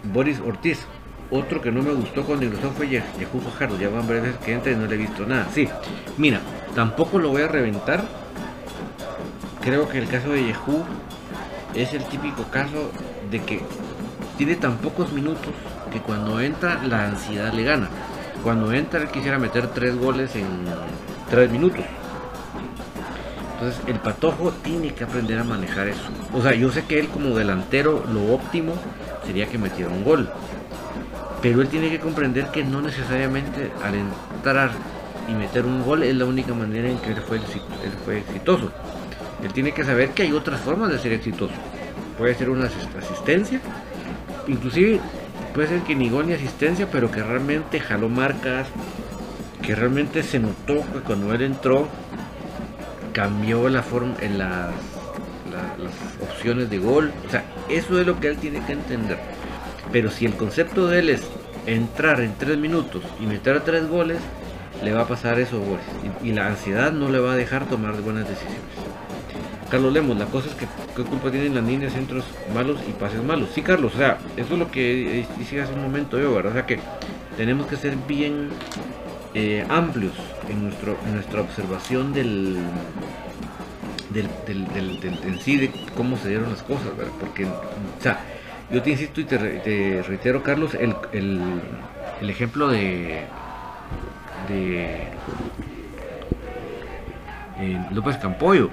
Boris 0.04 0.38
Ortiz, 0.38 0.86
otro 1.32 1.60
que 1.60 1.72
no 1.72 1.82
me 1.82 1.90
gustó 1.90 2.22
cuando 2.22 2.46
ingresó 2.46 2.70
fue 2.70 2.88
Yahoo 2.88 3.40
Fajardo, 3.40 3.76
ya 3.76 3.88
van 3.88 4.06
varias 4.06 4.26
veces 4.26 4.38
que 4.44 4.52
entra 4.52 4.70
y 4.70 4.76
no 4.76 4.86
le 4.86 4.94
he 4.94 4.98
visto 4.98 5.26
nada. 5.26 5.48
Sí, 5.52 5.68
mira, 6.16 6.38
tampoco 6.76 7.18
lo 7.18 7.30
voy 7.30 7.42
a 7.42 7.48
reventar. 7.48 8.04
Creo 9.62 9.88
que 9.88 9.98
el 9.98 10.06
caso 10.06 10.28
de 10.28 10.46
Yahoo 10.46 10.84
es 11.74 11.92
el 11.92 12.04
típico 12.04 12.44
caso 12.52 12.92
de 13.32 13.40
que 13.40 13.62
tiene 14.38 14.54
tan 14.54 14.76
pocos 14.76 15.12
minutos 15.12 15.52
que 15.92 15.98
cuando 15.98 16.40
entra 16.40 16.80
la 16.84 17.06
ansiedad 17.06 17.52
le 17.52 17.64
gana. 17.64 17.88
Cuando 18.44 18.72
entra 18.72 19.00
él 19.00 19.08
quisiera 19.08 19.40
meter 19.40 19.66
tres 19.72 19.96
goles 19.96 20.36
en 20.36 20.46
tres 21.28 21.50
minutos. 21.50 21.84
Entonces 23.60 23.82
el 23.88 23.98
patojo 23.98 24.52
tiene 24.52 24.94
que 24.94 25.04
aprender 25.04 25.38
a 25.38 25.44
manejar 25.44 25.86
eso. 25.88 26.00
O 26.32 26.40
sea, 26.40 26.54
yo 26.54 26.72
sé 26.72 26.84
que 26.86 26.98
él 26.98 27.08
como 27.08 27.36
delantero 27.36 28.02
lo 28.10 28.32
óptimo 28.32 28.72
sería 29.26 29.46
que 29.50 29.58
metiera 29.58 29.90
un 29.90 30.02
gol. 30.02 30.30
Pero 31.42 31.60
él 31.60 31.68
tiene 31.68 31.90
que 31.90 32.00
comprender 32.00 32.46
que 32.46 32.64
no 32.64 32.80
necesariamente 32.80 33.70
al 33.84 33.96
entrar 33.96 34.70
y 35.28 35.32
meter 35.32 35.66
un 35.66 35.84
gol 35.84 36.04
es 36.04 36.16
la 36.16 36.24
única 36.24 36.54
manera 36.54 36.88
en 36.88 36.98
que 37.00 37.10
él 37.10 37.20
fue, 37.20 37.36
él 37.36 37.92
fue 38.02 38.20
exitoso. 38.20 38.72
Él 39.44 39.52
tiene 39.52 39.72
que 39.72 39.84
saber 39.84 40.12
que 40.12 40.22
hay 40.22 40.32
otras 40.32 40.58
formas 40.60 40.90
de 40.90 40.98
ser 40.98 41.12
exitoso. 41.12 41.52
Puede 42.16 42.34
ser 42.36 42.48
una 42.48 42.64
asistencia, 42.66 43.60
inclusive 44.48 45.00
puede 45.54 45.68
ser 45.68 45.80
que 45.80 45.94
ni 45.94 46.08
gol 46.08 46.26
ni 46.26 46.32
asistencia, 46.32 46.88
pero 46.90 47.10
que 47.10 47.22
realmente 47.22 47.78
jaló 47.78 48.08
marcas, 48.08 48.68
que 49.60 49.74
realmente 49.74 50.22
se 50.22 50.38
notó 50.38 50.76
que 50.92 51.00
cuando 51.04 51.34
él 51.34 51.42
entró 51.42 51.88
cambió 53.12 53.68
la 53.68 53.82
forma 53.82 54.14
en 54.20 54.38
las, 54.38 54.70
opciones 56.22 56.70
de 56.70 56.78
gol. 56.78 57.12
O 57.26 57.30
sea, 57.30 57.44
eso 57.68 58.00
es 58.00 58.06
lo 58.06 58.18
que 58.20 58.28
él 58.28 58.38
tiene 58.38 58.64
que 58.64 58.72
entender. 58.72 59.18
Pero 59.92 60.10
si 60.10 60.24
el 60.24 60.34
concepto 60.34 60.86
de 60.86 61.00
él 61.00 61.08
es 61.10 61.22
entrar 61.66 62.20
en 62.20 62.34
tres 62.34 62.56
minutos 62.58 63.02
y 63.20 63.26
meter 63.26 63.60
tres 63.60 63.88
goles, 63.88 64.18
le 64.82 64.92
va 64.92 65.02
a 65.02 65.06
pasar 65.08 65.38
esos 65.38 65.60
goles. 65.60 65.84
Y, 66.22 66.32
la 66.32 66.46
ansiedad 66.46 66.92
no 66.92 67.08
le 67.08 67.18
va 67.18 67.32
a 67.32 67.36
dejar 67.36 67.66
tomar 67.66 68.00
buenas 68.00 68.28
decisiones. 68.28 68.60
Carlos 69.70 69.92
Lemos, 69.92 70.16
la 70.16 70.26
cosa 70.26 70.48
es 70.48 70.54
que 70.54 70.66
qué 70.96 71.04
culpa 71.04 71.30
tienen 71.30 71.54
las 71.54 71.64
líneas, 71.64 71.92
centros 71.92 72.24
malos 72.52 72.80
y 72.88 72.92
pases 72.92 73.22
malos. 73.22 73.50
Sí, 73.54 73.62
Carlos, 73.62 73.94
o 73.94 73.98
sea, 73.98 74.18
eso 74.36 74.54
es 74.54 74.58
lo 74.58 74.70
que 74.70 75.26
hice 75.40 75.60
hace 75.60 75.72
un 75.72 75.82
momento 75.82 76.18
yo, 76.18 76.34
¿verdad? 76.34 76.52
O 76.52 76.54
sea 76.54 76.66
que 76.66 76.80
tenemos 77.36 77.66
que 77.68 77.76
ser 77.76 77.96
bien 78.08 78.48
eh, 79.34 79.64
amplios 79.68 80.14
en, 80.48 80.64
nuestro, 80.64 80.96
nuestra 81.12 81.40
observación 81.40 82.12
del, 82.12 82.58
del, 84.10 84.28
en 85.24 85.40
sí 85.40 85.56
de 85.56 85.70
cómo 85.96 86.16
se 86.16 86.28
dieron 86.28 86.50
las 86.50 86.62
cosas, 86.62 86.96
¿verdad? 86.96 87.12
Porque, 87.20 87.44
o 87.44 88.02
sea, 88.02 88.20
yo 88.70 88.82
te 88.82 88.90
insisto 88.90 89.20
y 89.20 89.24
te, 89.24 90.02
reitero, 90.02 90.42
Carlos, 90.42 90.74
el, 90.74 90.94
el, 91.12 92.30
ejemplo 92.30 92.68
de, 92.68 93.24
de 94.48 95.08
eh, 97.60 97.86
López 97.90 98.16
Campoyo 98.16 98.70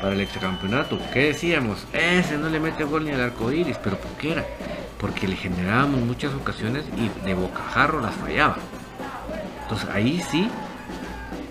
para 0.00 0.14
el 0.14 0.20
extracampeonato. 0.20 0.98
¿Qué 1.12 1.26
decíamos? 1.26 1.86
Ese 1.92 2.38
no 2.38 2.48
le 2.48 2.60
mete 2.60 2.84
gol 2.84 3.04
ni 3.04 3.10
al 3.10 3.20
arco 3.20 3.50
iris, 3.52 3.76
pero 3.82 3.96
¿por 3.96 4.12
qué 4.12 4.32
era? 4.32 4.44
Porque 4.98 5.26
le 5.26 5.36
generábamos 5.36 6.00
muchas 6.00 6.32
ocasiones 6.34 6.84
y 6.96 7.26
de 7.26 7.34
bocajarro 7.34 8.00
las 8.00 8.14
fallaba. 8.14 8.56
Entonces 9.70 9.88
ahí 9.94 10.20
sí 10.28 10.50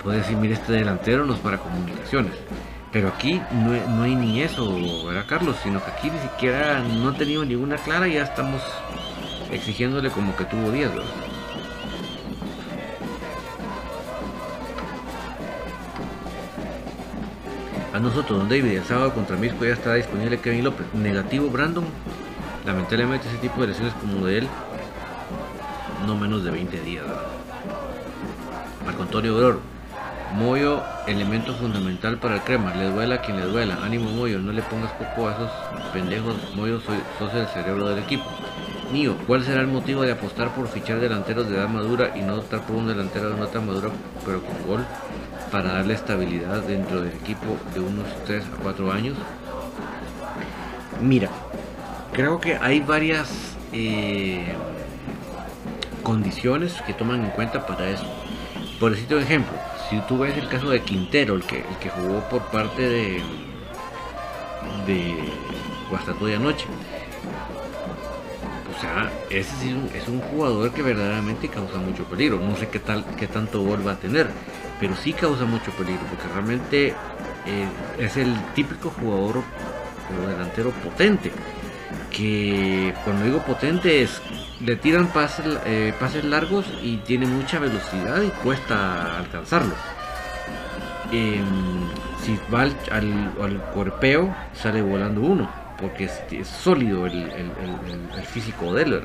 puede 0.03 0.17
decir, 0.17 0.35
mire, 0.35 0.55
este 0.55 0.73
delantero 0.73 1.25
no 1.25 1.35
es 1.35 1.39
para 1.39 1.57
comunicaciones. 1.57 2.33
Pero 2.91 3.07
aquí 3.07 3.41
no, 3.51 4.03
hay 4.03 4.13
ni 4.13 4.41
eso, 4.41 4.75
¿verdad, 5.05 5.23
Carlos? 5.25 5.55
Sino 5.63 5.81
que 5.81 5.89
aquí 5.89 6.11
ni 6.11 6.19
siquiera 6.19 6.81
no 6.81 7.09
ha 7.09 7.13
tenido 7.13 7.45
ninguna 7.45 7.77
clara 7.77 8.09
y 8.09 8.15
ya 8.15 8.23
estamos 8.23 8.61
exigiéndole 9.51 10.09
como 10.09 10.35
que 10.35 10.43
tuvo 10.43 10.69
10, 10.69 10.89
¿verdad? 10.89 11.05
A 17.93 17.99
nosotros, 17.99 18.37
don 18.37 18.49
David, 18.49 18.79
el 18.79 18.83
sábado 18.83 19.13
contra 19.13 19.37
Misco 19.37 19.63
ya 19.63 19.73
está 19.73 19.93
disponible 19.93 20.41
Kevin 20.41 20.65
López. 20.65 20.87
Negativo, 20.93 21.49
Brandon. 21.49 21.85
Lamentablemente 22.65 23.29
ese 23.29 23.37
tipo 23.37 23.61
de 23.61 23.67
lesiones 23.67 23.93
como 23.93 24.25
de 24.25 24.39
él, 24.39 24.47
no 26.05 26.17
menos 26.17 26.43
de 26.43 26.51
20 26.51 26.81
días, 26.81 27.07
¿verdad? 27.07 27.38
Antonio 29.01 29.35
Gror, 29.35 29.59
Moyo, 30.35 30.83
elemento 31.07 31.53
fundamental 31.53 32.17
para 32.17 32.35
el 32.35 32.41
crema. 32.41 32.73
Le 32.75 32.91
duela 32.91 33.15
a 33.15 33.21
quien 33.21 33.37
le 33.37 33.45
duela. 33.45 33.79
Ánimo 33.83 34.11
Moyo, 34.11 34.39
no 34.39 34.51
le 34.51 34.61
pongas 34.61 34.91
poco 34.93 35.27
a 35.27 35.33
esos 35.33 35.51
pendejos. 35.91 36.35
Moyo, 36.55 36.79
soy, 36.79 36.97
sos 37.17 37.33
el 37.33 37.47
cerebro 37.47 37.89
del 37.89 37.99
equipo. 37.99 38.25
Mío, 38.91 39.15
¿cuál 39.27 39.43
será 39.43 39.61
el 39.61 39.67
motivo 39.67 40.01
de 40.01 40.11
apostar 40.11 40.49
por 40.49 40.67
fichar 40.67 40.99
delanteros 40.99 41.47
de 41.47 41.57
edad 41.57 41.67
madura 41.67 42.11
y 42.15 42.21
no 42.21 42.35
optar 42.35 42.61
por 42.61 42.75
un 42.75 42.87
delantero 42.87 43.29
de 43.29 43.37
no 43.37 43.47
tan 43.47 43.67
madura 43.67 43.89
pero 44.25 44.41
con 44.41 44.67
gol 44.67 44.85
para 45.51 45.73
darle 45.73 45.93
estabilidad 45.93 46.63
dentro 46.63 47.01
del 47.01 47.13
equipo 47.13 47.57
de 47.73 47.81
unos 47.81 48.07
3 48.25 48.43
a 48.45 48.61
4 48.63 48.91
años? 48.91 49.15
Mira, 51.01 51.29
creo 52.13 52.39
que 52.39 52.55
hay 52.57 52.79
varias 52.79 53.55
eh, 53.73 54.43
condiciones 56.01 56.81
que 56.81 56.93
toman 56.93 57.23
en 57.25 57.29
cuenta 57.31 57.67
para 57.67 57.89
eso. 57.89 58.05
Por 58.79 58.91
decirte 58.91 59.19
ejemplo, 59.19 59.57
si 59.89 59.99
tú 60.01 60.19
ves 60.19 60.37
el 60.37 60.47
caso 60.47 60.69
de 60.69 60.81
Quintero, 60.81 61.35
el 61.35 61.43
que, 61.43 61.57
el 61.57 61.75
que 61.81 61.89
jugó 61.89 62.21
por 62.29 62.43
parte 62.43 62.81
de, 62.81 63.21
de 64.87 65.15
Guastatoya 65.89 66.37
anoche, 66.37 66.65
o 68.73 68.81
sea, 68.81 69.11
ese 69.29 69.53
sí 69.57 69.75
es 69.93 70.07
un, 70.07 70.21
jugador 70.21 70.71
que 70.71 70.81
verdaderamente 70.81 71.49
causa 71.49 71.77
mucho 71.79 72.05
peligro. 72.05 72.39
No 72.39 72.55
sé 72.55 72.69
qué 72.69 72.79
tal, 72.79 73.03
qué 73.17 73.27
tanto 73.27 73.61
gol 73.61 73.85
va 73.85 73.93
a 73.93 73.99
tener, 73.99 74.29
pero 74.79 74.95
sí 74.95 75.11
causa 75.11 75.43
mucho 75.43 75.71
peligro, 75.71 76.03
porque 76.09 76.29
realmente 76.33 76.87
eh, 77.45 77.67
es 77.97 78.15
el 78.15 78.33
típico 78.55 78.89
jugador 78.89 79.43
delantero 80.29 80.71
potente. 80.71 81.31
Que 82.11 82.93
cuando 83.03 83.25
digo 83.25 83.43
potente 83.43 84.01
es 84.01 84.21
le 84.61 84.75
tiran 84.75 85.07
pases, 85.07 85.45
eh, 85.65 85.93
pases 85.99 86.25
largos 86.25 86.65
y 86.83 86.97
tiene 86.97 87.25
mucha 87.25 87.59
velocidad 87.59 88.21
y 88.21 88.29
cuesta 88.43 89.17
alcanzarlo. 89.17 89.73
Em, 91.11 91.89
si 92.21 92.37
va 92.53 92.63
al, 92.63 93.61
cuerpeo, 93.73 94.35
sale 94.53 94.81
volando 94.81 95.21
uno, 95.21 95.49
porque 95.79 96.05
es, 96.05 96.47
sólido 96.47 97.05
el, 97.07 97.31
físico 98.25 98.73
de 98.73 98.83
él. 98.83 99.01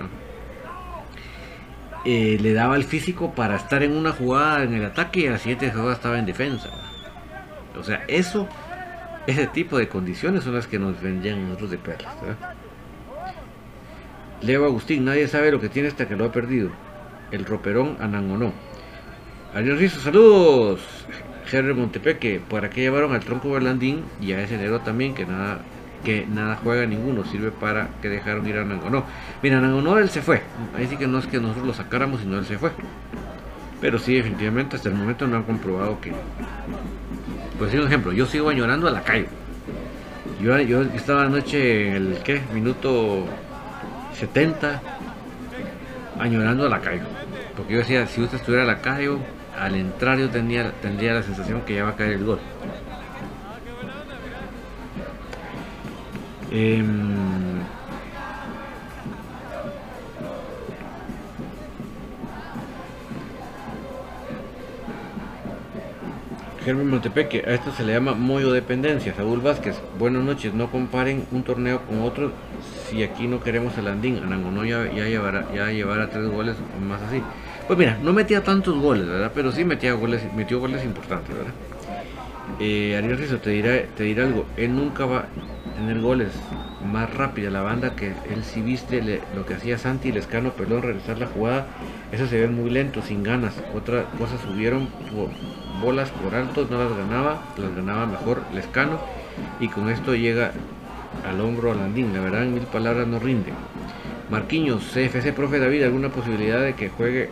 Eh, 2.05 2.37
le 2.39 2.53
daba 2.53 2.77
el 2.77 2.85
físico 2.85 3.33
para 3.35 3.57
estar 3.57 3.83
en 3.83 3.97
una 3.97 4.13
jugada 4.13 4.65
en 4.65 4.75
el 4.75 4.85
ataque 4.85 5.21
y 5.21 5.27
a 5.29 5.33
la 5.33 5.39
siguiente 5.39 5.71
jugada 5.71 5.95
estaba 5.95 6.19
en 6.19 6.27
defensa. 6.27 6.69
O 7.79 7.83
sea, 7.83 8.05
eso, 8.09 8.47
ese 9.27 9.47
tipo 9.47 9.79
de 9.79 9.89
condiciones 9.89 10.45
son 10.45 10.55
las 10.55 10.67
que 10.67 10.79
nos 10.79 11.01
vendían 11.01 11.43
nosotros 11.45 11.71
de 11.71 11.79
perlas. 11.79 12.15
Leo 14.43 14.65
Agustín, 14.65 15.05
nadie 15.05 15.29
sabe 15.29 15.51
lo 15.51 15.61
que 15.61 15.69
tiene 15.69 15.89
hasta 15.89 16.07
que 16.09 16.17
lo 16.17 16.25
ha 16.25 16.33
perdido. 16.33 16.71
El 17.31 17.45
roperón 17.45 17.97
Anangonó. 18.01 18.53
Ariel 19.55 19.79
Rizo, 19.79 20.01
saludos. 20.01 20.81
Jerry 21.47 21.75
Montepeque, 21.75 22.41
¿para 22.49 22.71
qué 22.71 22.81
llevaron 22.83 23.13
al 23.13 23.21
tronco 23.21 23.51
Berlandín 23.51 24.05
y 24.21 24.33
a 24.33 24.43
ese 24.43 24.57
negro 24.57 24.81
también 24.81 25.15
que 25.15 25.27
nada 25.27 25.61
que 26.05 26.27
nada 26.27 26.61
juega 26.63 26.87
ninguno, 26.87 27.25
sirve 27.25 27.51
para 27.51 27.89
que 28.01 28.09
dejaron 28.09 28.47
ir 28.47 28.59
a 28.59 28.63
Anangonó. 28.63 29.05
Mira, 29.43 29.59
Anangonó 29.59 29.99
él 29.99 30.11
se 30.11 30.21
fue. 30.21 30.43
Ahí 30.77 30.87
sí 30.87 30.97
que 30.97 31.07
no 31.07 31.19
es 31.19 31.27
que 31.27 31.41
nosotros 31.41 31.67
lo 31.67 31.75
sacáramos, 31.75 32.21
sino 32.21 32.39
él 32.39 32.45
se 32.45 32.59
fue. 32.59 32.71
Pero 33.81 33.99
sí, 33.99 34.15
definitivamente 34.15 34.77
hasta 34.77 34.91
el 34.91 34.95
momento 34.95 35.27
no 35.27 35.37
han 35.37 35.43
comprobado 35.43 36.01
que. 36.01 36.13
Pues 37.59 37.73
sí, 37.73 37.79
un 37.79 37.87
ejemplo, 37.87 38.13
yo 38.13 38.27
sigo 38.27 38.51
añorando 38.51 38.87
a 38.87 38.91
la 38.91 39.03
calle. 39.03 39.27
Yo, 40.41 40.59
yo 40.61 40.83
estaba 40.83 41.25
anoche 41.25 41.89
en 41.89 41.95
el 41.95 42.19
¿qué? 42.23 42.41
minuto 42.53 43.27
70 44.15 44.81
añorando 46.19 46.67
a 46.67 46.69
la 46.69 46.81
calle 46.81 47.03
Porque 47.57 47.73
yo 47.75 47.79
decía, 47.81 48.07
si 48.07 48.23
usted 48.23 48.39
estuviera 48.39 48.65
a 48.65 48.67
la 48.67 48.81
calle 48.81 49.11
al 49.59 49.75
entrar 49.75 50.19
yo 50.19 50.31
tendría, 50.31 50.73
tendría 50.73 51.15
la 51.15 51.23
sensación 51.23 51.63
que 51.63 51.75
ya 51.75 51.85
va 51.85 51.91
a 51.91 51.97
caer 51.97 52.13
el 52.15 52.25
gol. 52.25 52.41
Eh, 56.51 56.85
Germán 66.65 66.89
Montepeque, 66.89 67.45
a 67.47 67.53
esto 67.53 67.73
se 67.73 67.85
le 67.85 67.93
llama 67.93 68.15
moyo 68.15 68.51
dependencia. 68.51 69.15
Saúl 69.15 69.41
Vázquez, 69.41 69.77
buenas 69.99 70.23
noches, 70.25 70.55
no 70.55 70.71
comparen 70.71 71.27
un 71.31 71.43
torneo 71.43 71.83
con 71.83 72.03
otro 72.03 72.33
si 72.89 73.03
aquí 73.03 73.27
no 73.27 73.41
queremos 73.41 73.77
el 73.79 73.89
Andín. 73.89 74.19
Anangonó 74.23 74.65
ya, 74.65 74.91
ya, 74.93 75.07
llevará, 75.07 75.47
ya 75.55 75.71
llevará 75.71 76.09
tres 76.09 76.29
goles 76.29 76.57
más 76.87 77.03
así. 77.03 77.23
Pues 77.67 77.79
mira, 77.79 77.99
no 78.03 78.13
metía 78.13 78.43
tantos 78.43 78.77
goles, 78.79 79.07
¿verdad? 79.07 79.33
Pero 79.35 79.53
sí 79.53 79.65
metía 79.65 79.95
goles, 79.95 80.23
metió 80.35 80.61
goles 80.61 80.85
importantes, 80.85 81.35
¿verdad? 81.35 81.53
Eh, 82.61 82.95
Ariel 82.97 83.17
Rizzo 83.17 83.39
te 83.39 83.51
dirá, 83.51 83.83
te 83.97 84.05
dirá 84.05 84.25
algo, 84.25 84.47
él 84.57 84.77
nunca 84.77 85.07
va 85.07 85.19
a 85.21 85.77
tener 85.77 86.01
goles 86.01 86.29
más 86.85 87.13
rápida 87.13 87.51
la 87.51 87.63
banda 87.63 87.97
que 87.97 88.09
él 88.09 88.45
si 88.45 88.61
viste 88.61 89.03
lo 89.35 89.47
que 89.47 89.55
hacía 89.55 89.79
Santi 89.79 90.11
y 90.11 90.13
Lescano, 90.13 90.51
perdón, 90.51 90.83
regresar 90.83 91.19
la 91.19 91.27
jugada, 91.27 91.67
eso 92.13 92.27
se 92.27 92.39
ve 92.39 92.49
muy 92.49 92.71
lento, 92.71 93.03
sin 93.03 93.23
ganas. 93.23 93.55
Otra 93.75 94.05
cosa 94.19 94.39
subieron 94.39 94.87
por 95.11 95.31
bolas 95.81 96.11
por 96.11 96.35
alto, 96.35 96.67
no 96.71 96.79
las 96.79 96.97
ganaba, 96.97 97.43
las 97.57 97.75
ganaba 97.75 98.07
mejor 98.07 98.43
Lescano 98.53 99.01
y 99.59 99.69
con 99.69 99.89
esto 99.89 100.15
llega 100.15 100.53
al 101.29 101.41
hombro 101.41 101.73
a 101.73 101.75
Landín. 101.75 102.13
La 102.13 102.21
verdad, 102.21 102.43
en 102.43 102.55
mil 102.55 102.65
palabras 102.65 103.07
no 103.07 103.19
rinde. 103.19 103.53
Marquiños, 104.31 104.83
CFC, 104.93 105.33
profe 105.33 105.59
David, 105.59 105.85
¿alguna 105.85 106.09
posibilidad 106.09 106.61
de 106.61 106.75
que 106.75 106.89
juegue 106.89 107.31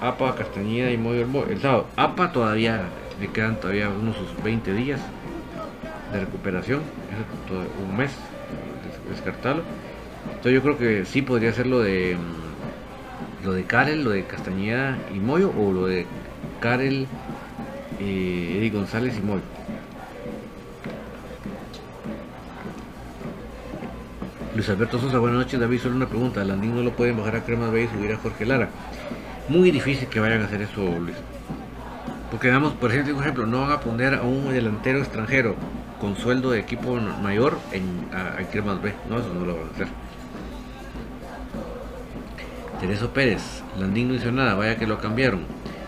APA, 0.00 0.34
Castañeda 0.34 0.90
y 0.90 0.98
Moyo 0.98 1.26
el 1.48 1.60
sábado? 1.60 1.86
APA 1.96 2.32
todavía 2.32 2.82
le 3.20 3.28
quedan 3.28 3.58
todavía 3.58 3.88
unos 3.88 4.16
20 4.44 4.72
días 4.74 5.00
de 6.12 6.20
recuperación, 6.20 6.80
un 7.88 7.96
mes, 7.96 8.12
descartarlo. 9.10 9.62
Entonces 10.26 10.52
yo 10.52 10.62
creo 10.62 10.78
que 10.78 11.04
sí 11.04 11.22
podría 11.22 11.52
ser 11.52 11.66
lo 11.66 11.80
de 11.80 12.16
mm, 12.16 13.46
lo 13.46 13.52
de 13.52 13.64
Karel, 13.64 14.04
lo 14.04 14.10
de 14.10 14.24
Castañeda 14.24 14.98
y 15.14 15.18
Moyo 15.18 15.52
o 15.56 15.72
lo 15.72 15.86
de 15.86 16.06
Karel, 16.60 17.06
eh, 18.00 18.56
Eddie 18.58 18.70
González 18.70 19.16
y 19.18 19.22
Moyo. 19.22 19.42
Luis 24.58 24.70
Alberto 24.70 24.98
Sosa, 24.98 25.20
buenas 25.20 25.38
noches. 25.38 25.60
David, 25.60 25.78
solo 25.78 25.94
una 25.94 26.08
pregunta. 26.08 26.44
Landín 26.44 26.74
no 26.74 26.82
lo 26.82 26.90
pueden 26.90 27.16
bajar 27.16 27.36
a 27.36 27.44
Cremas 27.44 27.70
B 27.70 27.84
y 27.84 27.86
subir 27.86 28.12
a 28.12 28.16
Jorge 28.16 28.44
Lara. 28.44 28.70
Muy 29.48 29.70
difícil 29.70 30.08
que 30.08 30.18
vayan 30.18 30.42
a 30.42 30.46
hacer 30.46 30.62
eso, 30.62 30.80
Luis. 30.98 31.14
Porque, 32.32 32.48
damos, 32.48 32.72
por 32.72 32.90
ejemplo, 32.90 33.46
no 33.46 33.60
van 33.60 33.70
a 33.70 33.78
poner 33.78 34.14
a 34.14 34.22
un 34.22 34.52
delantero 34.52 34.98
extranjero 34.98 35.54
con 36.00 36.16
sueldo 36.16 36.50
de 36.50 36.58
equipo 36.58 36.96
mayor 37.22 37.56
en, 37.70 38.08
a, 38.12 38.42
Cremas 38.50 38.82
B. 38.82 38.92
No, 39.08 39.20
eso 39.20 39.32
no 39.32 39.46
lo 39.46 39.54
van 39.58 39.68
a 39.68 39.70
hacer. 39.70 39.88
Tereso 42.80 43.10
Pérez, 43.10 43.62
Landín 43.78 44.08
no 44.08 44.14
hizo 44.14 44.32
nada, 44.32 44.54
vaya 44.54 44.76
que 44.76 44.88
lo 44.88 44.98
cambiaron. 44.98 45.42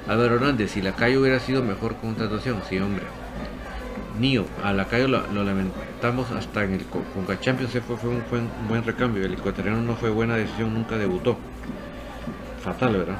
Álvaro 0.06 0.36
Hernández, 0.36 0.70
si 0.70 0.80
la 0.80 0.92
calle 0.92 1.18
hubiera 1.18 1.40
sido 1.40 1.64
mejor 1.64 1.96
contratación, 1.96 2.62
sí 2.68 2.78
hombre. 2.78 3.02
Nio, 4.20 4.44
a 4.62 4.74
la 4.74 4.84
calle 4.84 5.08
lo, 5.08 5.22
lamentamos 5.32 6.30
hasta 6.32 6.64
en 6.64 6.74
el 6.74 6.84
Conca 6.84 7.40
Champions 7.40 7.72
fue, 7.86 8.10
un, 8.10 8.22
buen 8.68 8.84
recambio, 8.84 9.24
el 9.24 9.32
ecuatoriano 9.32 9.80
no 9.80 9.94
fue 9.96 10.10
buena 10.10 10.36
decisión, 10.36 10.74
nunca 10.74 10.98
debutó. 10.98 11.38
Fatal, 12.62 12.98
¿verdad? 12.98 13.16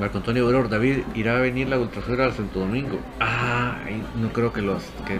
Marco 0.00 0.16
Antonio 0.16 0.46
Auror, 0.46 0.70
David 0.70 1.00
irá 1.14 1.36
a 1.36 1.40
venir 1.40 1.68
la 1.68 1.78
ultrasura 1.78 2.24
al 2.24 2.32
Santo 2.32 2.60
Domingo. 2.60 2.98
Ah, 3.20 3.76
no 4.18 4.32
creo 4.32 4.50
que 4.50 4.62
los 4.62 4.82
que 5.06 5.18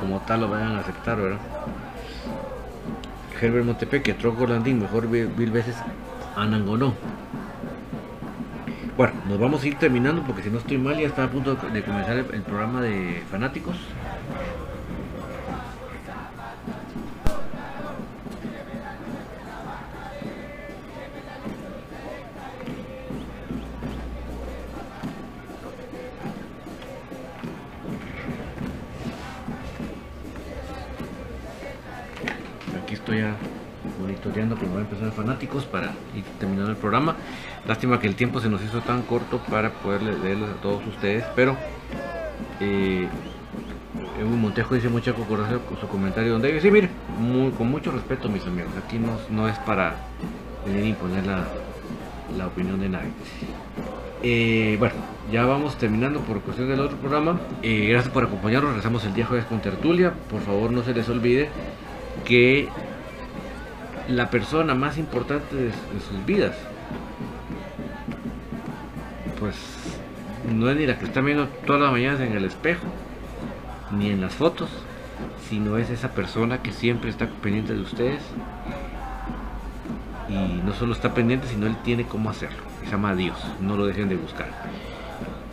como 0.00 0.20
tal 0.20 0.40
lo 0.40 0.48
vayan 0.48 0.76
a 0.76 0.80
aceptar, 0.80 1.20
¿verdad? 1.20 1.38
Herbert 3.40 3.66
Montepeque, 3.66 4.14
Tronco 4.14 4.46
Landín, 4.46 4.80
mejor 4.80 5.06
mil 5.06 5.50
veces 5.50 5.76
Anangonó. 6.34 6.94
Bueno, 9.00 9.14
nos 9.26 9.38
vamos 9.38 9.62
a 9.62 9.66
ir 9.66 9.78
terminando 9.78 10.22
porque 10.24 10.42
si 10.42 10.50
no 10.50 10.58
estoy 10.58 10.76
mal 10.76 10.98
ya 10.98 11.06
está 11.06 11.24
a 11.24 11.30
punto 11.30 11.54
de 11.54 11.82
comenzar 11.82 12.18
el 12.18 12.42
programa 12.42 12.82
de 12.82 13.22
fanáticos. 13.30 13.78
ya 33.14 33.59
monitoreando 34.00 34.56
como 34.56 34.74
va 34.74 34.78
a 34.80 34.82
empezar 34.82 35.12
fanáticos 35.12 35.64
para 35.64 35.92
ir 36.14 36.24
terminando 36.38 36.70
el 36.70 36.76
programa. 36.76 37.16
Lástima 37.66 38.00
que 38.00 38.06
el 38.06 38.14
tiempo 38.14 38.40
se 38.40 38.48
nos 38.48 38.62
hizo 38.62 38.80
tan 38.80 39.02
corto 39.02 39.38
para 39.50 39.70
poder 39.70 40.02
leerles 40.02 40.50
a 40.50 40.60
todos 40.60 40.86
ustedes, 40.86 41.24
pero 41.34 41.56
eh, 42.60 43.08
Montejo 44.24 44.74
dice 44.74 44.88
mucha 44.88 45.12
concurrencia 45.12 45.58
con 45.58 45.78
su 45.78 45.88
comentario 45.88 46.32
donde 46.32 46.48
dice, 46.48 46.62
sí, 46.62 46.70
mire, 46.70 46.90
con 47.56 47.70
mucho 47.70 47.90
respeto 47.90 48.28
mis 48.28 48.46
amigos, 48.46 48.72
aquí 48.84 48.98
no, 48.98 49.18
no 49.30 49.48
es 49.48 49.58
para 49.60 49.96
venir 50.64 50.84
a 50.84 50.88
imponer 50.88 51.26
la, 51.26 51.46
la 52.36 52.46
opinión 52.46 52.80
de 52.80 52.88
nadie. 52.88 53.10
Eh, 54.22 54.76
bueno, 54.78 54.94
ya 55.32 55.46
vamos 55.46 55.76
terminando 55.76 56.20
por 56.20 56.40
cuestión 56.40 56.68
del 56.68 56.80
otro 56.80 56.96
programa. 56.98 57.40
Eh, 57.62 57.86
gracias 57.88 58.12
por 58.12 58.24
acompañarnos. 58.24 58.76
Rezamos 58.76 59.04
el 59.04 59.14
día 59.14 59.24
jueves 59.24 59.46
con 59.46 59.60
tertulia. 59.60 60.12
Por 60.30 60.42
favor, 60.42 60.70
no 60.70 60.82
se 60.82 60.92
les 60.92 61.08
olvide 61.08 61.48
que 62.24 62.68
la 64.10 64.28
persona 64.28 64.74
más 64.74 64.98
importante 64.98 65.54
de, 65.54 65.70
sus 65.70 66.26
vidas, 66.26 66.56
pues 69.38 69.56
no 70.52 70.68
es 70.68 70.76
ni 70.76 70.86
la 70.86 70.98
que 70.98 71.04
está 71.04 71.20
viendo 71.20 71.46
todas 71.66 71.82
las 71.82 71.92
mañanas 71.92 72.20
en 72.20 72.32
el 72.32 72.44
espejo, 72.44 72.86
ni 73.96 74.10
en 74.10 74.20
las 74.20 74.34
fotos, 74.34 74.68
sino 75.48 75.76
es 75.78 75.90
esa 75.90 76.10
persona 76.10 76.62
que 76.62 76.72
siempre 76.72 77.10
está 77.10 77.26
pendiente 77.26 77.74
de 77.74 77.80
ustedes 77.80 78.20
y 80.28 80.62
no 80.64 80.72
solo 80.74 80.92
está 80.92 81.14
pendiente, 81.14 81.46
sino 81.46 81.66
él 81.66 81.76
tiene 81.84 82.04
cómo 82.04 82.30
hacerlo. 82.30 82.62
Se 82.84 82.90
llama 82.90 83.14
Dios, 83.14 83.38
no 83.60 83.76
lo 83.76 83.86
dejen 83.86 84.08
de 84.08 84.16
buscar. 84.16 84.48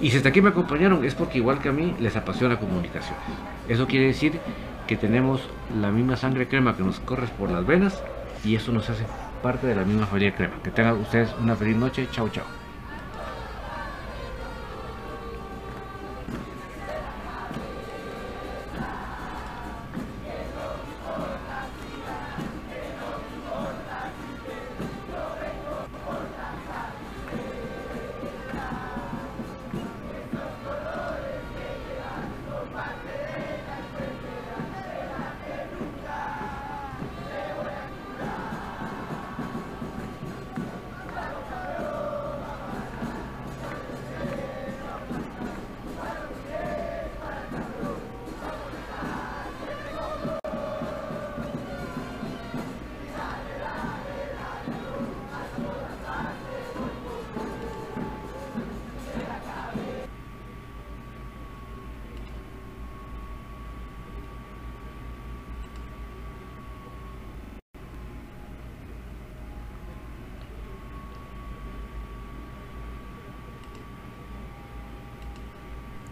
Y 0.02 0.12
si 0.12 0.18
hasta 0.18 0.30
aquí 0.30 0.42
me 0.42 0.50
acompañaron 0.50 1.04
es 1.04 1.16
porque 1.16 1.40
igual 1.40 1.60
que 1.60 1.70
a 1.70 1.72
mí 1.72 1.96
les 2.00 2.16
apasiona 2.16 2.58
comunicaciones. 2.58 3.24
Eso 3.68 3.88
quiere 3.88 4.08
decir 4.08 4.40
que 4.88 4.96
tenemos 4.96 5.42
la 5.80 5.92
misma 5.92 6.16
sangre 6.16 6.48
crema 6.48 6.76
que 6.76 6.84
nos 6.84 7.00
corre 7.00 7.28
por 7.38 7.52
las 7.52 7.66
venas 7.66 8.02
y 8.48 8.56
eso 8.56 8.72
nos 8.72 8.90
hace 8.90 9.04
parte 9.42 9.68
de 9.68 9.76
la 9.76 9.84
misma 9.84 10.08
familia 10.08 10.34
crema. 10.34 10.62
Que 10.64 10.72
tengan 10.72 11.00
ustedes 11.00 11.36
una 11.40 11.56
feliz 11.56 11.76
noche. 11.76 12.08
Chao, 12.12 12.30
chao. 12.30 12.57